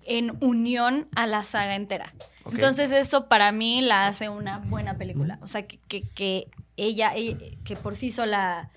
[0.05, 2.15] en unión a la saga entera.
[2.51, 5.39] Entonces eso para mí la hace una buena película.
[5.43, 8.71] O sea, que, que- que ella, eh, que por sí sola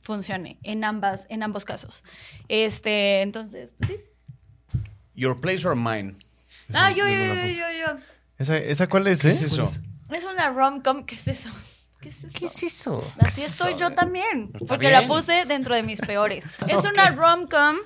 [0.00, 2.04] funcione en ambas, en ambos casos.
[2.48, 3.96] Este, entonces, pues sí.
[5.14, 6.14] Your Place or Mine.
[6.74, 7.56] Ah, yo, yo, yo yo, puse.
[7.56, 8.02] yo, yo.
[8.38, 9.32] ¿Esa, esa cuál es, ¿Qué eh?
[9.32, 9.66] es eso?
[10.10, 11.04] Es una rom-com.
[11.04, 11.50] ¿Qué es eso?
[12.00, 12.66] ¿Qué es eso?
[12.66, 13.12] eso?
[13.18, 14.50] Así estoy yo también.
[14.54, 15.00] Está Porque bien.
[15.00, 16.46] la puse dentro de mis peores.
[16.68, 17.76] Es una rom-com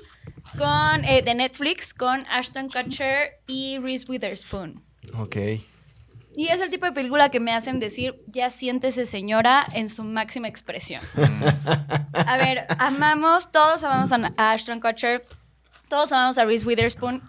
[0.57, 4.83] con, eh, de Netflix con Ashton Kutcher y Reese Witherspoon.
[5.15, 5.37] Ok.
[6.39, 10.05] Y es el tipo de película que me hacen decir, ya siéntese señora en su
[10.05, 11.01] máxima expresión.
[12.13, 15.23] A ver, amamos, todos amamos a Ashton Kutcher,
[15.89, 17.23] todos amamos a Reese Witherspoon.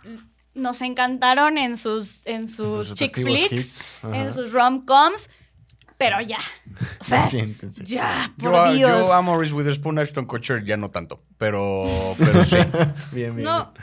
[0.53, 5.29] Nos encantaron en sus, en sus, sus chick flicks, en sus rom-coms,
[5.97, 6.39] pero ya.
[6.99, 7.85] O sea, Siéntense.
[7.85, 9.07] ya, por a- Dios.
[9.07, 11.23] yo amo a Reese Witherspoon, Ashton Kutcher ya no tanto.
[11.37, 11.83] Pero,
[12.17, 12.57] pero sí.
[13.13, 13.45] Bien, bien.
[13.45, 13.73] No,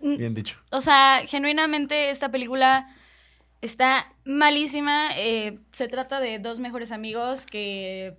[0.00, 0.16] bien.
[0.18, 0.56] Bien dicho.
[0.70, 2.88] O sea, genuinamente esta película
[3.62, 5.10] está malísima.
[5.16, 8.14] Eh, se trata de dos mejores amigos que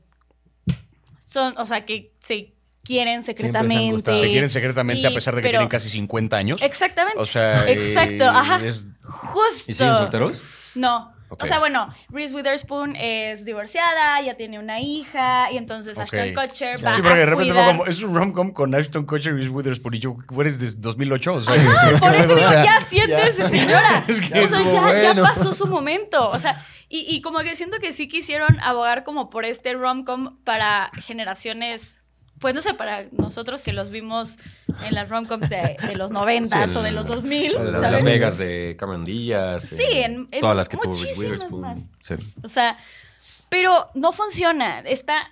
[1.19, 3.91] son, o sea, que se quieren secretamente.
[3.91, 4.19] gustado.
[4.19, 6.61] Se quieren secretamente Y- a pesar de que pero- tienen casi 50 años.
[6.61, 7.19] Exactamente.
[7.19, 8.63] O sea, eh, exacto, ajá.
[8.65, 9.71] es- Justo.
[9.71, 10.41] ¿Y siguen solteros?
[10.75, 11.12] No.
[11.39, 16.03] O sea, bueno, Reese Witherspoon es divorciada, ya tiene una hija, y entonces Ok.
[16.03, 16.85] Ashton Kutcher Ya.
[16.89, 19.49] va Sí, porque de repente fue como, es un rom-com con Ashton Kutcher y Reese
[19.49, 19.93] Witherspoon.
[19.95, 21.33] Y yo, ¿eres de 2008?
[21.33, 21.53] O sea,
[21.99, 24.03] por eso digo, ya siéntese, señora.
[24.07, 26.29] Es que o sea, ya, ya pasó su momento.
[26.29, 30.37] O sea, y, y como que siento que sí quisieron abogar como por este rom-com
[30.43, 31.95] para generaciones,
[32.43, 34.35] pues no sé, para nosotros que los vimos
[34.85, 37.53] en las rom-coms de, de los 90 Sí, o de los 2000.
[37.53, 37.71] La de.
[37.91, 39.63] Las Vegas de Cameron Díaz.
[39.63, 41.61] Sí, eh, en, en todas las que tuvo Reese muchísimas Witherspoon.
[41.61, 41.79] más.
[42.03, 42.15] Sí.
[42.43, 42.77] O sea,
[43.47, 44.81] pero no funciona.
[44.81, 45.31] Está.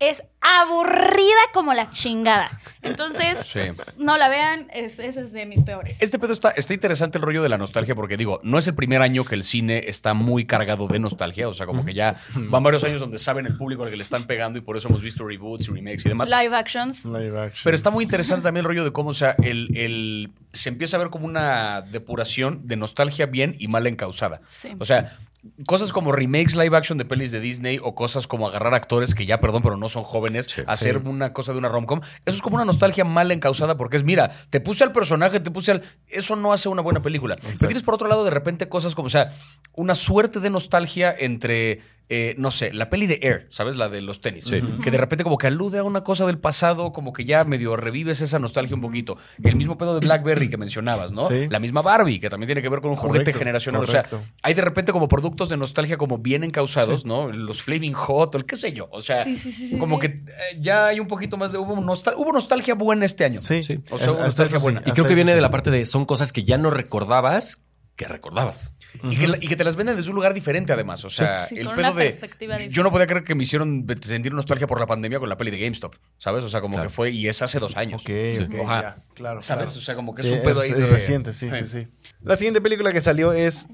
[0.00, 2.60] Es aburrida como la chingada.
[2.82, 3.60] Entonces, Sí.
[3.96, 5.96] no la vean, es, ese es de mis peores.
[6.00, 8.74] Este pedo está, está interesante el rollo de la nostalgia porque digo, no es el
[8.74, 12.16] primer año que el cine está muy cargado de nostalgia, o sea, como que ya
[12.34, 14.88] van varios años donde saben el público al que le están pegando y por eso
[14.88, 16.28] hemos visto reboots y remakes y demás.
[16.28, 17.04] Live actions.
[17.04, 17.60] Live action.
[17.64, 20.96] Pero está muy interesante también el rollo de cómo, o sea, el, el- se empieza
[20.96, 24.40] a ver como una depuración de nostalgia bien y mal encausada.
[24.48, 24.70] Sí.
[24.78, 25.18] O sea,
[25.66, 29.26] cosas como remakes live action de pelis de Disney o cosas como agarrar actores que
[29.26, 32.56] ya, perdón, pero no son jóvenes, hacer una cosa de una romcom, eso es como
[32.56, 35.82] una nostalgia mal encausada porque es, mira, te puse al personaje, te puse al...
[36.08, 37.36] Eso no hace una buena película.
[37.36, 39.32] Pero tienes por otro lado de repente cosas como, o sea,
[39.74, 41.80] una suerte de nostalgia entre
[42.10, 43.76] eh, no sé, la peli de Air, ¿sabes?
[43.76, 44.44] La de los tenis.
[44.82, 47.76] Que de repente como que alude a una cosa del pasado, como que ya medio
[47.76, 49.16] revives esa nostalgia un poquito.
[49.42, 51.24] El mismo pedo de Blackberry que mencionabas, ¿no?
[51.24, 51.48] Sí.
[51.48, 53.82] La misma Barbie, que también tiene que ver con un juguete Correcto, generacional.
[53.82, 54.04] O sea,
[54.42, 57.32] hay de repente como productos de nostalgia como bien encausados, ¿no?
[57.32, 58.88] Los Flaming Hot, o el qué sé yo.
[58.92, 60.02] O sea, Sí, sí, sí, sí, como sí.
[60.02, 61.58] que eh, ya hay un poquito más de...
[61.58, 63.40] Hubo, nostal- hubo nostalgia buena este año.
[63.40, 63.80] Sí, Sí.
[63.90, 64.62] O sea, hubo nostalgia sí.
[64.62, 64.82] buena.
[64.84, 65.36] Y creo que viene sí.
[65.36, 67.64] de la parte de son cosas que ya no recordabas
[67.96, 68.74] que recordabas.
[69.02, 71.04] Y, que, la- y que te las venden desde un lugar diferente, además.
[71.04, 72.68] O sea, Sí, el con pedo una de.
[72.70, 75.50] Yo no podía creer que me hicieron sentir nostalgia por la pandemia con la peli
[75.50, 76.44] de GameStop, ¿sabes?
[76.44, 76.88] O sea, como Claro.
[76.88, 77.10] que fue.
[77.10, 78.02] Y es hace dos años.
[78.02, 78.10] Ok,
[78.46, 78.82] ok, Ajá.
[78.82, 79.40] ya, claro.
[79.40, 79.68] ¿Sabes?
[79.70, 79.78] claro.
[79.78, 80.86] O sea, como que Sí, es un pedo ahí es de.
[80.86, 81.88] reciente, sí, sí, sí.
[82.22, 83.68] La siguiente película que salió es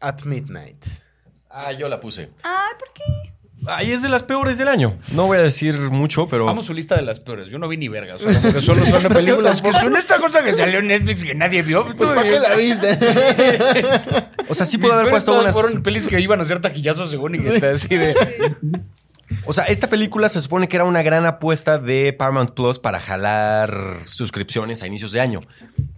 [0.00, 0.84] At Midnight.
[1.50, 2.30] Ah, yo la puse.
[2.42, 3.32] Ay, ¿por qué?
[3.66, 4.96] Ay, es de las peores del año.
[5.12, 6.46] No voy a decir mucho, pero.
[6.46, 7.48] Vamos su lista de las peores.
[7.48, 8.16] Yo no vi ni verga.
[8.16, 11.34] O sea, solo son de películas que son esta cosa que salió en Netflix que
[11.34, 11.84] nadie vio.
[11.96, 12.98] Pues, ¿para qué la viste?
[14.50, 15.54] O sea, sí puedo haber puesto unas.
[15.54, 18.14] fueron pelis que iban a hacer taquillazos según y que está así de.
[19.44, 22.98] O sea, esta película se supone que era una gran apuesta de Paramount Plus para
[23.00, 23.72] jalar
[24.06, 25.40] suscripciones a inicios de año.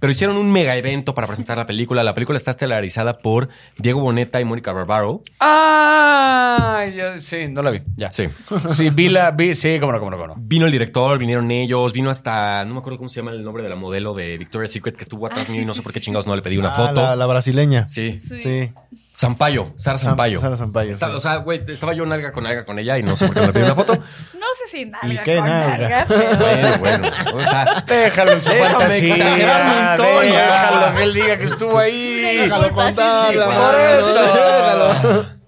[0.01, 2.03] Pero hicieron un mega evento para presentar la película.
[2.03, 5.23] La película está estelarizada por Diego Boneta y Mónica Barbaro.
[5.39, 6.85] ¡Ah!
[6.95, 7.83] Ya, sí, no la vi.
[7.97, 8.11] Ya.
[8.11, 8.25] Sí.
[8.69, 9.31] Sí, vi la.
[9.31, 10.35] Vi, sí, cómo no, cómo no, cómo no.
[10.39, 13.63] Vino el director, vinieron ellos, vino hasta, no me acuerdo cómo se llama el nombre
[13.63, 15.93] de la modelo de Victoria's Secret que estuvo atrás Ah, mío y no sé por
[15.93, 17.01] qué chingados no le pedí una Ah, foto.
[17.03, 17.87] La, la brasileña.
[17.89, 18.19] Sí.
[18.27, 18.39] Sí.
[18.39, 18.73] Sí.
[19.13, 20.41] Sampaio, Sara Sampaio.
[20.41, 21.15] Sara Sampaio, Está- sí.
[21.17, 23.41] O sea, güey, estaba yo nalga con nalga con ella y no sé por qué
[23.41, 23.95] no le pedí una foto.
[23.95, 25.79] No sé si ¿Y nalga qué con nalga?
[25.79, 26.37] nalga, pero...
[26.39, 27.09] Bueno, bueno.
[27.35, 29.15] O sea, Déjalo en su Déjame fantasía.
[29.17, 30.43] exagerar mi historia.
[30.43, 32.21] Déjalo que él diga que estuvo ahí.
[32.21, 34.23] Déjalo Déjalo contarla, por eso.
[34.35, 35.41] déjalo.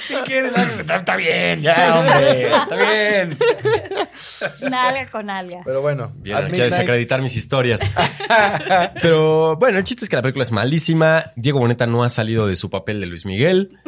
[0.00, 0.52] Si quieres,
[0.88, 2.46] está, bien, ya, hombre.
[2.46, 3.38] Está bien.
[4.70, 5.58] Nalga con nalga.
[5.64, 7.80] Pero bueno, Bien, At hay que Midnight- desacreditar mis historias.
[9.02, 11.24] Pero bueno, el chiste es que la película es malísima.
[11.36, 13.78] Diego Boneta no ha salido de su papel de Luis Miguel.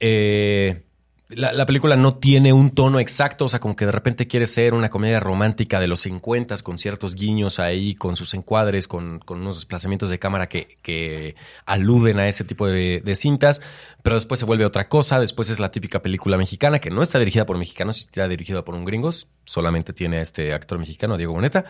[0.00, 0.85] Eh,
[1.28, 4.46] la, la película no tiene un tono exacto, o sea, como que de repente quiere
[4.46, 9.18] ser una comedia romántica de los 50 con ciertos guiños ahí, con sus encuadres, con,
[9.18, 13.60] con unos desplazamientos de cámara que, que aluden a ese tipo de, cintas,
[14.02, 15.18] pero después se vuelve otra cosa.
[15.18, 18.74] Después es la típica película mexicana que no está dirigida por mexicanos, está dirigida por
[18.76, 19.28] un gringos.
[19.44, 21.64] Solamente tiene a este actor mexicano, Diego Boneta.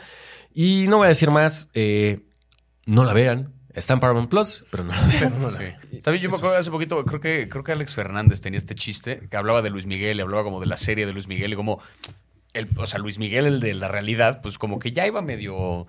[0.52, 2.26] Y no voy a decir más, eh,
[2.84, 3.55] no la vean.
[3.76, 5.06] Está en Paramount Plus, pero no la
[5.58, 5.76] vean.
[5.90, 6.00] Sí.
[6.00, 9.28] También yo me acuerdo hace poquito, creo que, creo que Alex Fernández tenía este chiste
[9.30, 11.56] que hablaba de Luis Miguel y hablaba como de la serie de Luis Miguel y
[11.56, 11.80] como,
[12.54, 15.86] el, o sea, Luis Miguel, el de la realidad, pues como que ya iba medio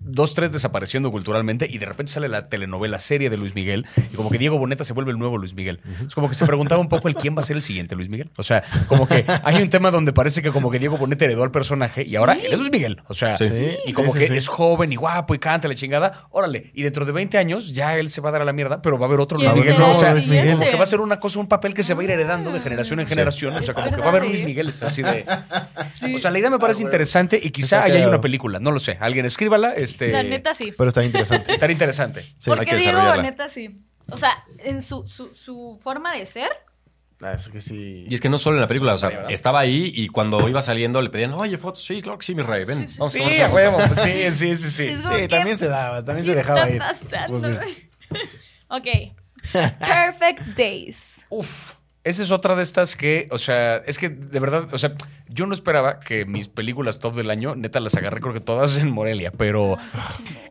[0.00, 4.16] dos, tres desapareciendo culturalmente y de repente sale la telenovela serie de Luis Miguel y
[4.16, 5.80] como que Diego Boneta se vuelve el nuevo Luis Miguel.
[6.06, 8.08] Es como que se preguntaba un poco el quién va a ser el siguiente Luis
[8.08, 8.30] Miguel.
[8.36, 11.42] O sea, como que hay un tema donde parece que como que Diego Boneta heredó
[11.42, 13.02] al personaje y ahora él es Luis Miguel.
[13.08, 13.76] O sea, Sí.
[13.86, 14.36] y como sí, que sí.
[14.36, 16.70] es joven y guapo y canta la chingada, órale.
[16.74, 18.98] Y dentro de 20 años ya él se va a dar a la mierda, pero
[18.98, 19.82] va a haber otro Luis ¿Quién Miguel.
[19.82, 22.04] O sea, como que va a ser una cosa, un papel que se va a
[22.04, 23.54] ir heredando de generación en generación.
[23.56, 24.44] O sea, como que va a haber Luis ¿eh?
[24.44, 24.68] Miguel.
[24.68, 25.24] Así de.
[25.98, 26.14] Sí.
[26.14, 28.58] O sea, la idea me parece interesante y quizá ahí hay una película.
[28.60, 28.96] No lo sé.
[29.00, 29.74] Alguien escríbala.
[29.90, 30.72] Este, La neta sí.
[30.76, 31.52] Pero está interesante.
[31.54, 32.22] Estaría interesante.
[32.22, 33.16] Sí, hay Porque que Diego desarrollarla.
[33.22, 33.68] Boneta sí.
[34.10, 36.48] O sea, en su, su, su forma de ser,
[37.20, 38.06] Ah, es que sí.
[38.08, 39.32] Y es que no solo en la película, o sea, ¿verdad?
[39.32, 42.42] estaba ahí y cuando iba saliendo le pedían, oye, fotos, sí, claro que sí, mi
[42.42, 42.76] rey, ven.
[42.78, 43.54] Sí, sí, vamos, Sí, vamos, a vamos".
[43.56, 43.76] huevo.
[43.88, 45.28] pues Sí, sí, sí, sí.
[45.28, 46.78] también se daba, también se ¿qué dejaba está ir.
[46.78, 47.38] pasando?
[47.40, 47.90] Pues sí.
[48.68, 48.86] ok.
[49.80, 51.26] Perfect Days.
[51.28, 51.72] Uf.
[52.04, 54.94] Esa es otra de estas que, o sea, es que de verdad, o sea,
[55.28, 58.78] yo no esperaba que mis películas top del año, neta, las agarré creo que todas
[58.78, 59.76] en Morelia, pero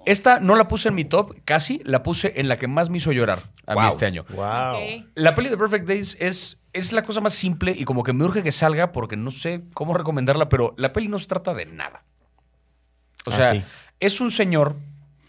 [0.06, 2.98] esta no la puse en mi top, casi la puse en la que más me
[2.98, 4.26] hizo llorar a mí este año.
[4.30, 5.06] Wow.
[5.16, 8.26] La peli de Perfect Days es, es la cosa más simple y como que me
[8.26, 11.66] urge que salga porque no sé cómo recomendarla, pero la peli no se trata de
[11.66, 12.04] nada.
[13.26, 13.64] O Ah, sea, sí.
[14.00, 14.76] es un señor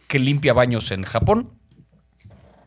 [0.08, 1.50] que limpia baños en Japón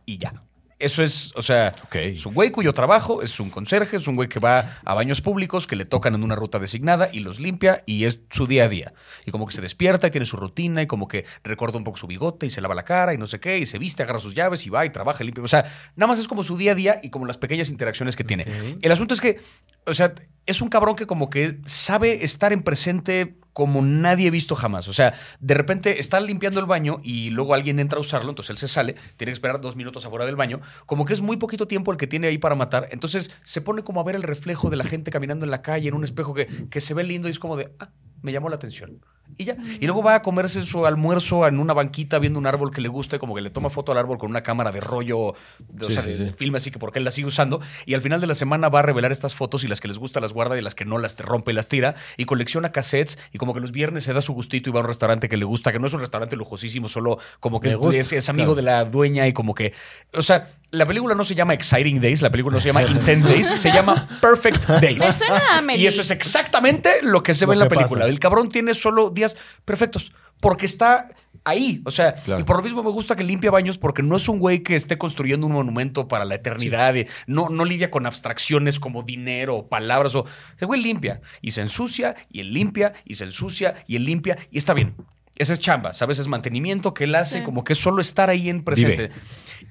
[0.06, 0.34] y ya.
[0.82, 4.28] Eso es, o sea, es un güey cuyo trabajo es un conserje, es un güey
[4.28, 7.84] que va a baños públicos que le tocan en una ruta designada y los limpia
[7.86, 8.94] y es su día a día.
[9.26, 11.98] Y como que se despierta y tiene su rutina y como que recorta un poco
[11.98, 14.20] su bigote y se lava la cara y no sé qué y se viste, agarra
[14.20, 15.44] sus llaves y va y trabaja, y limpia.
[15.44, 15.64] O sea,
[15.96, 18.46] nada más es como su día a día y como las pequeñas interacciones que tiene.
[18.82, 19.40] El asunto es que,
[19.86, 20.14] o sea,
[20.46, 24.88] es un cabrón que como que sabe estar en presente como nadie he visto jamás.
[24.88, 28.52] O sea, de repente está limpiando el baño y luego alguien entra a usarlo, entonces
[28.52, 31.38] él se sale, tiene que esperar dos minutos afuera del baño, como que es muy
[31.38, 34.24] poquito tiempo el que tiene ahí para matar, entonces se pone como a ver el
[34.24, 37.04] reflejo de la gente caminando en la calle en un espejo que, que se ve
[37.04, 37.90] lindo y es como de, ah,
[38.22, 39.02] me llamó la atención.
[39.38, 39.56] Y ya.
[39.80, 42.90] Y luego va a comerse su almuerzo en una banquita viendo un árbol que le
[42.90, 45.36] gusta como que le toma foto al árbol con una cámara de rollo,
[45.70, 46.24] de, o Sí, sea, sí, de, sí.
[46.26, 47.62] de filme así que porque él la sigue usando.
[47.86, 49.98] Y al final de la semana va a revelar estas fotos y las que les
[50.00, 51.96] gusta las guarda y las que no las te rompe y las tira.
[52.18, 54.84] Y colecciona cassettes y como que los viernes se da su gustito y va a
[54.84, 57.76] un restaurante que le gusta, que no es un restaurante lujosísimo, solo como que es,
[57.78, 59.74] gusta, es- es amigo de la dueña y como que...
[60.14, 63.28] O sea, la película no se llama Exciting Days, la película no se llama Intense
[63.28, 65.00] Days, se llama Perfect Days.
[65.00, 65.76] Me suena a.
[65.76, 68.02] Y eso es exactamente lo que se Lo ve en la película.
[68.02, 68.10] pasa.
[68.10, 71.10] El cabrón tiene solo días perfectos porque está
[71.44, 71.82] ahí.
[71.86, 72.42] O sea, Claro.
[72.42, 74.76] y por lo mismo me gusta que limpia baños porque no es un güey que
[74.76, 76.96] esté construyendo un monumento para la eternidad.
[76.96, 80.16] y no, no lidia con abstracciones como dinero o palabras.
[80.16, 80.26] O,
[80.60, 84.38] el güey limpia y se ensucia y él limpia y se ensucia y él limpia
[84.52, 84.96] y está bien.
[85.36, 86.20] Esa es chamba, ¿sabes?
[86.20, 87.44] Es mantenimiento que él hace, Sí.
[87.46, 89.08] como que es solo estar ahí en presente.
[89.08, 89.12] Vive.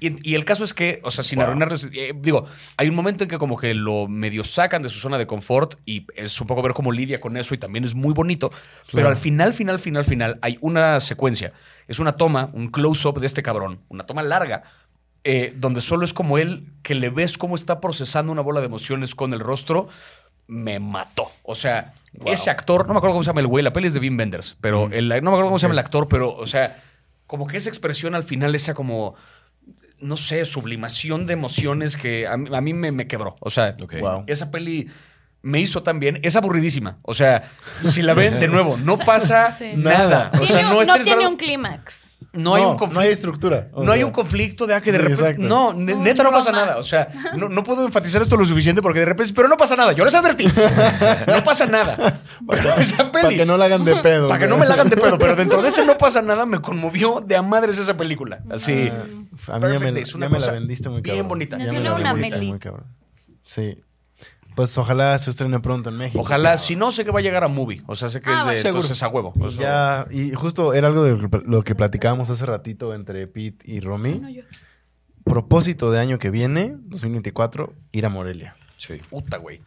[0.01, 1.47] Y, y el caso es que, o sea, sin Wow.
[1.49, 2.47] arruinarles, eh, digo,
[2.77, 5.75] hay un momento en que como que lo medio sacan de su zona de confort
[5.85, 8.51] y es un poco ver cómo lidia con eso y también es muy bonito.
[8.93, 11.53] Pero al final, final, final, final, hay una secuencia.
[11.87, 14.63] Es una toma, un close-up de este cabrón, una toma larga,
[15.23, 18.67] eh, donde solo es como él, que le ves cómo está procesando una bola de
[18.67, 19.89] emociones con el rostro.
[20.47, 21.31] Me mató.
[21.43, 21.93] O sea,
[22.27, 24.19] ese actor, no me acuerdo cómo se llama el güey, la peli es de Wim
[24.19, 26.77] Wenders, pero el- no me acuerdo cómo se llama el actor, pero, o sea,
[27.27, 29.15] como que esa expresión al final, esa como
[30.01, 33.37] no sé, sublimación de emociones que a mí, a mí me, me quebró.
[33.41, 33.75] O sea.
[34.01, 34.25] Wow.
[34.27, 34.89] esa peli
[35.43, 36.19] me hizo tan bien.
[36.23, 36.99] Es aburridísima.
[37.03, 37.51] O sea,
[37.81, 39.73] si la ven de nuevo, no pasa Sí.
[39.77, 40.31] nada.
[40.41, 42.10] O sea, no, no, tiene un clímax.
[42.33, 43.01] No hay un No conflicto.
[43.01, 43.69] hay estructura.
[43.73, 45.23] o No hay un conflicto de ah, que de Sí, repente.
[45.23, 45.43] exacto.
[45.43, 46.77] No, ne- No, neta no no pasa nada.
[46.79, 49.33] O sea, no, no puedo enfatizar esto lo suficiente porque de repente.
[49.35, 49.93] Pero no pasa nada.
[49.93, 50.45] Yo les advertí.
[51.27, 52.21] No pasa nada.
[52.49, 53.23] Pero esa peli.
[53.25, 54.29] Para que no la hagan de pedo.
[54.29, 56.47] Para que no me la hagan de pedo, pero dentro de ese no pasa nada,
[56.47, 58.41] me conmovió de a madres esa película.
[58.51, 58.91] Así.
[58.93, 61.29] Ah, a mí ya me, ya me la vendiste muy bien cabrón.
[61.29, 61.57] bonita.
[61.59, 62.51] Me Ya me la una vendiste Amelie.
[62.51, 62.87] muy cabrón.
[63.45, 63.77] Sí.
[64.55, 66.21] Pues ojalá se estrene pronto en México.
[66.21, 67.83] Ojalá, si no, sé que va a llegar a movie.
[67.87, 68.79] O sea, sé que Ah, es de bueno.
[68.79, 69.33] entonces a huevo.
[69.41, 72.95] O sea, Ya, y justo era algo de lo que- lo que platicábamos hace ratito
[72.95, 74.15] entre Pete y Romy.
[74.21, 74.43] No, yo.
[75.25, 78.57] Propósito de año que viene, 2024, ir a Morelia.
[78.77, 79.01] Sí.
[79.11, 79.61] Puta, güey.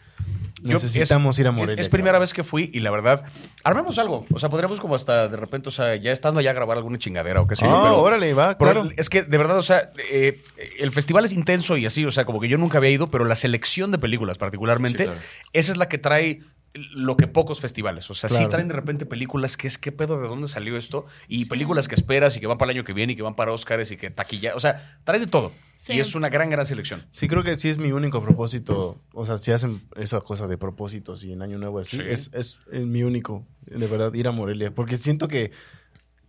[0.62, 3.26] Necesitamos ir a es- Morelia, Es, primera vez que fui y la verdad,
[3.66, 4.26] armemos algo.
[4.34, 7.42] O sea, podríamos como hasta de repente, o sea, ya estando allá grabar alguna chingadera
[7.42, 7.76] o qué sé yo.
[7.76, 8.90] Ah, pero- órale, va, claro.
[8.96, 10.40] Es que de verdad, o sea, eh,
[10.80, 13.26] el festival es intenso y así, o sea, como que yo nunca había ido, pero
[13.26, 15.20] la selección de películas particularmente, Sí, claro.
[15.52, 16.42] esa es la que trae
[16.74, 18.10] lo que pocos festivales.
[18.10, 21.06] O sea, sí traen de repente películas que es qué pedo de dónde salió esto
[21.28, 23.36] y películas que esperas y que van para el año que viene y que van
[23.36, 25.52] para Oscars y que taquilla, o sea, trae de todo.
[25.76, 25.94] Sí.
[25.94, 27.04] Y es una gran, gran selección.
[27.12, 29.00] Sí, creo que sí es mi único propósito.
[29.14, 32.04] O sea, si hacen esa cosa de propósitos y en Año Nuevo así, Sí.
[32.08, 34.74] es, es, es mi único, de verdad, ir a Morelia.
[34.74, 35.52] Porque siento que,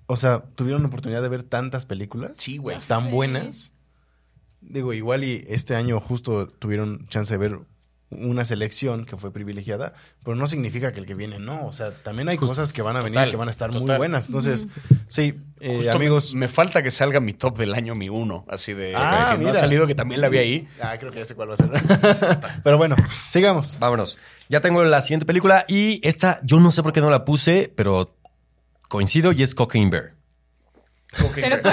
[0.06, 2.78] o sea, tuvieron la oportunidad de ver tantas películas Sí, güey.
[2.86, 3.08] tan Sí.
[3.10, 3.72] buenas.
[4.60, 7.60] Digo, igual y este año justo tuvieron chance de ver
[8.18, 11.66] una selección que fue privilegiada, pero no significa que el que viene no.
[11.66, 13.96] O sea, también hay cosas que van a venir Total, que van a estar muy
[13.96, 14.26] buenas.
[14.26, 14.68] Entonces,
[15.08, 16.34] sí, eh, Justo amigos.
[16.34, 18.44] Me, me falta que salga mi top del año, mi uno.
[18.48, 18.94] Así de.
[18.96, 20.68] Ah, que no ha salido, que también la vi ahí.
[20.80, 21.70] Ah, creo que ya sé cuál va a ser.
[22.64, 22.96] pero bueno,
[23.28, 23.78] sigamos.
[23.78, 24.18] Vámonos.
[24.48, 27.72] Ya tengo la siguiente película y esta yo no sé por qué no la puse,
[27.74, 28.14] pero
[28.88, 30.13] coincido y es Cocaine Bear.
[31.34, 31.68] Pero ¿Tú,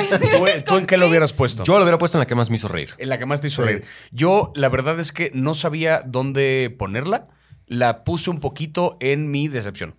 [0.66, 1.64] tú en qué lo hubieras puesto?
[1.64, 2.92] Yo lo hubiera puesto en la que más me hizo reír.
[2.98, 3.68] En la que más te hizo Sí.
[3.68, 3.84] reír.
[4.12, 7.28] Yo, la verdad es que no sabía dónde ponerla.
[7.68, 9.96] La puse un poquito en mi decepción.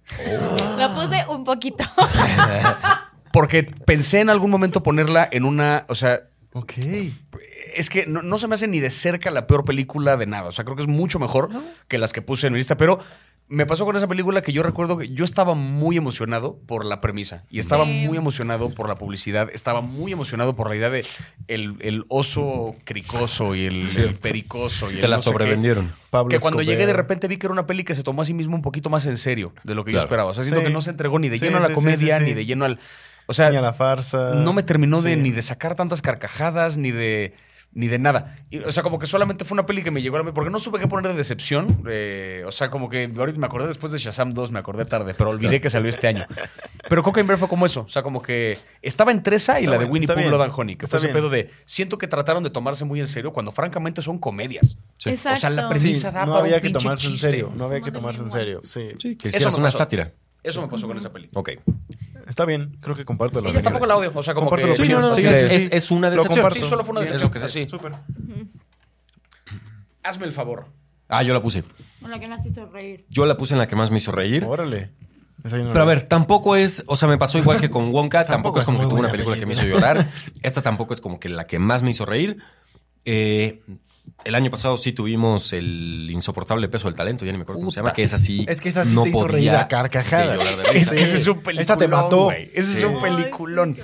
[0.78, 1.84] Lo puse un poquito.
[3.32, 5.86] Porque pensé en algún momento ponerla en una.
[5.88, 6.20] O sea,
[6.54, 6.74] Ok.
[7.74, 10.48] es que no, no se me hace ni de cerca la peor película de nada.
[10.50, 11.48] O sea, creo que es mucho mejor
[11.88, 12.76] que las que puse en mi lista.
[12.76, 12.98] Pero
[13.48, 17.00] me pasó con esa película que yo recuerdo que yo estaba muy emocionado por la
[17.02, 17.44] premisa.
[17.50, 18.06] Y estaba Sí.
[18.06, 19.50] muy emocionado por la publicidad.
[19.52, 21.04] Estaba muy emocionado por la idea de
[21.48, 24.86] el, el oso cricoso y el, el pericoso.
[24.86, 25.32] y Te el la no sé qué.
[25.32, 25.92] sobrevendieron.
[26.10, 26.74] Pablo que cuando Escobar.
[26.74, 28.62] llegué de repente vi que era una peli que se tomó a sí mismo un
[28.62, 30.30] poquito más en serio de lo que yo esperaba.
[30.30, 30.66] O sea, siento Sí.
[30.68, 32.30] que no se entregó ni de Sí, lleno a la comedia, sí, sí.
[32.30, 32.78] ni de lleno al.
[33.26, 34.34] O sea, Ni a la farsa.
[34.34, 37.34] no me terminó de ni de sacar tantas carcajadas, ni de.
[37.74, 38.36] Ni de nada.
[38.50, 40.50] Y, o sea, como que solamente fue una peli que me llegó a la Porque
[40.50, 41.82] no supe qué poner de decepción.
[41.88, 45.14] eh, o sea, como que ahorita me acordé después de Shazam 2, me acordé tarde,
[45.16, 46.26] pero olvidé que salió este año.
[46.88, 47.80] Pero Cocaine Bear fue como eso.
[47.80, 50.14] O sea, como que estaba entre esa y Está la de Winnie Pooh.
[50.28, 50.76] Blood and Honey.
[50.76, 51.50] Que Está fue ese pedo de.
[51.64, 54.76] Siento que trataron de tomarse muy en serio cuando francamente son comedias.
[55.06, 55.38] Exacto.
[55.38, 57.52] O sea, la Sí, premisa da no para había un que pinche tomarse en serio.
[57.56, 58.60] No había que tomarse en serio.
[58.64, 58.88] Sí.
[58.98, 59.78] Sí, que Eso hicieras me una pasó.
[59.78, 60.12] sátira.
[60.42, 61.28] Eso me pasó con esa peli.
[61.32, 61.50] Ok.
[62.32, 62.78] Está bien.
[62.80, 63.64] Creo que comparto la Ella opinión.
[63.64, 64.10] tampoco la odio.
[64.14, 64.78] O sea, como Comparto que.
[64.78, 65.00] la opinión.
[65.02, 65.68] no, no, Sí, sí, sí, es- sí.
[65.70, 66.38] es una Lo decepción.
[66.38, 66.58] comparto.
[66.64, 67.44] Sí, solo fue una Y es decepción, lo que es.
[67.44, 67.68] así.
[67.68, 67.92] Súper.
[70.02, 70.66] Hazme el favor.
[71.08, 71.62] Ah, yo la puse.
[72.00, 73.04] Con la que más hizo reír.
[73.10, 74.44] Yo la puse en la que más me hizo reír.
[74.48, 74.90] Órale.
[75.44, 77.68] Esa yo no Pero a la- ver, tampoco es, o sea, me pasó igual que
[77.68, 79.66] con Wonka, tampoco, Tampoco es es como que tuvo una buena película que me hizo
[79.66, 80.08] llorar.
[80.42, 82.38] Esta tampoco es como que la que más me hizo reír.
[83.04, 83.62] Eh,
[84.24, 87.70] el año pasado sí tuvimos el insoportable peso del talento, ya ni me acuerdo cómo
[87.70, 88.44] se llama, que es así.
[88.48, 91.60] Es que esa sí te hizo reír a de Ese, es un peliculón.
[91.60, 92.24] Esta te mató.
[92.24, 92.50] güey.
[92.54, 93.76] Ese es un peliculón.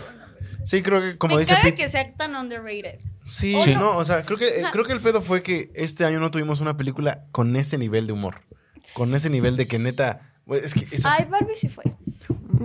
[0.65, 1.75] Sí, creo que como Me dice Pete.
[1.75, 2.99] que sea tan underrated.
[3.25, 3.75] Sí, Sí.
[3.75, 6.21] no, o sea, creo que, O sea- creo que el pedo fue que este año
[6.21, 8.43] no tuvimos una película con ese nivel de humor.
[8.95, 10.31] Con ese nivel de que neta.
[10.51, 11.85] Es que esa- Ay, Barbie sí fue.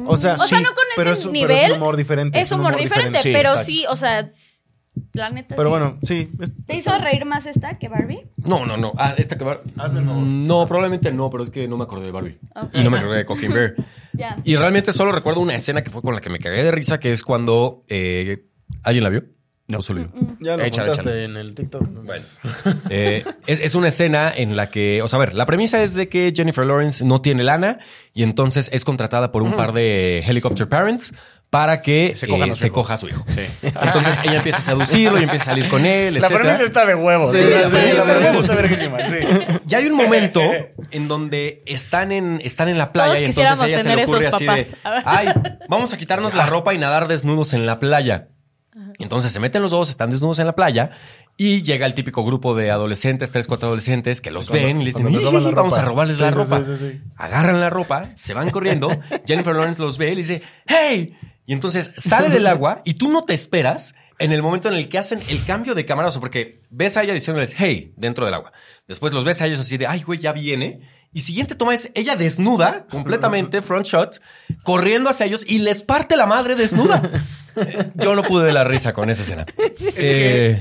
[0.05, 1.47] o sea, O sea, sí, no con pero ese es nivel.
[1.49, 2.41] Pero es un humor diferente.
[2.41, 3.65] Es humor diferente, Sí, pero exacto.
[3.65, 4.31] sí, o sea,
[5.13, 5.55] la neta.
[5.55, 5.69] Pero sí.
[5.69, 6.29] bueno, sí.
[6.39, 8.21] es- ¿Te hizo reír más esta que Barbie?
[8.37, 8.93] No, no, no.
[8.97, 9.61] Ah, esta que va.
[9.77, 10.23] Hazme el favor.
[10.23, 12.37] No, probablemente no, pero es que no me acordé de Barbie.
[12.73, 13.75] Y no me acordé de Cocaine Bear.
[14.43, 16.99] Y realmente solo recuerdo una escena que fue con la que me cagué de risa,
[16.99, 17.81] que es cuando.
[17.87, 18.45] eh,
[18.83, 19.23] ¿Alguien la vio?
[19.65, 20.07] No, solo yo.
[20.41, 21.23] Ya lo Échale, contaste échale.
[21.23, 21.81] en el TikTok.
[21.87, 22.39] entonces-
[22.89, 25.95] Eh, es, es una escena en la que, o sea, a ver, la premisa es
[25.95, 27.79] de que Jennifer Lawrence no tiene lana
[28.13, 31.15] y entonces es contratada por un par de helicopter parents
[31.53, 32.73] para que Se cojan eh, a su se hijo.
[32.73, 33.23] coja a su hijo.
[33.61, 36.39] Entonces ella empieza a seducirlo y empieza a salir con él, La etcétera.
[36.41, 37.31] premisa está de huevos.
[37.31, 39.15] Sí, Sí, la sí, premisa sí, está de huevos, está verguísima, sí.
[39.69, 40.41] Y hay un momento
[40.89, 44.27] en donde están en, están en la playa Todos y entonces ella se le ocurre
[44.27, 44.71] así papás.
[44.71, 44.75] de,
[45.05, 45.27] ay,
[45.69, 48.29] vamos a quitarnos la ropa y nadar desnudos en la playa.
[48.97, 50.89] Entonces se meten los dos, están desnudos en la playa
[51.37, 54.85] y llega el típico grupo de adolescentes, tres, cuatro adolescentes que los cuando- ven y
[54.85, 55.81] les dicen, cuando les roban la "Ih, vamos ropa".
[55.81, 56.59] a robarles Sí, la sí, ropa.
[56.63, 57.01] sí, sí, sí.
[57.15, 58.89] Agarran la ropa, se van corriendo,
[59.27, 61.15] Jennifer Lawrence los ve y le dice, hey,
[61.45, 64.89] y entonces sale del agua y tú no te esperas en el momento en el
[64.89, 68.25] que hacen el cambio de cámara, o sea, porque ves a ella diciéndoles, hey, dentro
[68.25, 68.53] del agua.
[68.87, 70.87] Después los ves a ellos así de, ay, güey, ya viene.
[71.13, 74.21] Y siguiente toma es ella desnuda, completamente front shot,
[74.63, 77.01] corriendo hacia ellos y les parte la madre desnuda.
[77.95, 79.45] Yo no pude de la risa con esa escena.
[79.97, 80.59] Eh,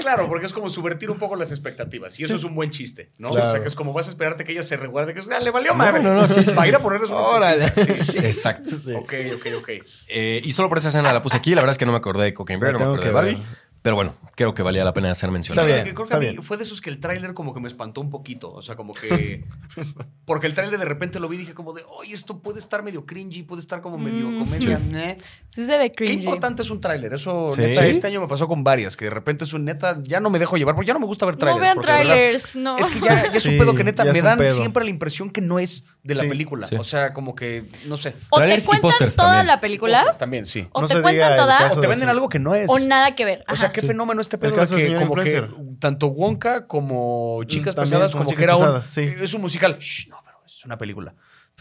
[0.00, 2.18] Claro, porque es como subvertir un poco las expectativas.
[2.18, 3.30] Y eso es un buen chiste, ¿no?
[3.30, 3.48] Claro.
[3.48, 5.50] O sea, que es como vas a esperarte que ella se reguarde, que ah, le
[5.50, 6.02] valió madre.
[6.02, 7.66] no, no, sí, sí, Va a ir a ponerles una Órale.
[8.16, 8.70] exacto.
[8.96, 9.68] Ok, ok, ok.
[10.08, 11.54] Eh, y solo por esa escena la puse aquí.
[11.54, 13.14] La verdad es que no me acordé de Cocaine Bear, no me acordé de que
[13.14, 13.42] Barbie.
[13.82, 15.66] Pero bueno, creo que valía la pena ser mencionado.
[15.66, 15.86] Está bien.
[15.86, 16.42] Que creo que está a mí bien.
[16.42, 18.52] fue de esos que el tráiler como que me espantó un poquito.
[18.52, 19.44] O sea, como que...
[20.26, 22.82] Porque el tráiler de repente lo vi y dije como de, oye, esto puede estar
[22.82, 24.78] medio cringy, puede estar como medio comedia.
[24.90, 25.16] meh".
[25.48, 26.24] Sí se ve Qué cringy.
[26.24, 27.12] importante es un tráiler.
[27.14, 27.62] Eso, Sí.
[27.62, 30.28] neta, este año me pasó con varias, que de repente es un neta, ya no
[30.30, 31.60] me dejo llevar, porque ya no me gusta ver trailers.
[31.62, 32.76] vean de verdad, trailers, no.
[32.76, 34.54] Es que ya, ya es un pedo que neta me dan pedo.
[34.54, 36.28] siempre la impresión que no es de la Sí.
[36.28, 36.66] película.
[36.66, 36.76] Sí.
[36.76, 38.14] O sea, como que, no sé.
[38.30, 39.46] O te cuentan toda también.
[39.46, 40.66] la película También, sí.
[40.72, 42.70] o No te cuentan toda O te de venden algo que no es.
[42.70, 43.44] o nada que ver.
[43.48, 45.78] O sea, qué fenómeno este pedo de que señor como que influencer.
[45.78, 49.12] tanto Wonka como Chicas también, Pesadas como como que Chicas era un Pesadas, sí.
[49.24, 49.76] es un musical.
[49.78, 51.14] Shh, no, pero es una película.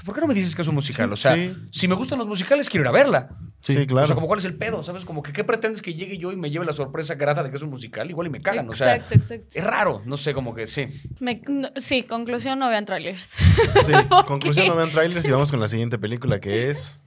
[0.06, 1.12] ¿Por qué no me dices que es un musical?
[1.12, 1.56] O sea, Sí.
[1.72, 3.30] si me gustan los musicales quiero ir a verla.
[3.62, 4.04] Sí, claro.
[4.06, 5.04] O sea, como cuál es el pedo, ¿sabes?
[5.04, 7.58] Como que qué pretendes que llegue yo y me lleve la sorpresa grata de que
[7.58, 9.46] es un musical, igual y me cagan, o sea, Exacto, exacto.
[9.54, 10.88] es raro, no sé, como que sí.
[11.20, 13.20] Me- no, sí, conclusión, no vean trailers.
[13.86, 13.92] Sí,
[14.26, 17.02] conclusión, no vean trailers y vamos con la siguiente película que es.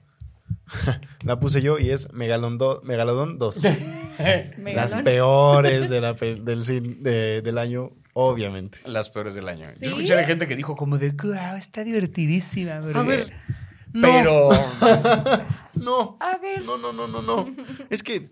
[1.23, 3.61] la puse yo y es Megalon do- Megalodon 2.
[4.73, 6.63] Las peores de la del,
[7.01, 8.79] de- del año, obviamente.
[8.85, 9.67] Las peores del año.
[9.73, 9.79] ¿Sí?
[9.81, 12.99] Yo escuché de gente que dijo como de, "Guau, está divertidísima, bebé".
[12.99, 13.33] A ver,
[13.93, 14.01] no.
[14.01, 14.49] pero
[15.75, 16.17] No.
[16.19, 16.63] A ver.
[16.63, 17.49] No, no, no, no, no.
[17.89, 18.29] Es que.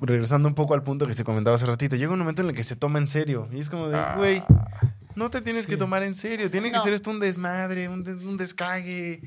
[0.00, 2.56] Regresando un poco al punto que se comentaba hace ratito, llega un momento en el
[2.56, 3.48] que se toma en serio.
[3.52, 4.42] Y es como de, güey,
[5.14, 6.50] no te tienes que tomar en serio.
[6.50, 6.82] Tiene que No.
[6.82, 9.22] ser esto un desmadre, un, des- un descague.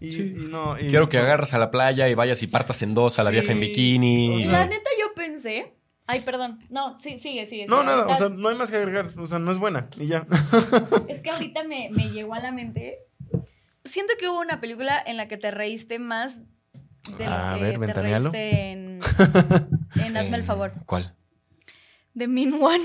[0.00, 0.78] Y, y no.
[0.78, 3.30] y- Quiero que agarras a la playa y vayas y partas en dos a la
[3.30, 4.36] Sí, vieja en bikini.
[4.36, 5.74] o sea- La neta yo pensé.
[6.10, 6.58] Ay, perdón.
[6.70, 7.66] No, sí, sigue, sigue.
[7.66, 7.86] No, sigue.
[7.86, 9.10] nada, o sea, no hay más que agregar.
[9.18, 9.88] O sea, no es buena.
[9.98, 10.26] Y ya.
[11.08, 12.98] Es que ahorita me, me llegó a la mente.
[13.84, 16.40] Siento que hubo una película en la que te reíste más
[17.18, 18.30] de lo A que ver, te ventanealo.
[18.30, 19.00] reíste en,
[20.04, 20.72] en Hazme el favor.
[20.84, 21.14] ¿Cuál?
[22.14, 22.84] De Mean One.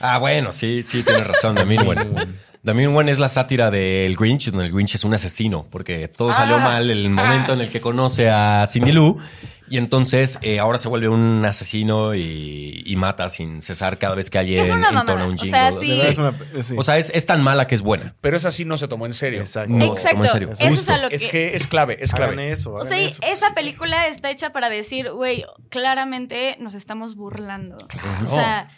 [0.00, 2.34] Ah, bueno, sí, sí, tienes razón, The Mean One.
[2.64, 6.08] The Mean One es la sátira del Grinch, donde el Grinch es un asesino, porque
[6.08, 9.18] todo salió mal el momento en el que conoce a Cindy Lou,
[9.68, 14.30] y entonces eh, ahora se vuelve un asesino y, y mata sin cesar cada vez
[14.30, 15.50] que alguien entona un o jingle.
[15.50, 15.90] sea, sí.
[15.90, 16.74] verdad es una- sí.
[16.78, 18.14] O sea, es, es tan mala que es buena.
[18.22, 19.40] pero esa sí no se tomó en serio.
[19.40, 19.72] Exacto.
[19.74, 20.10] No, Exacto.
[20.10, 20.50] como en serio.
[20.52, 20.92] Eso es Justo.
[20.94, 21.16] a lo que.
[21.16, 22.52] Es que es clave, es Hagan clave.
[22.52, 22.74] eso.
[22.74, 23.20] o sea, eso.
[23.22, 27.76] esa película está hecha para decir, güey, claramente nos estamos burlando.
[28.22, 28.68] O sea,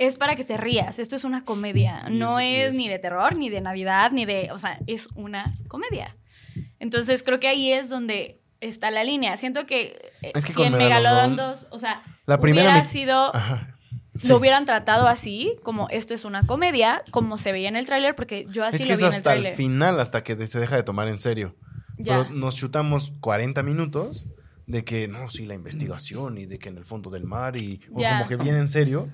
[0.00, 0.98] es para que te rías.
[0.98, 2.06] Esto es una comedia.
[2.10, 4.50] No es- es, es- ni de terror, ni de Navidad, ni de.
[4.50, 6.16] O sea, es una comedia.
[6.78, 9.36] Entonces creo que ahí es donde está la línea.
[9.36, 12.84] Siento que, eh, Es que si en Megalodon Megalodon- 2, o sea, La primera hubiera
[12.84, 13.34] sido.
[13.34, 13.76] Ajá.
[14.14, 14.28] Sí.
[14.28, 18.16] Lo hubieran tratado así, como esto es una comedia, como se veía en el tráiler,
[18.16, 19.54] porque yo así Es que lo es vi en el hasta el tráiler.
[19.56, 21.54] final, hasta que se deja de tomar en serio.
[21.96, 22.24] Ya.
[22.24, 24.26] Pero nos chutamos 40 minutos
[24.70, 27.80] de que, no, sí, la investigación y de que en el fondo del mar y
[27.90, 29.08] o como que bien en serio.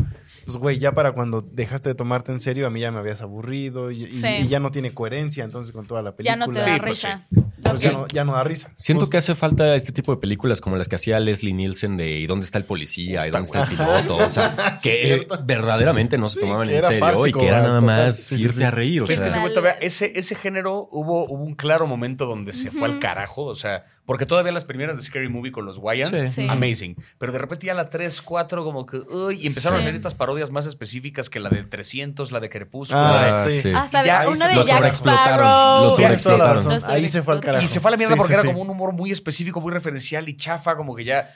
[0.44, 3.22] Pues, güey, ya para cuando dejaste de tomarte en serio, a mí ya me habías
[3.22, 4.26] aburrido y, y- Sí.
[4.42, 6.34] y ya no tiene coherencia entonces con toda la película.
[6.38, 7.26] Ya no te Sí, da pues risa.
[7.62, 8.70] Pues ya, no, ya no da risa.
[8.76, 9.10] Siento Justo.
[9.12, 12.26] que hace falta este tipo de películas como las que hacía Leslie Nielsen de ¿Y
[12.26, 13.26] dónde está el policía?
[13.26, 14.16] ¿Y dónde está el piloto?
[14.18, 15.40] O sea, que cierto.
[15.44, 17.82] verdaderamente no se Sí, tomaban en serio y que era nada Total.
[18.04, 19.02] más Sí, sí, irte a reír.
[19.02, 21.86] O Pero es que sea, ese güey todavía- ese, ese género hubo, hubo un claro
[21.86, 23.44] momento donde se fue al carajo.
[23.44, 26.28] O sea, porque todavía las primeras de Scary Movie con los Wayans, Sí.
[26.30, 26.46] Sí.
[26.48, 26.96] amazing.
[27.18, 29.82] Pero de repente ya la 3, 4, como que, uy, y empezaron Sí.
[29.82, 33.00] a salir estas parodias más específicas que la de 300, la de Crepúsculo.
[33.00, 33.62] Ah, la de- sí.
[33.62, 33.72] sí.
[33.74, 35.84] Hasta Ya, una se- de lo Jack sobreexplotaron, Sparrow.
[35.84, 36.72] lo sobreexplotaron.
[36.88, 37.64] Ahí se fue al carajo.
[37.64, 38.48] Y se fue a la mierda Sí, porque sí, era sí.
[38.48, 41.34] como un humor muy específico, muy referencial y chafa, como que ya.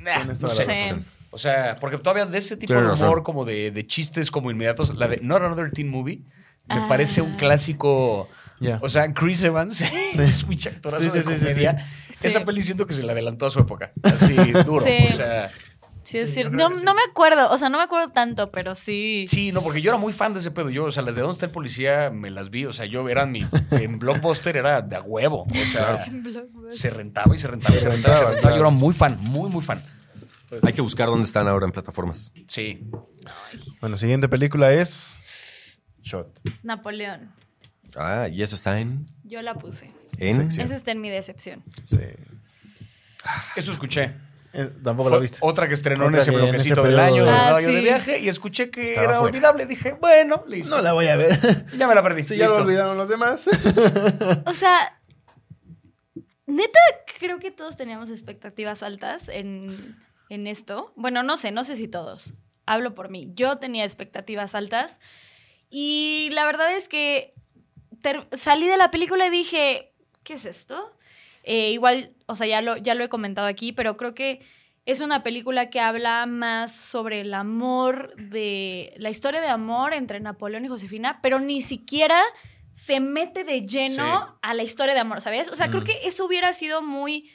[0.00, 0.94] nah, no sé.
[1.30, 3.22] O sea, porque todavía de ese tipo Tienes de humor, razón.
[3.24, 6.20] como de, de chistes como inmediatos, la de Not Another Teen Movie,
[6.68, 6.86] me Ah.
[6.88, 8.28] parece un clásico.
[8.80, 9.80] O sea, Chris Evans
[10.18, 11.86] es un actorazo Sí, sí, de comedia.
[12.10, 12.26] sí.
[12.26, 12.44] Esa Sí.
[12.46, 13.92] peli siento que se le adelantó a su época.
[14.02, 14.34] Así,
[14.66, 14.84] duro.
[14.84, 15.08] Sí.
[15.10, 15.50] O sea,
[16.04, 16.56] Sí, es Sí, cierto.
[16.56, 16.84] No, que sí.
[16.84, 19.24] no me acuerdo, o sea, no me acuerdo tanto, pero sí.
[19.26, 20.70] sí, no, porque yo era muy fan de ese pedo.
[20.70, 22.64] Yo, o sea, las de Dónde está el policía me las vi.
[22.64, 23.44] O sea, yo eran mi.
[23.72, 25.42] En Blockbuster era de a huevo.
[25.50, 26.06] O sea,
[26.70, 28.14] se rentaba y se rentaba y se rentaba.
[28.14, 28.54] y se rentaba, rentaba.
[28.54, 29.82] Yo era muy fan, muy, muy fan.
[30.62, 32.32] Hay que buscar dónde están ahora en plataformas.
[32.46, 32.88] Sí.
[33.80, 35.80] Bueno, siguiente película es.
[36.04, 36.38] Shot.
[36.62, 37.32] Napoleón.
[37.96, 39.06] Ah, y eso está en...
[39.24, 39.90] Yo la puse.
[40.18, 40.62] en Sexy.
[40.62, 41.62] Esa está en mi decepción.
[41.84, 41.98] Sí.
[43.56, 44.12] Eso escuché.
[44.52, 45.38] Eh, Tampoco Fue la viste.
[45.42, 47.40] Otra que estrenó en Otra ese que en bloquecito ese del periodo año, de- del
[47.40, 47.80] Ah, de sí.
[47.82, 49.30] viaje, y escuché que Estaba era fuera.
[49.30, 49.66] olvidable.
[49.66, 50.76] Dije, bueno, listo.
[50.76, 51.66] No la voy a ver.
[51.76, 52.22] Ya me la perdí.
[52.22, 52.64] Sí, ya lo listo.
[52.64, 53.48] olvidaron los demás.
[54.46, 54.98] O sea,
[56.46, 56.78] neta,
[57.18, 59.96] creo que todos teníamos expectativas altas en,
[60.30, 60.92] en esto.
[60.96, 62.34] Bueno, no sé, no sé si todos.
[62.66, 63.32] Hablo por mí.
[63.34, 65.00] Yo tenía expectativas altas.
[65.70, 67.34] Y la verdad es que
[68.32, 69.92] salí de la película y dije,
[70.22, 70.92] ¿qué es esto?
[71.42, 74.40] Eh, igual, o sea, ya lo, ya lo he comentado aquí, pero creo que
[74.84, 80.20] es una película que habla más sobre el amor de la historia de amor entre
[80.20, 82.20] Napoleón y Josefina, pero ni siquiera
[82.72, 84.32] se mete de lleno Sí.
[84.42, 85.48] a la historia de amor, ¿sabes?
[85.50, 87.30] O sea, creo que eso hubiera sido muy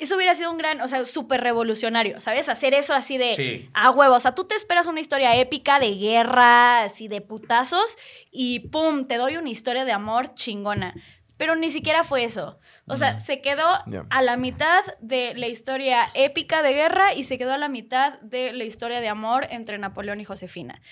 [0.00, 2.48] eso hubiera sido un gran, o sea, súper revolucionario, ¿sabes?
[2.48, 3.70] Hacer eso así de Sí.
[3.74, 4.14] a huevo.
[4.14, 7.96] O sea, tú te esperas una historia épica de guerra, así de putazos,
[8.30, 10.94] y pum, te doy una historia de amor chingona.
[11.36, 12.58] Pero ni siquiera fue eso.
[12.86, 13.66] O sea, se quedó
[14.10, 18.18] a la mitad de la historia épica de guerra y se quedó a la mitad
[18.20, 20.82] de la historia de amor entre Napoleón y Josefina.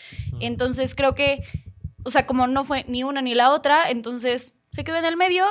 [0.41, 1.43] Entonces creo que,
[2.03, 5.19] o sea, como no fue ni una ni la otra, entonces se quedó en el
[5.19, 5.45] medio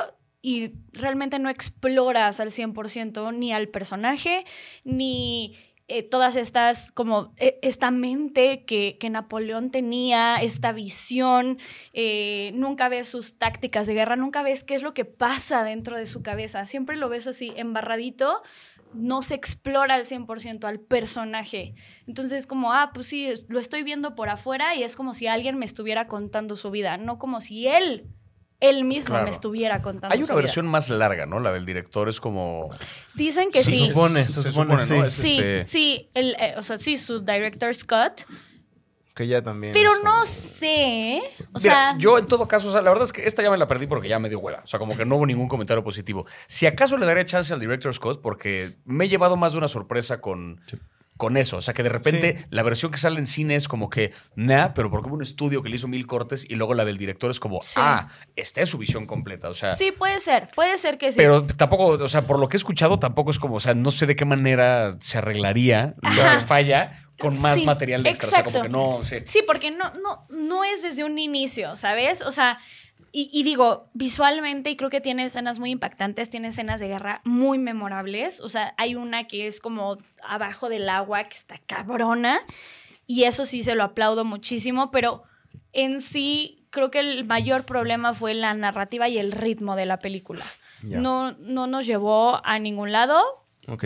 [0.48, 4.46] y realmente no exploras al 100% ni al personaje,
[4.86, 5.58] ni
[5.90, 11.60] eh, todas estas, como eh, esta mente que, Napoleón tenía, esta visión,
[11.92, 15.98] eh, nunca ves sus tácticas de guerra, nunca ves qué es lo que pasa dentro
[15.98, 18.42] de su cabeza, siempre lo ves así embarradito,
[18.94, 21.76] no se explora al 100% al personaje.
[22.08, 25.58] Entonces, como, ah, pues sí, lo estoy viendo por afuera y es como si alguien
[25.58, 28.08] me estuviera contando su vida, no como si él,
[28.60, 29.26] él mismo Claro.
[29.26, 30.42] me estuviera contando Hay su una vida.
[30.44, 31.40] versión más larga, ¿no?
[31.40, 32.70] La del director es como.
[33.14, 33.88] Dicen que Se sí.
[33.90, 34.76] supone, se, supone.
[34.76, 35.06] ¿no?
[35.06, 38.24] Es Sí, este- sí, el, eh, o sea, sí, su director Scott,
[39.14, 39.74] Que ya también.
[39.74, 41.22] pero no como- sé,
[41.54, 43.50] o Mira, sea, yo en todo caso, o sea, la verdad es que esta ya
[43.52, 44.62] me la perdí porque ya me dio hueva.
[44.64, 46.26] O sea, como que no hubo ningún comentario positivo.
[46.48, 49.68] Si acaso le daré chance al director Scott porque me he llevado más de una
[49.68, 50.62] sorpresa con,
[51.18, 51.58] con eso.
[51.58, 52.46] O sea, que de repente Sí.
[52.50, 55.62] la versión que sale en cine es como que, nah, pero porque hubo un estudio
[55.64, 57.74] que le hizo mil cortes y luego la del director es como, Sí.
[57.78, 59.50] ah, esta es su visión completa.
[59.50, 61.18] O sea, sí puede ser, puede ser que sí.
[61.18, 63.92] pero tampoco, o sea, por lo que he escuchado, tampoco es como, o sea, no
[63.92, 68.28] sé de qué manera se arreglaría que falla con más Sí, material extra.
[68.28, 69.18] O sea, como que no, sí.
[69.26, 72.22] Sí, porque no, no, no es desde un inicio, ¿sabes?
[72.22, 72.60] O sea,
[73.20, 77.22] y, y digo, visualmente, y creo que tiene escenas muy impactantes, tiene escenas de guerra
[77.24, 78.42] muy memorables.
[78.42, 82.40] O sea, hay una que es como abajo del agua, que está cabrona,
[83.08, 85.24] y eso sí se lo aplaudo muchísimo, pero
[85.74, 89.98] en sí creo que el mayor problema fue la narrativa y el ritmo de la
[89.98, 90.46] película.
[90.84, 91.00] Ya.
[91.00, 93.20] No, no nos llevó a ningún lado.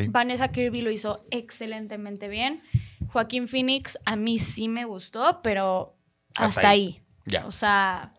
[0.10, 2.64] Vanessa Kirby lo hizo excelentemente bien.
[3.08, 5.96] Joaquín Phoenix a mí sí me gustó, pero
[6.36, 6.82] Hasta hasta, ahí.
[6.82, 7.02] ahí.
[7.28, 7.46] Ya.
[7.48, 8.12] O sea,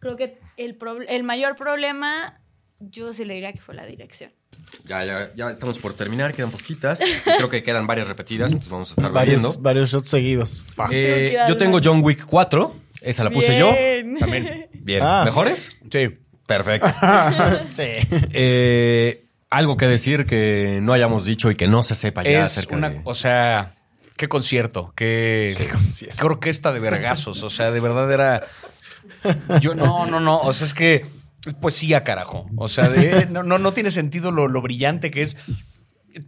[0.00, 0.76] creo que el,
[1.08, 2.40] el mayor problema,
[2.80, 4.30] yo sí le diría que fue la dirección.
[4.84, 7.00] Ya, ya, ya estamos por terminar, quedan poquitas.
[7.24, 9.60] Creo que quedan varias repetidas, entonces vamos a estar Varios, viendo.
[9.62, 10.64] varios shots seguidos.
[10.90, 11.78] Eh, yo tengo.
[11.82, 13.72] John Wick 4, esa la puse yo.
[14.18, 14.68] También.
[14.72, 15.22] Bien, Ah.
[15.24, 15.76] ¿mejores?
[15.90, 16.08] Sí.
[16.46, 16.86] Perfecto.
[17.70, 17.82] sí.
[18.32, 22.44] Eh, algo que decir que no hayamos dicho y que no se sepa ya es
[22.58, 23.00] acerca una, de...
[23.04, 23.72] o sea,
[24.16, 26.16] qué concierto, qué, Qué concierto.
[26.18, 28.46] qué orquesta de vergazos, o sea, de verdad era
[29.60, 31.06] yo no, no, no, o sea, es que
[31.60, 32.46] poesía, carajo.
[32.56, 35.36] O sea, de- no, no, no tiene sentido lo, lo brillante que es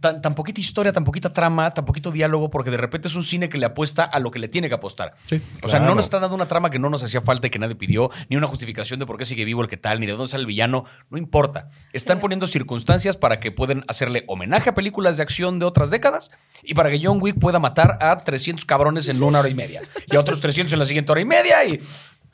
[0.01, 3.23] tan, tan poquita historia, tan poquita trama, tan poquito diálogo, porque de repente es un
[3.23, 5.15] cine que le apuesta a lo que le tiene que apostar.
[5.63, 7.57] o sea, no nos están dando una trama que no nos hacía falta y que
[7.57, 10.11] nadie pidió, ni una justificación de por qué sigue vivo el que tal, ni de
[10.11, 10.85] dónde sale el villano.
[11.09, 11.69] No importa.
[11.91, 12.21] Están Sí.
[12.21, 16.29] poniendo circunstancias para que puedan hacerle homenaje a películas de acción de otras décadas
[16.61, 19.81] y para que John Wick pueda matar a 300 cabrones en una hora y media
[20.05, 21.81] y a otros 300 en la siguiente hora y media y.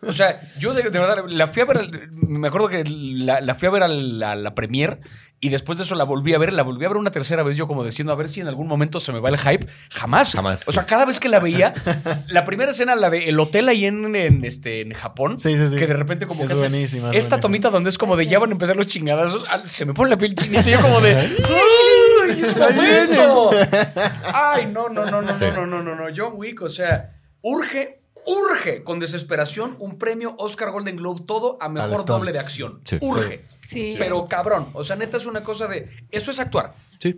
[0.07, 3.41] O sea, yo de, de verdad la fui a ver, al- me acuerdo que la,
[3.41, 4.99] la fui a ver a la, la premier
[5.41, 7.57] y después de eso la volví a ver, la volví a ver una tercera vez
[7.57, 9.67] yo como diciendo a ver si en algún momento se me va el hype.
[9.91, 10.31] Jamás.
[10.31, 11.73] Jamás, O sea, cada vez que la veía,
[12.29, 15.67] la primera escena, la de el hotel ahí en, en, este, en Japón, Sí, sí,
[15.69, 15.75] sí.
[15.75, 17.39] que de repente como Es que buenísima, es esta buenísima.
[17.41, 20.09] tomita donde es como de ya van a empezar los chingadazos, ah, se me pone
[20.11, 23.51] la piel chinita y yo como de ¡Ay, es momento!
[24.33, 25.45] Ay, no, no, no, no, Sí.
[25.53, 30.71] no, no, no, no, John Wick, o sea, urge, urge con desesperación un premio Oscar
[30.71, 32.81] Golden Globe todo a mejor doble de acción.
[32.85, 32.97] Sí.
[33.01, 33.45] Urge.
[33.61, 33.95] Sí.
[33.97, 36.73] Pero cabrón, o sea, neta es una cosa de eso es actuar.
[36.99, 37.13] Sí.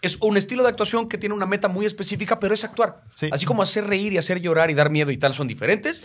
[0.00, 3.02] Es un estilo de actuación que tiene una meta muy específica, pero es actuar.
[3.14, 3.28] Sí.
[3.32, 6.04] Así como hacer reír y hacer llorar y dar miedo y tal son diferentes.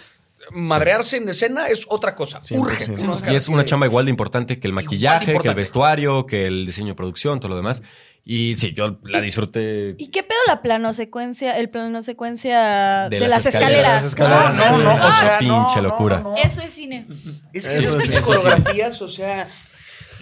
[0.51, 2.39] Madrearse en escena es otra cosa.
[2.39, 2.59] 100%.
[2.59, 3.31] Urge.
[3.31, 6.65] Y es una chamba igual de importante que el maquillaje, que el vestuario, que el
[6.65, 7.83] diseño de producción, todo lo demás.
[8.25, 9.95] Y sí, yo la disfruté.
[9.97, 14.03] ¿Y qué pedo la plano secuencia, el plano secuencia de, De las, las escaleras?
[14.05, 14.55] escaleras.
[14.55, 16.19] No, no, no, o Ah, sea, pinche no, no, locura.
[16.21, 16.37] no, no.
[16.37, 17.05] Eso es cine.
[17.51, 18.21] Es que Eso esas sí.
[18.21, 19.49] coreografías, o sea,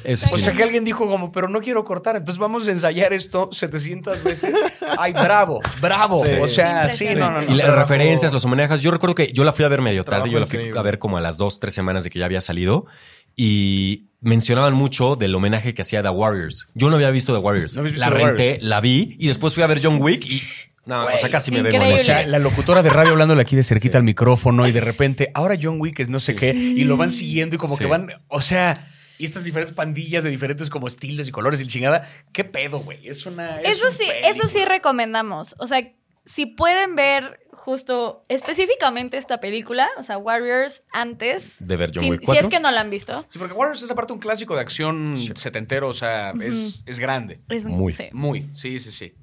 [0.03, 0.43] Eso o sí.
[0.43, 4.23] sea que alguien dijo como, pero no quiero cortar, entonces vamos a ensayar esto 700
[4.23, 4.55] veces.
[4.97, 6.25] Ay, bravo, bravo.
[6.25, 6.31] Sí.
[6.41, 7.51] O sea, sí, no, no, no.
[7.51, 8.81] Y las referencias, los homenajes.
[8.81, 10.21] Yo recuerdo que yo la fui a ver medio tarde.
[10.21, 10.79] Trabajo Yo la fui increíble.
[10.79, 12.87] a ver como a las dos, tres semanas de que ya había salido.
[13.35, 16.67] Y mencionaban mucho del homenaje que hacía The Warriors.
[16.75, 17.75] Yo no había visto The Warriors.
[17.75, 18.63] ¿No visto la The renté, Warriors?
[18.63, 20.41] la vi y después fui a ver John Wick y.
[20.85, 21.85] No, o sea, casi me vengo.
[21.93, 25.29] O sea, la locutora de radio hablándole aquí de cerquita al micrófono y de repente,
[25.35, 27.83] ahora John Wick es no sé qué, y lo van siguiendo y como Sí.
[27.83, 28.87] que van, o sea,
[29.19, 33.07] y estas diferentes pandillas de diferentes como estilos y colores y chingada, ¿qué pedo, güey?
[33.07, 33.61] Es una...
[33.61, 35.53] es Eso un sí, eso sí recomendamos.
[35.59, 35.87] O sea,
[36.25, 41.55] si pueden ver justo específicamente esta película, o sea, Warriors antes.
[41.59, 42.41] De ver John si, Wick si 4.
[42.43, 43.23] es que no la han visto.
[43.29, 47.39] Sí, porque Warriors es aparte un clásico de acción setentero, o sea, es, es grande.
[47.49, 47.93] Es- Muy.
[47.93, 48.05] sí.
[48.11, 49.13] Muy, sí, sí, sí.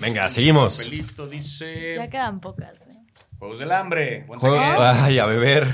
[0.00, 0.36] Venga, sí.
[0.36, 0.76] seguimos.
[0.78, 1.96] Papelito dice...
[1.96, 2.80] Ya quedan pocas.
[2.82, 2.96] ¿eh?
[3.38, 4.24] Juegos del hambre.
[4.78, 5.66] Ay, a beber.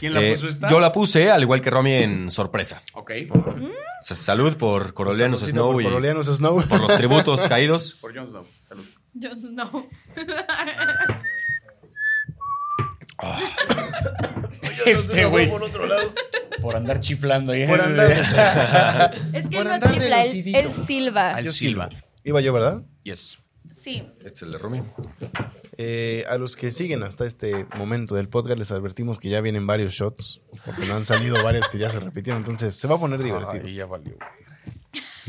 [0.00, 0.68] ¿Quién la Eh, puso esta?
[0.68, 2.82] Yo la puse, al igual que Romy, en sorpresa.
[2.94, 3.12] Ok.
[4.00, 6.62] Salud por Corolianos Snow por y Corolianos Snow.
[6.68, 7.94] por los tributos caídos.
[8.00, 8.44] Por Jon Snow.
[8.68, 8.84] Salud.
[9.20, 9.88] Jon Snow.
[14.86, 15.48] Este güey.
[15.50, 16.12] Por otro lado.
[16.60, 17.66] Por andar chiflando ahí.
[17.66, 18.10] Por andar.
[19.32, 21.34] Es que Por no chifla, él, él silba.
[21.34, 21.88] Al Silva.
[22.24, 22.82] Iba yo, ¿verdad?
[23.02, 23.38] Yes.
[23.72, 24.06] Sí.
[24.18, 24.82] Este es el de Romy.
[25.76, 29.66] Eh, a los que siguen hasta este momento del podcast les advertimos que ya vienen
[29.66, 32.98] varios shots, porque no han salido varios que ya se repitieron, entonces se va a
[32.98, 33.66] poner divertido.
[33.66, 34.16] Ahí ya valió.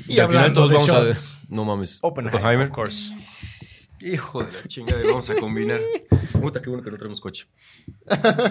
[0.08, 1.56] y hablando de shots, a...
[1.56, 2.00] No mames.
[2.02, 2.68] Oppenheimer.
[2.68, 3.12] Of course.
[4.06, 5.80] Hijo de la chingada, vamos a combinar.
[6.40, 7.48] Puta, qué bueno que no traemos coche.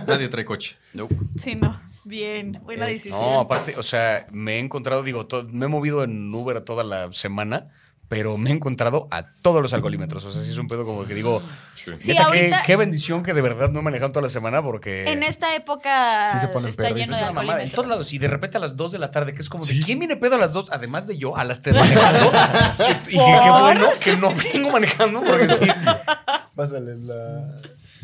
[0.07, 0.77] Nadie trae coche.
[0.93, 1.15] Nope.
[1.37, 1.81] Sí, no.
[2.05, 2.61] Bien.
[2.65, 3.21] Buena Eh, decisión.
[3.21, 7.13] No, aparte, o sea, me he encontrado, digo, me he movido en Uber toda la
[7.13, 7.71] semana,
[8.15, 10.25] pero me he encontrado a todos los alcoholímetros.
[10.25, 11.43] O sea, sí es un pedo como que digo,
[11.75, 14.63] Sí, neta, qué, ahorita- qué bendición que de verdad no he manejado toda la semana
[14.63, 15.11] porque...
[15.11, 17.07] En esta época Sí se ponen está perris.
[17.07, 17.63] lleno Es de una mamada.
[17.65, 18.13] En todos lados.
[18.13, 20.15] Y de repente a las 2 de la tarde, que es como de ¿quién viene
[20.15, 20.71] pedo a las 2?
[20.71, 22.31] Además de yo, a las 3 manejando.
[23.09, 23.61] y y que qué ¿Por?
[23.63, 25.67] bueno que no vengo manejando, porque sí.
[26.55, 27.47] Pásale la...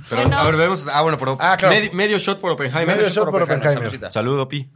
[0.09, 0.39] Pero, Bueno.
[0.39, 0.89] a ver, vemos.
[0.93, 1.77] Ah, bueno, pero Ah, claro.
[1.77, 2.97] medi- medio shot por Oppenheimer.
[2.97, 3.75] Medio shot por Oppenheimer.
[3.75, 4.11] Salucita.
[4.11, 4.69] Saludo, Pi.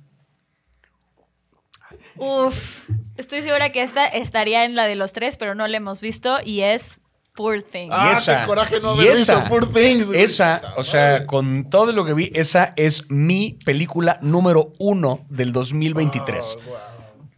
[2.16, 2.88] Uf.
[3.16, 6.38] Estoy segura que esta estaría en la de los tres, pero no la hemos visto
[6.44, 7.00] y es
[7.34, 7.88] Poor Thing.
[7.90, 10.22] Ah, esa, qué coraje no haber esa, visto Poor Things, güey.
[10.22, 15.52] Esa, o sea, con todo lo que vi, esa es mi película número uno del
[15.52, 16.58] 2023.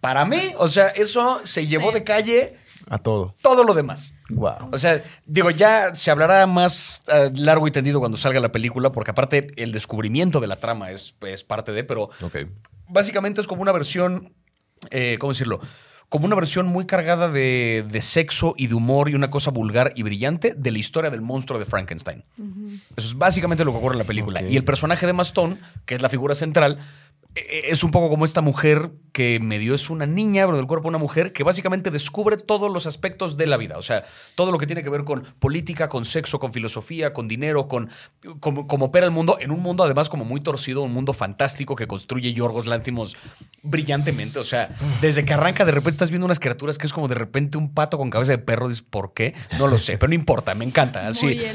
[0.00, 1.94] Para mí, o sea, eso se llevó Sí.
[1.94, 2.56] de calle
[2.88, 3.34] A todo.
[3.42, 4.12] todo lo demás.
[4.28, 4.70] Wow.
[4.72, 8.90] O sea, digo, ya se hablará más eh, largo y tendido cuando salga la película,
[8.92, 12.10] porque aparte el descubrimiento de la trama es, es parte de, pero
[12.88, 14.34] básicamente es como una versión,
[14.90, 15.60] eh, ¿cómo decirlo?
[16.08, 19.92] Como una versión muy cargada de, de sexo y de humor y una cosa vulgar
[19.96, 22.22] y brillante de la historia del monstruo de Frankenstein.
[22.96, 24.40] Eso es básicamente lo que ocurre en la película.
[24.40, 26.78] Y el personaje de Maston, que es la figura central,
[27.36, 30.98] es un poco como esta mujer que medio es una niña, pero del cuerpo una
[30.98, 33.78] mujer, que básicamente descubre todos los aspectos de la vida.
[33.78, 34.04] O sea,
[34.34, 37.90] todo lo que tiene que ver con política, con sexo, con filosofía, con dinero, con
[38.40, 41.76] cómo cómo opera el mundo, en un mundo además como muy torcido, un mundo fantástico
[41.76, 43.16] que construye Yorgos Lántimos
[43.62, 44.38] brillantemente.
[44.38, 47.14] O sea, desde que arranca, de repente estás viendo unas criaturas que es como de
[47.14, 48.68] repente un pato con cabeza de perro.
[48.68, 49.34] Dices, ¿por qué?
[49.58, 51.06] No lo sé, pero no importa, me encanta.
[51.08, 51.40] Así.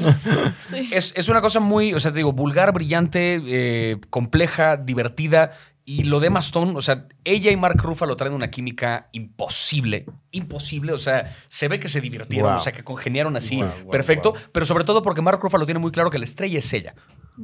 [0.58, 0.88] Sí.
[0.92, 5.52] Es, es una cosa muy, o sea, te digo, vulgar, brillante, eh, compleja, divertida
[5.84, 10.06] Y lo de Emma Stone, o sea, ella y Mark Ruffalo traen una química imposible,
[10.30, 12.60] imposible, o sea, se ve que se divirtieron, Wow.
[12.60, 15.80] o sea, que congeniaron así, Wow, wow, perfecto, pero sobre todo porque Mark Ruffalo tiene
[15.80, 16.94] muy claro que la estrella es ella.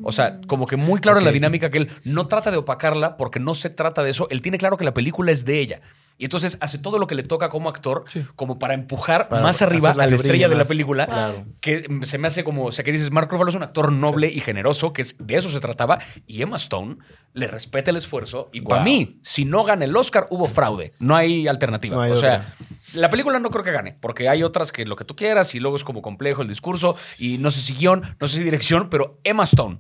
[0.03, 3.17] O sea, como que muy claro en la dinámica que él no trata de opacarla
[3.17, 5.81] porque no se trata de eso, él tiene claro que la película es de ella.
[6.21, 8.05] Y entonces hace todo lo que le toca como actor,
[8.35, 11.45] como para empujar Para más arriba a la estrella de la película Claro.
[11.61, 14.29] que se me hace como, o sea, que dices, Mark Ruffalo es un actor noble
[14.29, 16.97] y generoso, que es, de eso se trataba, y Emma Stone
[17.35, 21.15] le respeta el esfuerzo, y para mí, si no gana el Oscar, hubo fraude, no
[21.15, 21.95] hay alternativa.
[21.95, 23.01] No hay o sea, otra.
[23.01, 25.61] la película no creo que gane, porque hay otras que lo que tú quieras, y
[25.61, 28.91] luego es como complejo el discurso, y no sé si guion, no sé si dirección,
[28.91, 29.79] pero Emma Stone.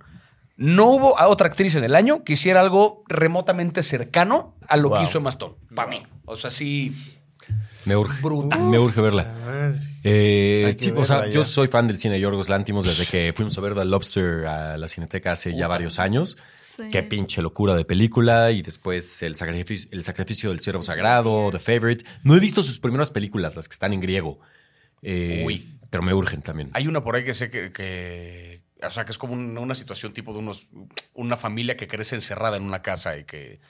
[0.59, 4.93] No hubo a otra actriz en el año que hiciera algo remotamente cercano a lo
[4.93, 5.55] que hizo Emma Stone.
[5.75, 6.03] Para mí.
[6.25, 6.93] O sea, sí.
[7.85, 8.21] Me urge.
[8.21, 8.65] Brutal.
[8.65, 9.33] Me urge verla.
[9.47, 9.79] Madre.
[10.03, 13.57] Eh, sí, o sea, yo soy fan del cine de Yorgos Lántimos desde que fuimos
[13.57, 16.37] a ver The Lobster a la Cineteca hace ya varios años.
[16.59, 16.83] Sí.
[16.91, 18.51] Qué pinche locura de película.
[18.51, 22.05] Y después el sacrificio, el sacrificio del ciervo sagrado, The Favorite.
[22.25, 24.41] No he visto sus primeras películas, las que están en griego.
[25.03, 25.79] Eh, Uy.
[25.89, 26.71] Pero me urgen también.
[26.75, 29.75] Hay una por ahí que sé que, que- o sea, que es como un- una
[29.75, 30.67] situación tipo de unos,
[31.15, 33.61] una familia que crece encerrada en una casa y que,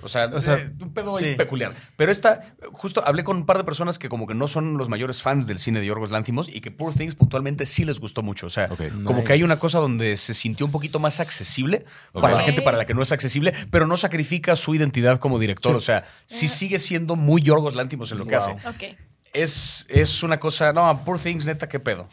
[0.00, 1.34] o sea, O sea, eh, un pedo ahí sí.
[1.34, 1.74] peculiar.
[1.96, 4.88] Pero esta, justo hablé con un par de personas que como que no son los
[4.88, 8.22] mayores fans del cine de Yorgos Lanthimos y que Poor Things puntualmente sí les gustó
[8.22, 8.46] mucho.
[8.46, 8.68] O sea,
[9.04, 12.62] como que hay una cosa donde se sintió un poquito más accesible para la gente
[12.62, 15.74] para la que no es accesible, pero no sacrifica su identidad como director.
[15.74, 18.56] O sea, sí sigue siendo muy Yorgos Lanthimos en lo que Wow.
[18.66, 18.96] hace
[19.32, 20.72] es, es una cosa.
[20.72, 22.08] No, Poor Things, neta, qué pedo.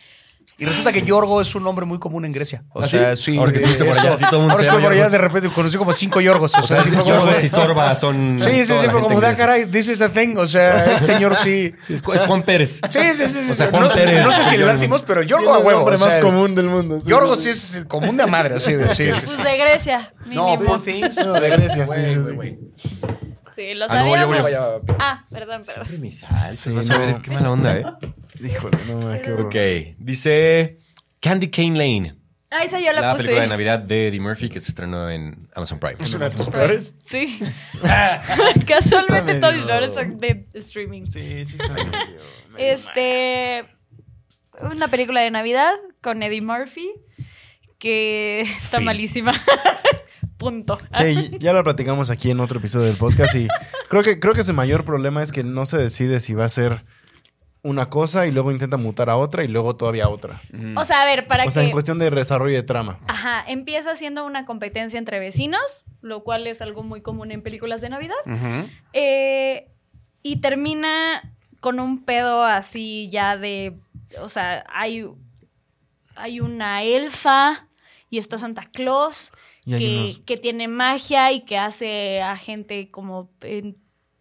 [0.57, 2.63] Y resulta que Yorgo es un nombre muy común en Grecia.
[2.71, 3.37] O ¿Ah, sea, sí?
[3.37, 5.49] Ahora que estuviste por allá, sí, todo el mundo Ahora estoy por allá, de repente
[5.49, 6.53] conocí como cinco Yorgos.
[6.55, 8.39] O sea, O sea, sí sí, fue como Yorgos de- y Sorba son.
[8.41, 10.37] Sí, sí, sí, como de, ah, caray, this is a thing.
[10.37, 11.73] O sea, el señor sí.
[11.81, 12.79] Sí, es, Juan Pérez.
[12.89, 13.43] Sí, sí, sí.
[13.43, 13.67] sí, O sea.
[13.69, 14.25] Juan no, Pérez.
[14.25, 15.79] No sé si le lántimos, pero Yorgo a el huevo.
[15.79, 17.01] nombre o sea, más común del mundo.
[17.01, 17.09] sí.
[17.09, 19.25] Yorgo sí es común de madre, así de sí, sí, sí.
[19.25, 20.13] Pues de Grecia.
[20.27, 21.17] No, Things.
[21.17, 22.57] No, de Grecia, sí, Güey,
[23.55, 23.67] sí, sí.
[23.69, 24.41] Sí, lo Ah, no, yo sabíamos.
[24.41, 25.85] voy a- Ah, perdón, perdón.
[25.85, 27.85] Siempre mis salsas, Sí, vas a ver qué mala onda, ¿eh?
[28.43, 29.45] Híjole, no, ma, qué horror.
[29.47, 30.79] Ok, dice
[31.21, 32.15] Candy Cane Lane,
[32.51, 33.23] Ah, esa yo la, la puse.
[33.23, 35.95] película de Navidad de Eddie Murphy que se estrenó en Amazon Prime.
[35.99, 36.95] ¿Es una de tus peores?
[37.05, 37.39] Sí.
[38.67, 41.07] Casualmente todos medio- peores son de streaming.
[41.07, 42.21] Sí, sí está medio- medio
[42.57, 43.65] Este.
[44.61, 46.89] Una película de Navidad con Eddie Murphy
[47.77, 48.85] que está Fin.
[48.85, 49.33] malísima.
[50.45, 50.77] Punto.
[50.99, 53.47] Sí, ya lo platicamos aquí en otro episodio del podcast y
[53.89, 56.49] creo que, creo que su mayor problema es que no se decide si va a
[56.49, 56.83] ser
[57.63, 60.39] una cosa y luego intenta mutar a otra y luego todavía a otra.
[60.75, 61.73] O sea, a ver, para O sea, en que.
[61.73, 62.99] cuestión de desarrollo de trama.
[63.07, 67.81] Ajá, empieza siendo una competencia entre vecinos, lo cual es algo muy común en películas
[67.81, 68.13] de Navidad.
[68.93, 69.67] Eh,
[70.21, 73.73] y termina con un pedo así ya de.
[74.21, 75.07] O sea, hay,
[76.15, 77.67] hay una elfa
[78.09, 79.31] y está Santa Claus
[79.65, 83.77] que, unos- que tiene magia y que hace a gente como en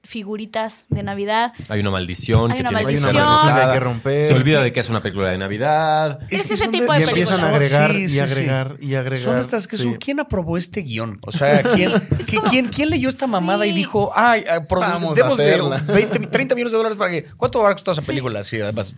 [0.06, 1.52] figuritas de Navidad.
[1.70, 3.10] Hay una maldición Hay que una tiene que maldición.
[3.12, 4.22] ser Hay una maldición que hay que romper.
[4.22, 6.18] Se olvida de que es una película de Navidad.
[6.30, 7.72] Es que ese tipo de Y empiezan a películas.
[7.72, 8.20] agregar Sí, y sí, sí.
[8.20, 9.24] agregar y agregar.
[9.24, 9.82] Son de estas que Sí.
[9.84, 11.18] son, ¿quién aprobó este guion?
[11.22, 11.90] O sea, ¿quién,
[12.28, 15.78] ¿qui- ¿quién, quién leyó esta mamada y dijo, ay, produ- Vamos a demos de hacerla"?
[15.86, 17.24] 20, 30 millones de dólares para que.
[17.38, 18.06] ¿Cuánto va a costar esa Sí.
[18.08, 18.44] película?
[18.44, 18.94] Sí, además.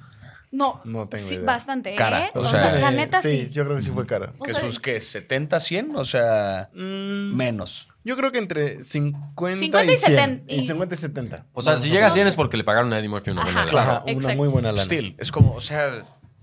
[0.53, 1.45] No, No tengo sí, idea.
[1.47, 1.97] bastante, ¿eh?
[1.97, 3.49] Cara, O, o sea, sea, la Eh, neta sí.
[3.51, 4.33] yo creo que sí fue cara.
[4.45, 4.99] ¿Que sea, sus qué?
[4.99, 5.97] ¿70, 100?
[5.97, 7.89] O sea, Mm, menos.
[8.05, 10.11] Yo creo que entre 50, 50 y y 100.
[10.17, 10.55] 70.
[10.55, 11.47] Y 50 y 70.
[11.53, 12.23] O sea, si a llega a poner.
[12.23, 13.81] 100 es porque le pagaron a Eddie Murphy una buena lana.
[13.81, 14.37] Ajá, una Exacto.
[14.37, 14.85] muy buena lana.
[14.85, 15.91] Still, es como, o sea.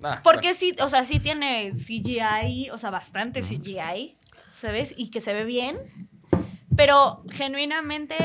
[0.03, 4.17] ah, Porque sí, o sea, sí tiene CGI, o sea, bastante CGI,
[4.53, 4.93] ¿sabes?
[4.97, 5.77] Y que se ve bien.
[6.75, 8.15] Pero genuinamente,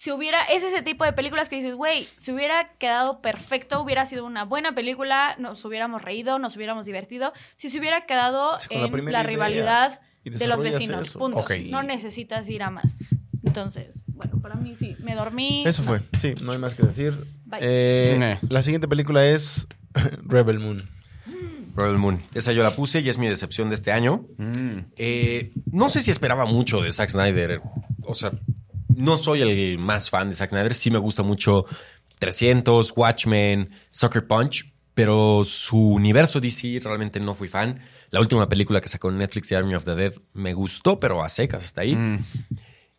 [0.00, 4.06] si hubiera, es ese tipo de películas que dices, güey, si hubiera quedado perfecto, hubiera
[4.06, 7.34] sido una buena película, nos hubiéramos reído, nos hubiéramos divertido.
[7.56, 11.18] Si se hubiera quedado Sí, con la en la rivalidad de los vecinos, eso.
[11.18, 11.42] punto.
[11.68, 13.04] No necesitas ir a más.
[13.44, 15.64] Entonces, bueno, para mí sí, me dormí.
[15.66, 16.00] Eso fue.
[16.18, 17.12] Sí, no hay más que decir.
[17.44, 17.58] Bye.
[17.60, 18.38] Eh, Eh.
[18.48, 19.68] La siguiente película es
[20.22, 20.88] Rebel Moon.
[21.76, 22.22] Rebel Moon.
[22.34, 24.24] Esa yo la puse y es mi decepción de este año.
[24.38, 24.78] mm.
[24.96, 27.60] Eh, no sé si esperaba mucho de Zack Snyder.
[28.00, 28.32] O sea,
[29.00, 30.74] no soy el más fan de Zack Snyder.
[30.74, 31.66] Sí me gusta mucho
[32.18, 34.72] 300, Watchmen, Sucker Punch.
[34.94, 37.80] Pero su universo DC realmente no fui fan.
[38.10, 41.22] La última película que sacó en Netflix, The Army of the Dead, me gustó, pero
[41.22, 41.94] a secas hasta ahí.
[41.94, 42.18] Mm.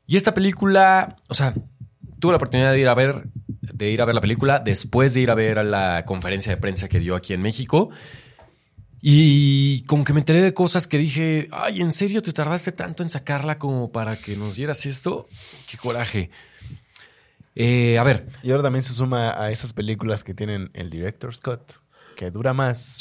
[0.07, 1.53] Y esta película, o sea,
[2.19, 3.23] tuve la oportunidad de ir a ver,
[3.61, 6.61] de ir a ver la película después de ir a ver a la conferencia de
[6.61, 7.89] prensa que dio aquí en México.
[9.01, 13.01] Y como que me enteré de cosas que dije, ay, ¿en serio te tardaste tanto
[13.01, 15.27] en sacarla como para que nos dieras esto?
[15.67, 16.29] Qué coraje.
[17.55, 21.41] Eh, a ver, Y ahora también se suma a esas películas que tienen el Director's
[21.41, 21.80] Cut.
[22.21, 22.99] Que dura más.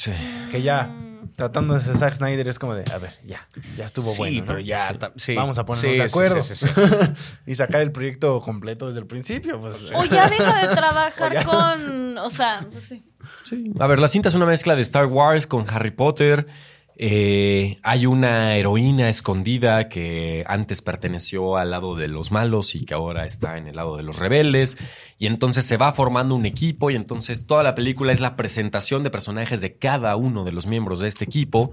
[0.51, 0.89] Que ya
[1.37, 4.41] tratando de ser Zack Snyder es como de, a ver, ya, ya estuvo Sí, bueno.
[4.41, 4.47] ¿no?
[4.47, 5.35] pero ya, sí.
[5.35, 6.41] Vamos a ponernos Sí, de acuerdo.
[6.41, 6.83] sí, sí, sí.
[7.47, 9.61] y sacar el proyecto completo desde el principio.
[9.61, 11.45] Pues, O ya deja de trabajar O ya.
[11.45, 12.17] con.
[12.17, 13.05] O sea, pues sí.
[13.45, 13.71] Sí.
[13.79, 16.47] A ver, la cinta es una mezcla de Star Wars con Harry Potter.
[16.97, 22.95] Eh, hay una heroína escondida que antes perteneció al lado de los malos y que
[22.95, 24.77] ahora está en el lado de los rebeldes.
[25.19, 29.03] Y entonces se va formando un equipo y entonces toda la película es la presentación
[29.03, 31.73] de personajes de cada uno de los miembros de este equipo.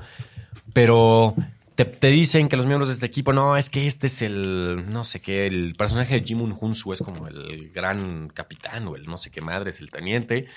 [0.74, 1.36] Pero
[1.78, 4.86] te, te dicen que los miembros de este equipo, no, es que este es el,
[4.90, 9.06] no sé qué, el personaje de Jimun Hunsu es como el gran capitán o el
[9.06, 10.48] no sé qué madre, es el teniente.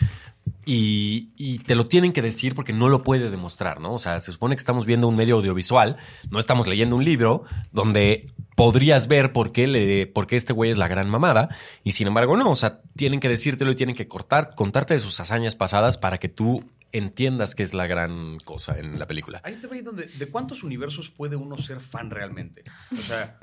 [0.65, 3.95] Y, te lo tienen que decir porque no lo puede demostrar, ¿no?
[3.95, 5.97] O sea, se supone que estamos viendo un medio audiovisual,
[6.31, 10.71] no estamos leyendo un libro donde podrías ver por qué, le, por qué este güey
[10.71, 11.49] es la gran mamada.
[11.83, 12.51] Y sin embargo, no.
[12.51, 16.19] O sea, tienen que decírtelo y tienen que cortar, contarte de sus hazañas pasadas para
[16.19, 19.41] que tú entiendas que es la gran cosa en la película.
[19.45, 22.65] Ahí te ve donde, ¿de cuántos universos puede uno ser fan realmente?
[22.93, 23.39] O sea,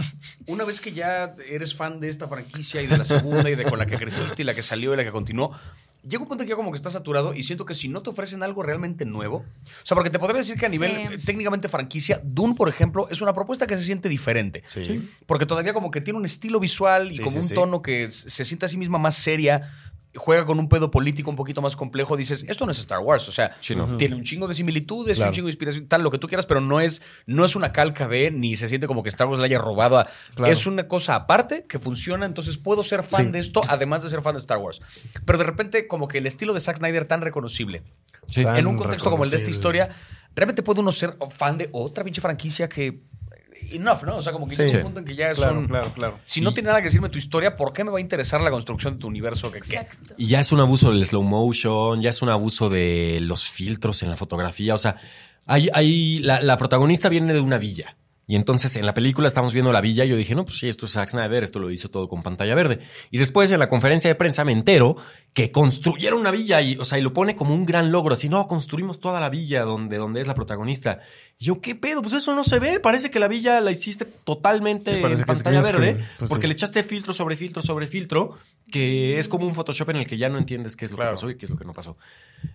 [0.48, 3.64] una vez que ya eres fan de esta franquicia y de la segunda y de
[3.64, 5.58] con la que creciste y la que salió y la que continuó,
[6.08, 8.10] llega un punto que ya como que está saturado y siento que si no te
[8.10, 9.46] ofrecen algo realmente nuevo, o
[9.86, 11.14] sea, porque te podría decir que a nivel Sí.
[11.16, 14.64] eh, técnicamente franquicia, Dune, por ejemplo, es una propuesta que se siente diferente.
[14.66, 15.10] Sí.
[15.26, 17.54] Porque todavía como que tiene un estilo visual y Sí, como sí, un sí.
[17.54, 19.74] tono que se siente a sí misma más seria.
[20.16, 22.18] Juega con un pedo político un poquito más complejo.
[22.18, 23.28] Dices, esto no es Star Wars.
[23.30, 23.98] O sea, Sí, no.
[23.98, 25.30] tiene un chingo de similitudes, Claro.
[25.30, 27.72] un chingo de inspiración, tal, lo que tú quieras, pero no es, no es una
[27.72, 30.00] calca de, ni se siente como que Star Wars le haya robado.
[30.00, 30.52] a- Claro.
[30.52, 33.32] Es una cosa aparte que funciona, entonces puedo ser fan Sí.
[33.32, 34.82] de esto, además de ser fan de Star Wars.
[35.26, 37.84] Pero de repente, como que el estilo de Zack Snyder tan reconocible,
[38.30, 38.44] Sí.
[38.44, 39.90] Tan en un contexto como el de esta historia,
[40.36, 43.02] realmente puede uno ser fan de otra pinche franquicia que.
[43.72, 44.18] Enough, ¿no?
[44.18, 44.64] O sea, como que Sí.
[44.64, 45.68] llega un punto en que ya Claro, son.
[45.68, 46.20] claro, claro.
[46.26, 48.52] Si no tiene nada que decirme tu historia, ¿por qué me va a interesar la
[48.52, 49.52] construcción de tu universo?
[49.56, 50.14] Exacto.
[50.18, 54.04] Y ya es un abuso del slow motion, ya es un abuso de los filtros
[54.04, 54.74] en la fotografía.
[54.74, 54.96] O sea,
[55.46, 57.96] hay, hay, la, la protagonista viene de una villa.
[58.30, 60.68] Y entonces en la película estamos viendo la villa y yo dije, no, pues sí,
[60.68, 62.80] esto es Zack Snyder, esto lo hizo todo con pantalla verde.
[63.10, 64.98] Y después en la conferencia de prensa me entero
[65.34, 68.28] que construyeron una villa y, o sea, y lo pone como un gran logro, así,
[68.28, 71.00] no, construimos toda la villa donde, donde es la protagonista.
[71.40, 72.02] Y yo, ¿qué pedo?
[72.02, 75.62] Pues eso no se ve, parece que la villa la hiciste totalmente Sí, en pantalla
[75.62, 76.06] verde.
[76.20, 76.48] Pues porque sí.
[76.48, 78.38] le echaste filtro sobre filtro sobre filtro,
[78.70, 81.12] que es como un Photoshop en el que ya no entiendes qué es lo Claro.
[81.12, 81.96] que pasó y qué es lo que no pasó.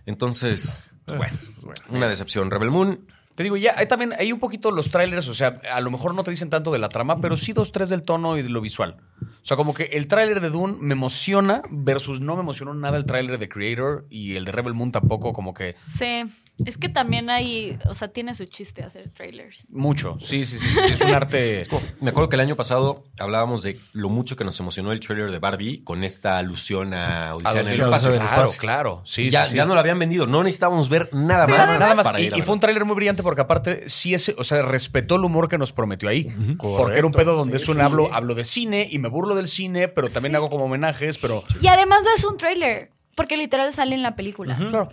[0.05, 1.81] Entonces, pues bueno, Pues bueno.
[1.97, 2.51] una decepción.
[2.51, 5.81] Rebel Moon, Te digo, ya hay también hay un poquito los trailers, o sea, a
[5.81, 8.37] lo mejor no te dicen tanto de la trama, pero sí dos, tres del tono
[8.37, 8.97] y de lo visual.
[9.21, 12.97] O sea, como que el tráiler de Dune me emociona versus no me emocionó nada
[12.97, 16.25] el tráiler de Creator y el de Rebel Moon tampoco, como que Sí.
[16.65, 17.79] Es que también hay.
[17.89, 19.73] O sea, tiene su chiste hacer trailers.
[19.73, 20.17] mucho.
[20.21, 21.63] Sí, sí, sí, sí, es un arte.
[21.99, 25.31] Me acuerdo que el año pasado hablábamos de lo mucho que nos emocionó el trailer
[25.31, 28.11] de Barbie con esta alusión a Odisea en el espacio.
[28.11, 28.59] claro, espacio.
[28.59, 29.01] claro.
[29.03, 29.55] Sí, ya, sí, sí.
[29.57, 30.27] ya no lo habían vendido.
[30.27, 31.79] No necesitábamos ver nada más.
[31.79, 32.05] nada más.
[32.05, 32.59] para Y, ir y fue un verlo.
[32.59, 36.07] tráiler muy brillante porque aparte sí es, o sea, respetó el humor que nos prometió
[36.07, 36.31] ahí.
[36.59, 37.81] Porque era un pedo donde Sí, es un sí.
[37.81, 40.35] hablo, hablo de cine y me burlo del cine, pero también Sí.
[40.37, 42.91] hago como homenajes, pero Y además no es un trailer.
[43.15, 44.55] Porque literal sale en la película.
[44.57, 44.89] claro.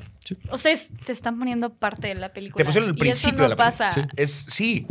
[0.50, 2.56] O sea, es- te están poniendo parte de la película.
[2.58, 3.88] Te pusieron el Y principio eso no de la película.
[3.88, 4.08] pasa.
[4.16, 4.86] Es sí.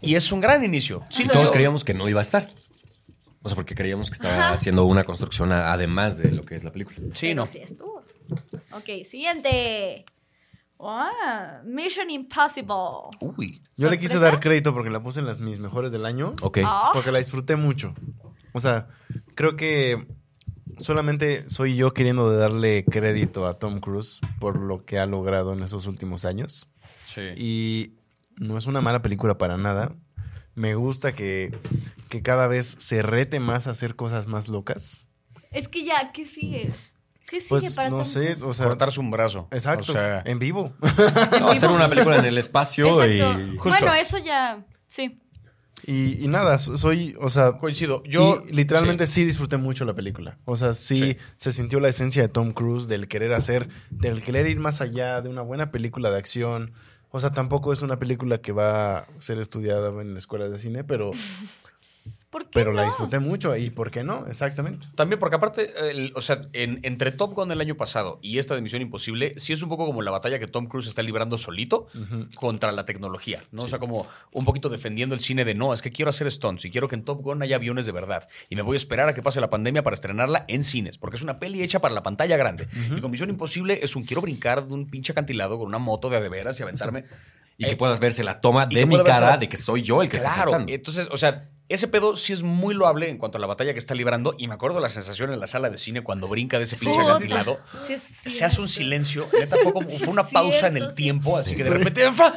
[0.00, 1.02] Y es un gran inicio.
[1.10, 2.46] Sí, Y todos creíamos que no iba a estar.
[3.42, 4.50] O sea, porque creíamos que estaba Ajá.
[4.50, 6.98] haciendo una construcción a- además de lo que es la película.
[7.14, 7.46] Sí, Pero no.
[7.46, 8.02] sí estuvo.
[8.72, 10.04] Ok, siguiente.
[10.80, 12.74] Ah, Mission Impossible.
[13.20, 13.60] Uy.
[13.76, 14.32] Yo le quise ¿Sorpresa?
[14.32, 16.34] dar crédito porque la puse en las mis mejores del año.
[16.42, 16.58] Ok.
[16.64, 16.90] Ah.
[16.92, 17.94] Porque la disfruté mucho.
[18.52, 18.88] O sea,
[19.34, 20.06] creo que
[20.78, 25.62] solamente soy yo queriendo darle crédito a Tom Cruise por lo que ha logrado en
[25.62, 26.68] esos últimos años.
[27.04, 27.22] Sí.
[27.36, 27.92] Y
[28.36, 29.92] no es una mala película para nada.
[30.54, 31.56] Me gusta que,
[32.08, 35.08] que cada vez se rete más a hacer cosas más locas.
[35.50, 36.70] Es que ya, ¿qué sigue?
[37.28, 38.42] ¿Qué sigue Pues para no Tom sé, Cruise?
[38.42, 39.48] o sea, Cortarse un brazo.
[39.50, 40.72] exacto, O sea, en vivo.
[41.40, 43.40] No, hacer una película en el espacio Exacto.
[43.40, 43.56] y...
[43.56, 43.68] Justo.
[43.68, 44.64] Bueno, eso ya.
[44.86, 45.20] Sí.
[45.90, 48.02] Y, y nada, so- soy, o sea, coincido.
[48.04, 49.20] Yo y literalmente sí.
[49.22, 49.24] sí.
[49.24, 50.36] disfruté mucho la película.
[50.44, 51.16] O sea, sí, Sí.
[51.36, 55.22] se sintió la esencia de Tom Cruise, del querer hacer, del querer ir más allá,
[55.22, 56.72] de una buena película de acción.
[57.10, 60.58] O sea, tampoco es una película que va a ser estudiada en la escuela de
[60.58, 61.10] cine, pero,
[62.30, 63.56] ¿Por qué pero la disfruté mucho.
[63.56, 64.26] ¿Y por qué no?
[64.26, 64.86] Exactamente.
[64.94, 68.54] También porque aparte, el- o sea, en- entre Top Gun del año pasado y esta
[68.54, 71.38] de Misión Imposible, sí es un poco como la batalla que Tom Cruise está librando
[71.38, 71.86] solito
[72.34, 73.62] contra la tecnología, ¿no?
[73.62, 76.66] O sea, como un poquito defendiendo el cine de no, es que quiero hacer stunts
[76.66, 78.28] y quiero que en Top Gun haya aviones de verdad.
[78.50, 81.16] Y me voy a esperar a que pase la pandemia para estrenarla en cines, porque
[81.16, 82.68] es una peli hecha para la pantalla grande.
[82.94, 86.10] Y con Misión Imposible es un quiero brincar de un pinche acantilado con una moto
[86.10, 87.04] de a de veras y aventarme.
[87.56, 90.00] Y que Eh, puedas verse la toma de mi cara la- de que soy yo
[90.02, 90.72] el que está Claro, saltando.
[90.72, 93.78] entonces, o sea, ese pedo sí es muy loable en cuanto a la batalla que
[93.78, 94.34] está librando.
[94.38, 97.00] Y me acuerdo la sensación en la sala de cine cuando brinca de ese pinche
[97.00, 97.60] acantilado.
[97.86, 99.26] Sí, es Se hace un silencio.
[99.38, 100.94] Neta, fue como Sí, fue una pausa en el sí.
[100.94, 101.36] tiempo.
[101.36, 102.10] Así que de repente.
[102.12, 102.34] ¡fa!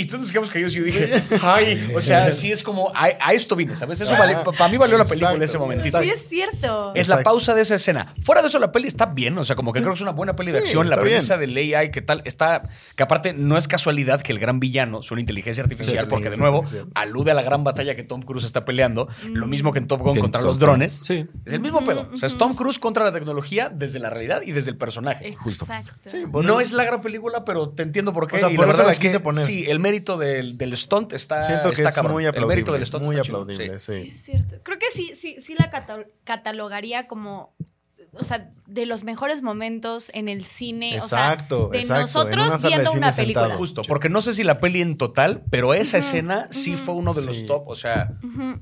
[0.00, 3.10] Y todos nos quedamos caídos y yo dije, ay, o sea, sí es como, a,
[3.20, 4.00] a esto vine, ¿sabes?
[4.00, 6.00] Eso vale, para mí valió la película en ese momentito.
[6.00, 6.92] Sí, es cierto.
[6.94, 8.14] Es la pausa de esa escena.
[8.22, 9.36] Fuera de eso, la peli está bien.
[9.36, 10.88] O sea, como que creo que es una buena peli de Sí, acción.
[10.88, 12.62] La premisa del AI, que tal, está.
[12.96, 16.30] Que aparte no es casualidad que el gran villano sea una inteligencia artificial, Sí, porque
[16.30, 16.62] de nuevo
[16.94, 19.08] alude a la gran batalla que Tom Cruise está peleando.
[19.28, 20.92] Lo mismo que en Top Gun Que contra los drones.
[21.04, 21.26] Sí.
[21.44, 22.08] Es el mismo pedo.
[22.10, 25.34] O sea, es Tom Cruise contra la tecnología desde la realidad y desde el personaje.
[25.34, 25.66] Justo.
[25.66, 25.92] Exacto.
[26.06, 28.36] Sí, por No es la gran película, pero te entiendo por qué.
[28.36, 30.76] O sea, y por la eso verdad la es que sí, el mérito del, del
[30.76, 32.12] stunt está, Siento que está es cabrón.
[32.14, 32.54] muy el aplaudible.
[32.54, 33.92] mérito del stunt muy está aplaudible, sí.
[33.94, 34.08] Sí, sí.
[34.10, 34.56] es cierto.
[34.62, 37.54] Creo que sí, sí, sí la cata- catalogaría como,
[38.12, 40.96] o sea, de los mejores momentos en el cine.
[40.96, 43.42] Exacto, o sea, de exacto, en nosotros una sala de viendo cine una película.
[43.44, 43.58] sentado.
[43.58, 47.12] Justo, porque no sé si la peli en total, pero esa escena sí fue uno
[47.14, 47.68] de los top.
[47.68, 48.12] O sea,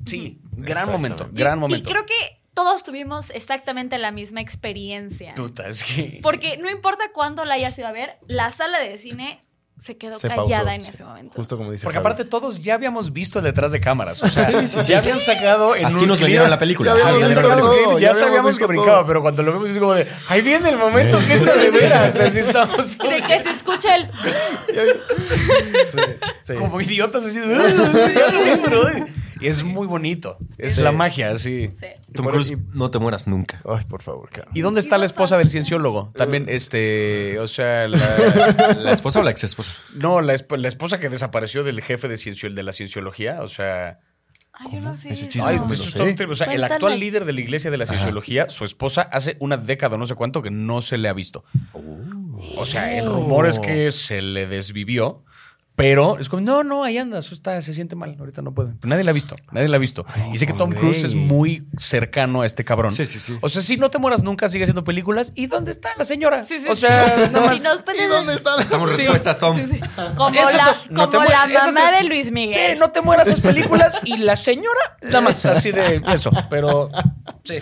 [0.07, 1.91] sí, gran momento, Y- gran y, momento.
[1.91, 2.15] creo que
[2.55, 5.35] todos tuvimos exactamente la misma experiencia.
[5.37, 6.19] Puta, es que.
[6.23, 9.39] Porque no importa cuándo la hayas ido a ver, la sala de cine
[9.79, 10.91] se quedó Se callada pausó, en sí.
[10.91, 11.35] ese momento.
[11.37, 12.07] Justo como dice Porque Javi.
[12.07, 14.23] aparte todos ya habíamos visto el detrás de cámaras.
[14.23, 16.97] O sea, ya habían sacado en Así un nos vendieron la película.
[16.97, 17.85] Ya habíamos vendieron la visto película.
[17.91, 19.07] todo, ya, ya sabíamos que brincaba, todo.
[19.07, 22.19] pero cuando lo vemos es como de, ahí viene el momento que es de veras.
[22.19, 24.11] Así estamos De que se escucha el...
[25.93, 25.99] Sí,
[26.43, 26.55] sí.
[26.55, 27.39] como idiotas así
[29.39, 29.47] "Ah, ya lo vi, bro".
[29.47, 30.39] Y es muy bonito.
[30.59, 30.83] Es Sí.
[30.83, 31.69] la magia, sí.
[31.73, 31.87] Sí.
[32.15, 33.61] Tom Cruise, y- no te mueras nunca.
[33.69, 34.49] Ay, por favor, cara.
[34.55, 36.13] ¿Y dónde está la esposa del cienciólogo?
[36.17, 37.99] También, este, o sea, la,
[38.79, 39.73] ¿La esposa o la ex esposa?
[39.95, 43.49] no, la, esp- la esposa que desapareció del jefe de, ciencio, de la cienciología, o
[43.49, 43.99] sea,
[44.61, 45.47] Ay, yo no sé eso.
[45.47, 45.99] ay, no me eso lo es sé.
[45.99, 46.31] todo un trip.
[46.31, 49.57] O sea, el actual líder de la iglesia de la cienciología, su esposa, hace una
[49.57, 51.45] década, no sé cuánto, que no se le ha visto.
[52.57, 55.25] O sea, el rumor es que se le desvivió.
[55.79, 58.73] Pero es como, no, no, ahí anda, eso está, se siente mal, ahorita no puede.
[58.81, 60.05] Pero nadie la ha visto, nadie la ha visto.
[60.33, 60.73] y sé que Tom.
[60.73, 62.91] Cruise es muy cercano a este cabrón.
[62.91, 63.37] Sí, sí, sí.
[63.43, 65.31] O sea, si no te mueras nunca, sigue haciendo películas.
[65.37, 66.45] ¿Y dónde está la señora?
[66.45, 66.81] Sí, sí, o sí.
[66.81, 67.61] sea, nada más.
[67.61, 69.57] Y nos ¿Y dónde está la Estamos respuestas, Tom.
[70.17, 72.33] Como Esas la, dos, no como la mamá de Luis ¿Qué?
[72.33, 72.79] Miguel.
[72.81, 76.33] No te mueras esas películas y la señora, nada más así de eso.
[76.51, 76.91] Pero
[77.45, 77.59] sí.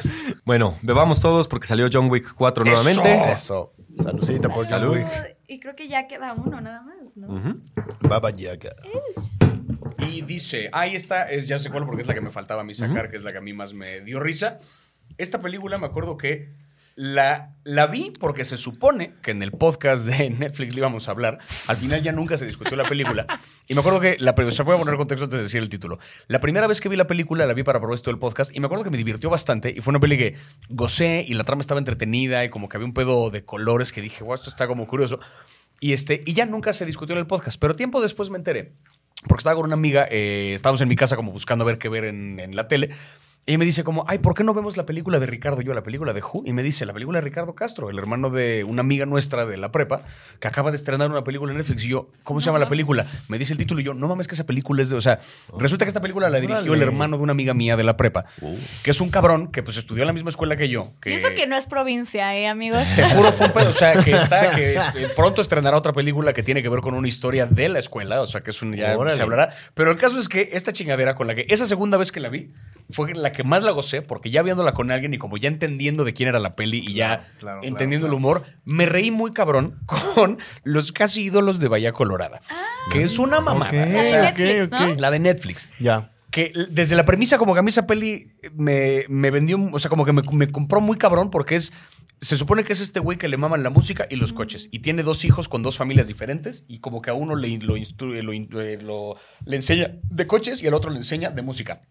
[0.46, 3.32] Bueno, bebamos todos porque salió John Wick 4 nuevamente.
[3.32, 3.74] Eso.
[4.02, 4.96] Saludcita por John Salud.
[4.96, 5.35] Wick.
[5.48, 7.58] Y creo que ya queda uno nada más, ¿no?
[8.00, 8.70] Baba Yaga.
[9.98, 12.64] Y dice, ahí está, es ya sé cuál porque es la que me faltaba a
[12.64, 14.58] mí sacar, que es la que a mí más me dio risa.
[15.18, 16.52] Esta película me acuerdo que
[16.96, 21.10] la, la vi porque se supone que en el podcast de Netflix le íbamos a
[21.10, 21.38] hablar.
[21.68, 23.26] Al final ya nunca se discutió la película.
[23.68, 25.98] Y me acuerdo que, la, se voy a poner contexto antes de decir el título.
[26.26, 28.60] La primera vez que vi la película la vi para probar esto del podcast y
[28.60, 30.36] me acuerdo que me divirtió bastante y fue una peli que
[30.70, 34.00] gocé y la trama estaba entretenida y como que había un pedo de colores que
[34.00, 35.20] dije, wow, esto está como curioso.
[35.80, 38.72] Y, este, y ya nunca se discutió en el podcast, pero tiempo después me enteré
[39.28, 42.04] porque estaba con una amiga, eh, estábamos en mi casa como buscando ver qué ver
[42.04, 42.94] en la tele.
[43.48, 45.60] Y me dice como, ay, ¿por qué no vemos la película de Ricardo?
[45.60, 46.42] Yo, la película de Who.
[46.44, 49.56] Y me dice, la película de Ricardo Castro, el hermano de una amiga nuestra de
[49.56, 50.02] la prepa,
[50.40, 51.84] que acaba de estrenar una película en Netflix.
[51.84, 53.06] Y yo, ¿cómo se llama la película?
[53.28, 54.96] Me dice el título y yo, no mames que esa película es de...
[54.96, 55.20] O sea,
[55.56, 58.24] resulta que esta película la dirigió el hermano de una amiga mía de la prepa,
[58.82, 60.90] que es un cabrón que pues estudió en la misma escuela que yo.
[61.00, 62.82] Que Y eso que no es provincia, ¿eh, amigos?
[62.96, 63.70] te juro, fue un pedo.
[63.70, 66.80] O sea, que está, que es- eh, pronto estrenará otra película que tiene que ver
[66.80, 68.22] con una historia de la escuela.
[68.22, 69.14] O sea, que es un, ya Órale.
[69.14, 69.54] se hablará.
[69.74, 72.28] Pero el caso es que esta chingadera con la que, esa segunda vez que la
[72.28, 72.50] vi,
[72.90, 76.04] fue la que más la gocé, porque ya viéndola con alguien y como ya entendiendo
[76.04, 79.10] de quién era la peli y ya Claro, claro, entendiendo claro, el humor, me reí
[79.10, 79.80] muy cabrón
[80.14, 82.40] con los casi ídolos de Bahía Colorada.
[82.92, 83.70] Que es una mamada.
[83.70, 84.94] Ok, O La de sea, Netflix, ¿no?
[85.00, 86.12] La de Netflix Ya.
[86.30, 89.88] que desde la premisa como que a mí esa peli me, me vendió, o sea,
[89.88, 91.72] como que me, me compró muy cabrón porque es,
[92.20, 94.78] se supone que es este güey que le maman la música y los coches y
[94.78, 98.20] tiene dos hijos con dos familias diferentes y como que a uno le, lo, instru-
[98.22, 101.82] lo, in- eh, lo- le enseña de coches y al otro le enseña de música.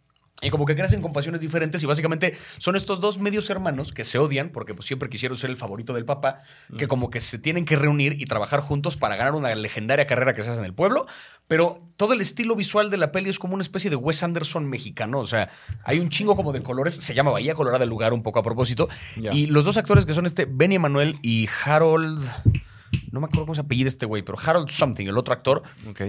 [0.42, 4.04] Y como que crecen con pasiones diferentes y básicamente son estos dos medios hermanos que
[4.04, 6.42] se odian porque pues, siempre quisieron ser el favorito del papá,
[6.78, 10.34] que como que se tienen que reunir y trabajar juntos para ganar una legendaria carrera
[10.34, 11.08] que se hace en el pueblo,
[11.48, 14.70] pero todo el estilo visual de la peli es como una especie de Wes Anderson
[14.70, 15.50] mexicano, o sea,
[15.86, 18.44] hay un chingo como de colores, se llama Bahía Colorada el lugar un poco a
[18.44, 22.22] propósito, y los dos actores que son este Benny Emanuel y Harold...
[23.12, 25.64] No me acuerdo cómo se apellida este güey, pero Harold Something, el otro actor,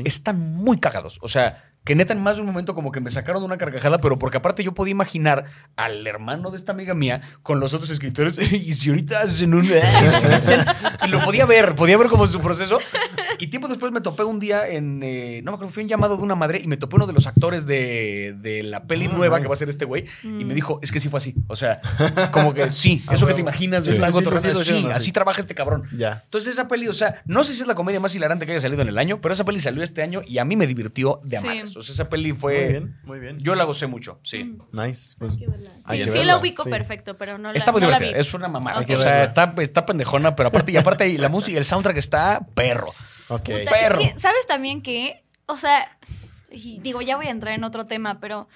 [0.04, 1.18] están muy cagados.
[1.20, 3.56] O sea, que neta en más de un momento como que me sacaron de una
[3.56, 5.46] carcajada, pero porque aparte yo podía imaginar
[5.76, 9.64] al hermano de esta amiga mía con los otros escritores y si ahorita hacen un...
[9.64, 12.78] y lo podía ver, podía ver como su proceso.
[13.38, 15.00] Y tiempo después me topé un día en...
[15.02, 17.12] eh, no me acuerdo, fue un llamado de una madre y me topé uno de
[17.12, 19.42] los actores de, de la peli Ah, nueva nice.
[19.44, 20.46] que va a ser este güey y Mm.
[20.46, 21.34] me dijo, es que sí fue así.
[21.46, 21.80] O sea,
[22.32, 24.86] como que sí, Ah, eso que te imaginas de Sí, estar sí, sí, sí, así
[24.90, 25.12] así.
[25.12, 25.84] trabaja este cabrón.
[25.96, 26.22] Ya.
[26.24, 28.60] Entonces esa peli, o sea, no sé si es la comedia más hilarante que haya
[28.60, 31.20] salido en el año, pero esa peli salió este año y a mí me divirtió
[31.24, 31.46] de Sí.
[31.76, 32.54] O sea, esa peli fue.
[32.62, 33.38] Muy bien, muy bien.
[33.38, 34.56] Yo la gocé mucho, sí.
[34.72, 35.14] Nice.
[35.18, 35.36] Pues,
[35.84, 36.70] hay Sí, que sí verla, la ubico sí.
[36.70, 38.20] perfecto, pero no la Está muy no la divertida, vi.
[38.26, 38.80] es una mamada.
[38.80, 41.96] O sea, está, está pendejona, pero aparte, y aparte, y la música y el soundtrack
[41.98, 42.92] está perro.
[43.28, 43.40] Ok.
[43.44, 43.98] Puta, es perro.
[44.00, 45.22] que, ¿Sabes también que?
[45.46, 45.98] O sea,
[46.50, 48.48] y digo, ya voy a entrar en otro tema, pero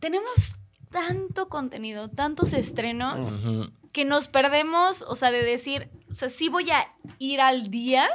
[0.00, 0.56] tenemos
[0.90, 3.38] tanto contenido, tantos estrenos,
[3.92, 6.88] que nos perdemos, o sea, de decir, o sea, sí voy a
[7.18, 8.08] ir al día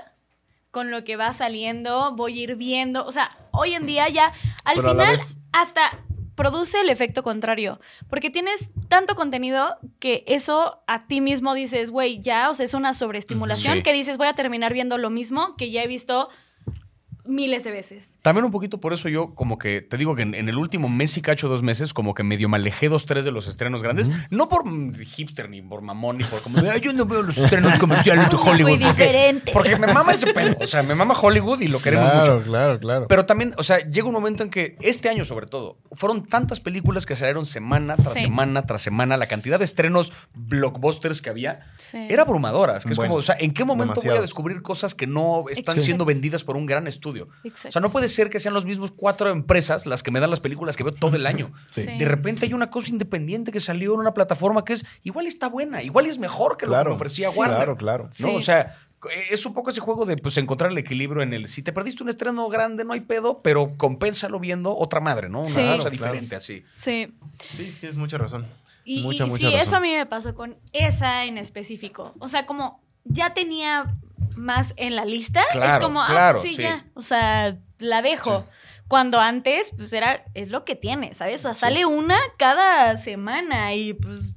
[0.72, 4.32] con lo que va saliendo, voy a ir viendo, o sea, hoy en día ya,
[4.66, 6.00] al Pero final, vez- hasta
[6.36, 7.80] produce el efecto contrario,
[8.10, 12.74] porque tienes tanto contenido que eso a ti mismo dices, güey, ya, o sea, es
[12.74, 13.84] una sobreestimulación Sí.
[13.84, 16.30] que dices, voy a terminar viendo lo mismo que ya he visto
[17.26, 18.16] miles de veces.
[18.22, 20.90] También un poquito por eso yo, como que te digo que en, en el último
[20.90, 23.84] mes y cacho, dos meses, como que medio me alejé dos, tres de los estrenos
[23.84, 24.10] grandes.
[24.30, 27.22] No por mm, hipster, ni por mamón, ni por como de, "Ay, yo no veo
[27.24, 28.70] los estrenos comerciales de Hollywood.
[28.70, 29.52] Muy diferente.
[29.52, 30.56] Porque me mama ese pedo.
[30.60, 32.46] O sea, me mama Hollywood y lo queremos claro, mucho.
[32.50, 33.08] Claro, claro.
[33.08, 36.60] Pero también, o sea, llega un momento en que este año sobre todo, fueron tantas
[36.60, 38.22] películas que salieron semana tras Sí.
[38.22, 41.98] semana tras semana, la cantidad de estrenos blockbusters que había Sí.
[42.10, 42.80] era abrumadora.
[42.80, 45.60] Que es como, o sea, ¿en qué momento voy a descubrir cosas que no están
[45.74, 45.82] Exacto.
[45.82, 47.19] siendo vendidas por un gran estudio?
[47.44, 47.70] Exacto.
[47.70, 50.30] O sea, no puede ser que sean los mismos cuatro empresas las que me dan
[50.30, 51.52] las películas que veo todo el año.
[51.66, 51.84] Sí.
[51.84, 51.98] Sí.
[51.98, 55.50] De repente hay una cosa independiente que salió en una plataforma que es igual está
[55.50, 57.58] buena, igual es mejor que lo que me ofrecía Sí, Warner.
[57.58, 58.04] claro, claro.
[58.06, 58.12] ¿no?
[58.12, 58.36] Sí.
[58.36, 58.78] O sea,
[59.32, 62.04] es un poco ese juego de pues encontrar el equilibrio en el si te perdiste
[62.04, 65.40] un estreno grande no hay pedo, pero compénsalo viendo otra madre, ¿no?
[65.40, 65.56] Una Sí.
[65.56, 66.64] cosa Claro, diferente así.
[66.74, 67.14] Sí.
[67.40, 68.46] Sí, tienes mucha razón.
[68.84, 69.60] Y, mucha, y mucha sí, razón.
[69.68, 72.14] eso a mí me pasó con esa en específico.
[72.20, 73.96] O sea, como ya tenía
[74.40, 76.64] más en la lista, es Claro, como, ah, claro, pues sí, sí.
[76.64, 76.86] ya.
[76.95, 78.48] O sea, la dejo.
[78.88, 81.41] Cuando antes, pues era, es lo que tiene, ¿sabes?
[81.41, 84.34] O sea, sale una cada semana y pues,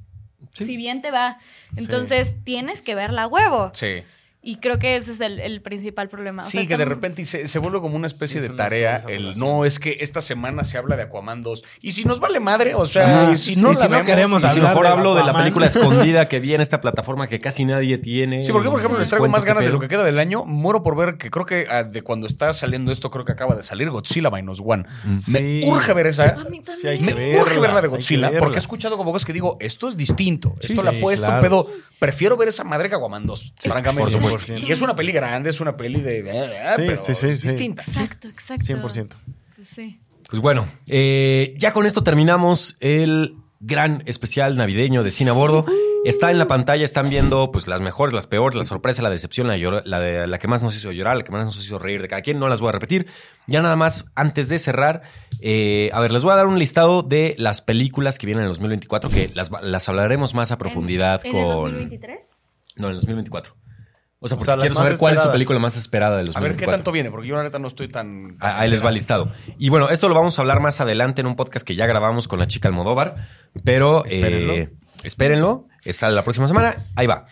[0.52, 1.38] si bien te va.
[1.76, 3.70] Entonces, tienes que verla a huevo.
[3.72, 4.02] Sí.
[4.44, 6.42] Y creo que ese es el, el principal problema.
[6.42, 8.50] O Sí, sea, que está de repente se, se vuelve como una especie Sí, es
[8.50, 8.96] de tarea.
[9.08, 11.62] El no, es que esta semana se habla de Aquaman 2.
[11.80, 13.90] Y si nos vale madre, o sea, y si sí, no, y la si no
[13.90, 16.60] vemos, queremos Y si hablar mejor de hablo de la película escondida que vi en
[16.60, 18.42] esta plataforma que casi nadie tiene.
[18.42, 20.44] Sí, porque por ejemplo Les traigo más ganas de lo que queda del año.
[20.44, 23.54] Muero por ver que creo que ah, de cuando está saliendo esto, creo que acaba
[23.54, 24.84] de salir Godzilla Minus One.
[25.28, 25.62] Me Sí.
[25.66, 26.30] urge ver esa.
[26.30, 27.16] A mí Sí, hay también.
[27.16, 28.40] que Me verla, urge ver la de que Godzilla verla.
[28.40, 30.56] porque he escuchado como cosas que digo, esto es distinto.
[30.60, 31.42] Sí, esto la sí, ha puesto claro.
[31.42, 31.66] pedo.
[31.98, 34.02] Prefiero ver esa madre que Aquaman 2, francamente.
[34.02, 34.31] Por supuesto.
[34.68, 36.20] Y es una peli grande, es una peli de.
[36.20, 37.82] eh, Sí, pero sí, sí, distinta.
[37.86, 38.64] Exacto, exacto.
[38.64, 39.08] 100%.
[39.56, 39.98] Pues sí.
[40.28, 45.66] Pues bueno, eh, ya con esto terminamos el gran especial navideño de Cine a Bordo.
[46.04, 49.46] Está en la pantalla, están viendo pues las mejores, las peores, la sorpresa, la decepción,
[49.46, 51.78] la, llor- la, de, la que más nos hizo llorar, la que más nos hizo
[51.78, 52.40] reír de cada quien.
[52.40, 53.06] No las voy a repetir.
[53.46, 55.02] Ya nada más, antes de cerrar,
[55.40, 58.46] eh, a ver, les voy a dar un listado de las películas que vienen en
[58.46, 61.40] el 2024, que las, las hablaremos más a profundidad ¿En, con...
[61.40, 62.18] ¿En el 2023?
[62.76, 63.54] No, en el 2024.
[64.24, 66.32] O sea, porque sea, las quiero saber cuál es su película más esperada del A
[66.32, 66.56] 2024.
[66.56, 68.36] ver qué tanto viene, porque yo la neta no estoy tan.
[68.40, 69.32] Ah, Ahí les va listado.
[69.58, 72.28] Y bueno, esto lo vamos a hablar más adelante en un podcast que ya grabamos
[72.28, 73.28] con la chica Almodóvar.
[73.64, 74.52] Pero Espérenlo.
[74.54, 74.72] eh,
[75.02, 75.66] espérenlo.
[75.90, 76.86] Sale la próxima semana.
[76.94, 77.26] Ahí va.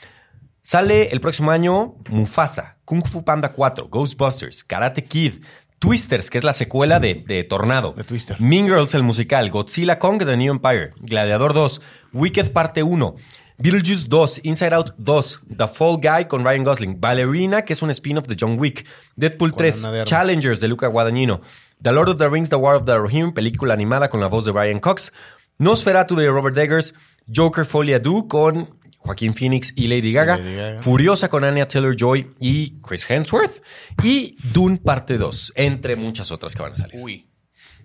[0.63, 5.43] Sale el próximo año Mufasa, Kung Fu Panda 4, Ghostbusters, Karate Kid,
[5.79, 7.93] Twisters, que es la secuela de, de Tornado.
[7.93, 8.39] De Twister.
[8.41, 11.81] Mean Girls, el musical, Godzilla Kong, The New Empire, Gladiador 2,
[12.13, 13.15] Wicked Parte 1,
[13.61, 17.91] Beetlejuice 2, Inside Out 2, The Fall Guy con Ryan Gosling, Ballerina, que es un
[17.91, 20.09] spin-off de John Wick, Deadpool Con 3, Ana de Armas.
[20.09, 21.43] Challengers de Luca Guadagnino,
[21.83, 24.47] The Lord of the Rings, The War of the Rohirrim, película animada con la voz
[24.47, 25.13] de Brian Cox,
[25.59, 26.95] Nosferatu de Robert Eggers,
[27.31, 30.83] Joker Folie à Deux con Joaquín Phoenix y Lady Gaga, Lady Gaga.
[30.83, 33.63] Furiosa con Anya Taylor-Joy y Chris Hemsworth,
[34.03, 36.99] y Dune Parte 2, entre muchas otras que van a salir.
[36.99, 37.27] Uy.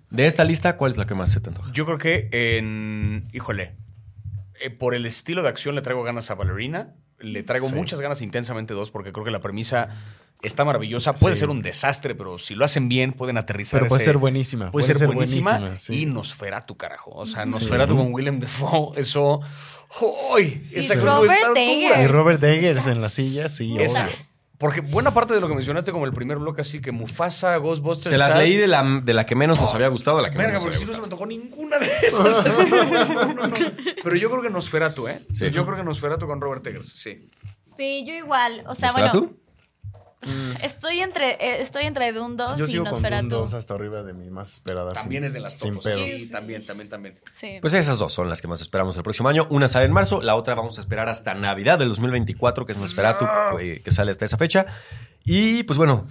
[0.08, 1.70] De esta lista, ¿cuál es la que más se te antoja?
[1.74, 3.28] Yo creo que en.
[3.34, 3.76] Híjole.
[4.60, 6.94] Eh, por el estilo de acción le traigo ganas a Ballerina.
[7.18, 7.74] Le traigo Sí.
[7.74, 9.88] muchas ganas intensamente dos, porque creo que la premisa
[10.42, 11.14] está maravillosa.
[11.14, 11.40] Puede Sí.
[11.40, 13.80] ser un desastre, pero si lo hacen bien, pueden aterrizar.
[13.80, 15.50] Pero puede ese- ser buenísima, Puede, puede ser, ser buenísima.
[15.58, 16.02] buenísima, sí.
[16.02, 17.10] Y Nosferatu, carajo.
[17.12, 19.40] O sea, Nosferatu con Willem Dafoe, eso.
[20.34, 20.68] ¡Uy!
[20.72, 21.98] Esa Y Robert Eggers.
[22.00, 24.08] Y Robert Eggers en la silla, sí, Esa.
[24.58, 28.10] Porque buena parte de lo que mencionaste como el primer bloque, así que Mufasa, Ghostbusters.
[28.10, 28.38] Se las tal.
[28.38, 30.64] leí de la, de la que menos nos había gustado a la que Verga, menos
[30.64, 32.38] porque nos si no se me tocó ninguna de esas.
[32.46, 33.54] Así, no, no, no.
[34.02, 35.26] Pero yo creo que Nosferatu, ¿eh?
[35.30, 35.50] Sí.
[35.50, 37.28] Yo creo que Nosferatu con Robert Eggers, sí.
[37.76, 38.64] Sí, yo igual.
[38.66, 39.20] O sea, ¿Nosferatu?
[39.20, 39.36] bueno,
[40.62, 43.28] estoy entre, eh, estoy entre Dune 2 Yo y sigo con Nosferatu.
[43.28, 44.94] 2 hasta arriba de mis más esperadas.
[44.94, 46.00] También sin- es de las Sin pedos.
[46.00, 47.20] Sí, también, también, también.
[47.30, 47.58] Sí.
[47.60, 49.46] Pues esas dos son las que más esperamos el próximo año.
[49.50, 52.78] Una sale en marzo, la otra vamos a esperar hasta Navidad del 2024, que es
[52.78, 53.26] Nosferatu,
[53.60, 54.66] eh, que sale hasta esa fecha.
[55.24, 56.06] Y pues bueno,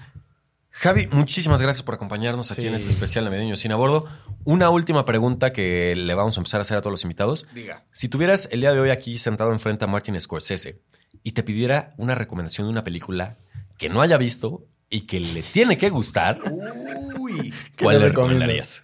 [0.71, 2.67] Javi, muchísimas gracias por acompañarnos aquí Sí.
[2.67, 4.07] en este especial navideño Sin a Bordo.
[4.43, 7.47] Una última pregunta que le vamos a empezar a hacer a todos los invitados.
[7.53, 7.85] Diga.
[7.93, 10.81] Si tuvieras el día de hoy aquí sentado enfrente a Martin Scorsese
[11.23, 13.37] y te pidiera una recomendación de una película
[13.77, 16.39] que no haya visto y que le tiene que gustar,
[17.19, 18.83] Uy, ¿cuál le recomendarías?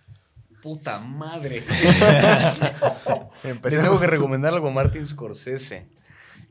[0.62, 1.64] puta madre.
[3.44, 3.86] Empecemos.
[3.86, 5.88] tengo que recomendar algo a Martin Scorsese.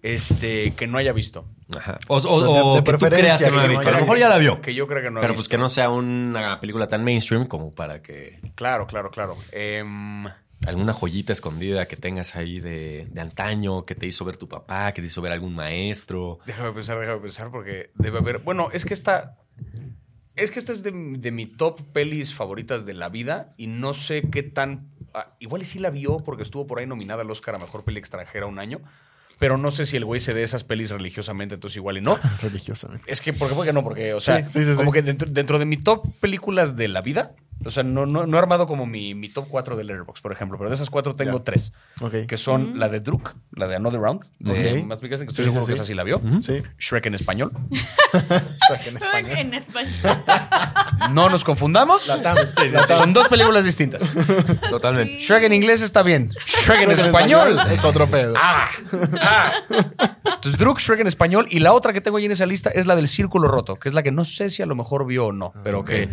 [0.03, 1.45] Este, que no haya visto.
[1.77, 1.99] Ajá.
[2.09, 3.69] O, o- O sea, de- o de que tú creas que no la ha que
[3.69, 3.89] no visto.
[3.89, 4.61] A lo haya mejor ya la vio.
[4.63, 5.51] Que yo creo que no ha Pero pues visto.
[5.51, 9.37] que no sea una película tan mainstream como para que Claro, claro, claro.
[9.53, 10.25] Em,
[10.67, 14.93] alguna joyita escondida que tengas ahí de, de antaño, que te hizo ver tu papá,
[14.93, 16.39] que te hizo ver algún maestro.
[16.47, 18.39] déjame pensar, déjame pensar, porque debe haber.
[18.39, 19.39] Bueno, es que esta.
[20.37, 23.95] Es que esta es de, de mi top pelis favoritas de la vida y no
[23.95, 24.91] sé qué tan.
[25.13, 27.85] ah, igual y sí la vio porque estuvo por ahí nominada al Oscar a mejor
[27.85, 28.81] peli extranjera un año.
[29.39, 32.19] Pero no sé si el güey se dé esas pelis religiosamente, entonces igual y no.
[32.43, 33.11] Religiosamente.
[33.11, 33.55] Es que, ¿por qué?
[33.55, 36.07] Porque no, porque, o sea, Sí, sí, sí, como que dentro, dentro de mi top
[36.21, 37.35] películas de la vida,
[37.65, 40.33] o sea, no, no, no he armado como mi, mi top 4 de Letterboxd, por
[40.33, 41.45] ejemplo, pero de esas cuatro tengo Ya.
[41.45, 42.27] tres, Ok.
[42.27, 44.87] que son la de Druk, la de Another Round, de Ok.
[44.87, 45.79] Matt Mikkelsen, que estoy Sí, sí, seguro que sí.
[45.79, 46.21] esa sí la vio.
[46.41, 46.63] Sí.
[46.79, 47.53] Shrek en español.
[48.11, 49.39] Shrek en español.
[49.39, 49.93] En español.
[51.13, 52.07] No nos confundamos.
[52.09, 52.37] La TAM.
[52.55, 52.99] Sí, la TAM.
[52.99, 54.03] Son dos películas distintas.
[54.71, 55.19] Totalmente.
[55.19, 56.31] Shrek en inglés está bien.
[56.47, 57.59] Shrek en español.
[57.71, 58.35] Es otro pedo.
[58.37, 58.69] Ah,
[59.21, 59.53] ah.
[60.35, 61.47] Entonces, Druk, Shrek en español.
[61.51, 63.89] Y la otra que tengo ahí en esa lista es la del Círculo Roto, que
[63.89, 66.09] es la que no sé si a lo mejor vio o no, pero que.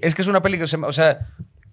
[0.00, 1.28] Es que es una película que se o sea,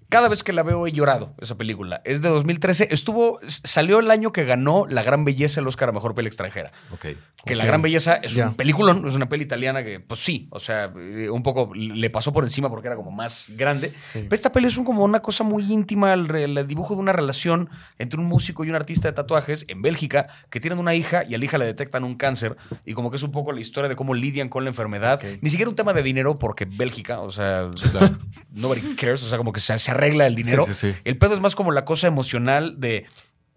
[0.09, 2.01] cada vez que la veo he llorado esa película.
[2.05, 5.91] Es de 2013, estuvo salió el año que ganó La Gran Belleza el Oscar a
[5.91, 6.71] mejor peli extranjera.
[6.91, 7.07] Ok.
[7.45, 7.67] Que La Ok.
[7.67, 8.49] Gran Belleza es Ya.
[8.49, 12.09] un peliculón, es una peli italiana que, pues sí, o sea, eh, un poco le
[12.09, 13.89] pasó por encima porque era como más grande.
[14.03, 14.19] Sí.
[14.23, 17.13] Pero esta peli es un, como una cosa muy íntima, el, el dibujo de una
[17.13, 17.69] relación
[17.99, 21.35] entre un músico y un artista de tatuajes en Bélgica que tienen una hija y
[21.35, 23.87] a la hija le detectan un cáncer y como que es un poco la historia
[23.89, 25.19] de cómo lidian con la enfermedad.
[25.23, 25.39] Ok.
[25.41, 27.69] Ni siquiera un tema de dinero porque Bélgica, o sea,
[28.51, 30.65] nobody cares, o sea, como que se, se arregla el dinero.
[30.67, 30.99] Sí, sí, sí.
[31.03, 33.05] El pedo es más como la cosa emocional de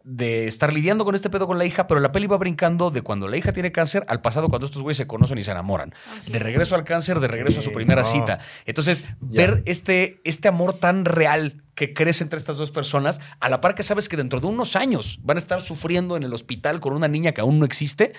[0.02, 3.02] de estar lidiando con este pedo con la hija, pero la peli va brincando de
[3.02, 5.94] cuando la hija tiene cáncer al pasado cuando estos güeyes se conocen y se enamoran.
[6.26, 8.08] De regreso al cáncer, de regreso a su primera no.
[8.08, 8.38] cita.
[8.64, 9.46] Entonces, Ya.
[9.46, 13.74] ver este, este amor tan real que crece entre estas dos personas, a la par
[13.74, 16.92] que sabes que dentro de unos años van a estar sufriendo en el hospital con
[16.92, 18.12] una niña que aún no existe,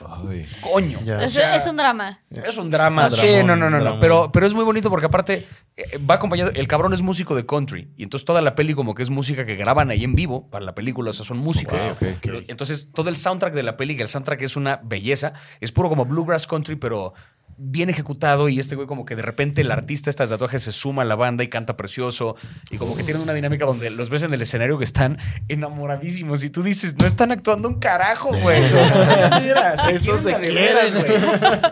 [0.00, 0.44] Ay.
[0.60, 0.98] coño.
[0.98, 2.20] O Es, sea, es un drama.
[2.30, 3.06] es un drama.
[3.06, 4.00] Es un sí, dramón, no, no, no.
[4.00, 5.46] Pero, pero es muy bonito porque aparte
[5.76, 6.50] eh, va acompañado.
[6.54, 7.90] El cabrón es músico de country.
[7.96, 10.64] Y entonces toda la peli como que es música que graban ahí en vivo para
[10.64, 11.10] la película.
[11.10, 11.80] O sea, son músicos.
[11.82, 12.42] Wow.
[12.48, 15.88] Entonces todo el soundtrack de la peli, que el soundtrack es una belleza, es puro
[15.88, 17.14] como bluegrass country, pero
[17.56, 18.48] bien ejecutado.
[18.48, 21.04] Y este güey como que de repente el artista este de tatuajes se suma a
[21.04, 22.36] la banda y canta precioso.
[22.70, 25.18] Y como que tienen una dinámica donde los ves en el escenario que están
[25.48, 26.44] enamoradísimos.
[26.44, 28.62] Y tú dices, no están actuando un carajo, güey.
[29.84, 31.06] Se Estos quieren güey.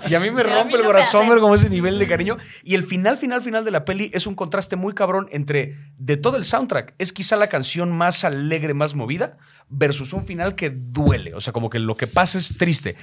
[0.09, 2.39] Y a mí me rompe mí el no corazón ver como ese nivel de cariño.
[2.63, 6.17] Y el final, final, final de la peli es un contraste muy cabrón entre de
[6.17, 6.95] todo el soundtrack.
[6.99, 9.37] Es quizá la canción más alegre, más movida,
[9.69, 11.35] versus un final que duele.
[11.35, 12.97] O sea, como que lo que pasa es triste.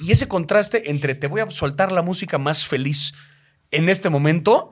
[0.00, 3.14] Y ese contraste entre te voy a soltar la música más feliz
[3.70, 4.70] en este momento.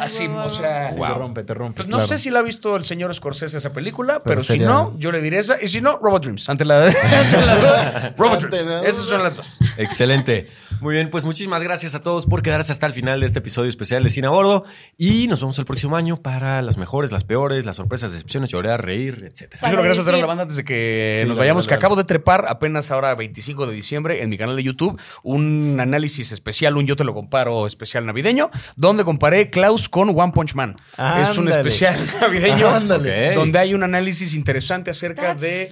[0.00, 0.90] Así, o sea.
[0.92, 1.06] Sí, Wow.
[1.08, 1.76] Te rompe, te rompe.
[1.78, 2.08] Pues no claro.
[2.08, 4.94] sé si la ha visto el señor Scorsese esa película, pero, Pero si sería- no,
[4.98, 5.56] yo le diré esa.
[5.62, 6.48] Y si no, Robot Dreams.
[6.48, 8.66] Ante la, ante Robot Ante Dreams.
[8.66, 9.56] la Esas son las dos.
[9.78, 10.48] Excelente.
[10.80, 13.68] Muy bien, pues muchísimas gracias a todos por quedarse hasta el final de este episodio
[13.68, 14.64] especial de Cine a Bordo.
[14.98, 18.84] Y nos vemos el próximo año para las mejores, las peores, las sorpresas, decepciones, llorar,
[18.84, 19.54] reír, etc.
[19.62, 21.96] Yo solo quería soltar a la banda antes de que Sí, nos vayamos, que acabo
[21.96, 26.76] de trepar apenas ahora 25 de diciembre en mi canal de YouTube un análisis especial,
[26.76, 29.50] un Yo te lo comparo especial navideño, donde comparé
[29.88, 30.76] Con One Punch Man.
[30.92, 31.50] es un Ándale.
[31.56, 33.34] especial navideño Ándale.
[33.34, 35.68] Donde hay un análisis interesante acerca That's de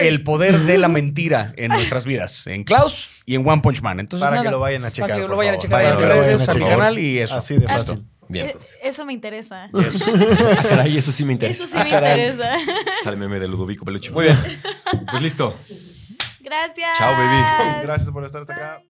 [0.00, 4.00] el poder de la mentira en nuestras vidas, en Klaus y en One Punch Man.
[4.00, 6.22] Entonces, Para nada, que lo vayan a checar, Para que lo vayan a checar verlo,
[6.22, 7.38] redes, a mi canal y eso.
[7.38, 8.04] Así de Ah, fácil.
[8.28, 8.56] Bien, Eh.
[8.82, 9.68] Eso me interesa.
[9.74, 10.02] Yes.
[10.08, 11.64] Ah, caray, eso sí me interesa.
[11.64, 12.52] Eso sí me interesa.
[13.02, 14.10] Sale meme de Ludovico Peluche.
[14.10, 14.38] Muy bien.
[15.10, 15.54] Pues listo.
[16.40, 16.98] Gracias.
[16.98, 17.82] Chao, baby.
[17.82, 18.80] Gracias por estar hasta acá.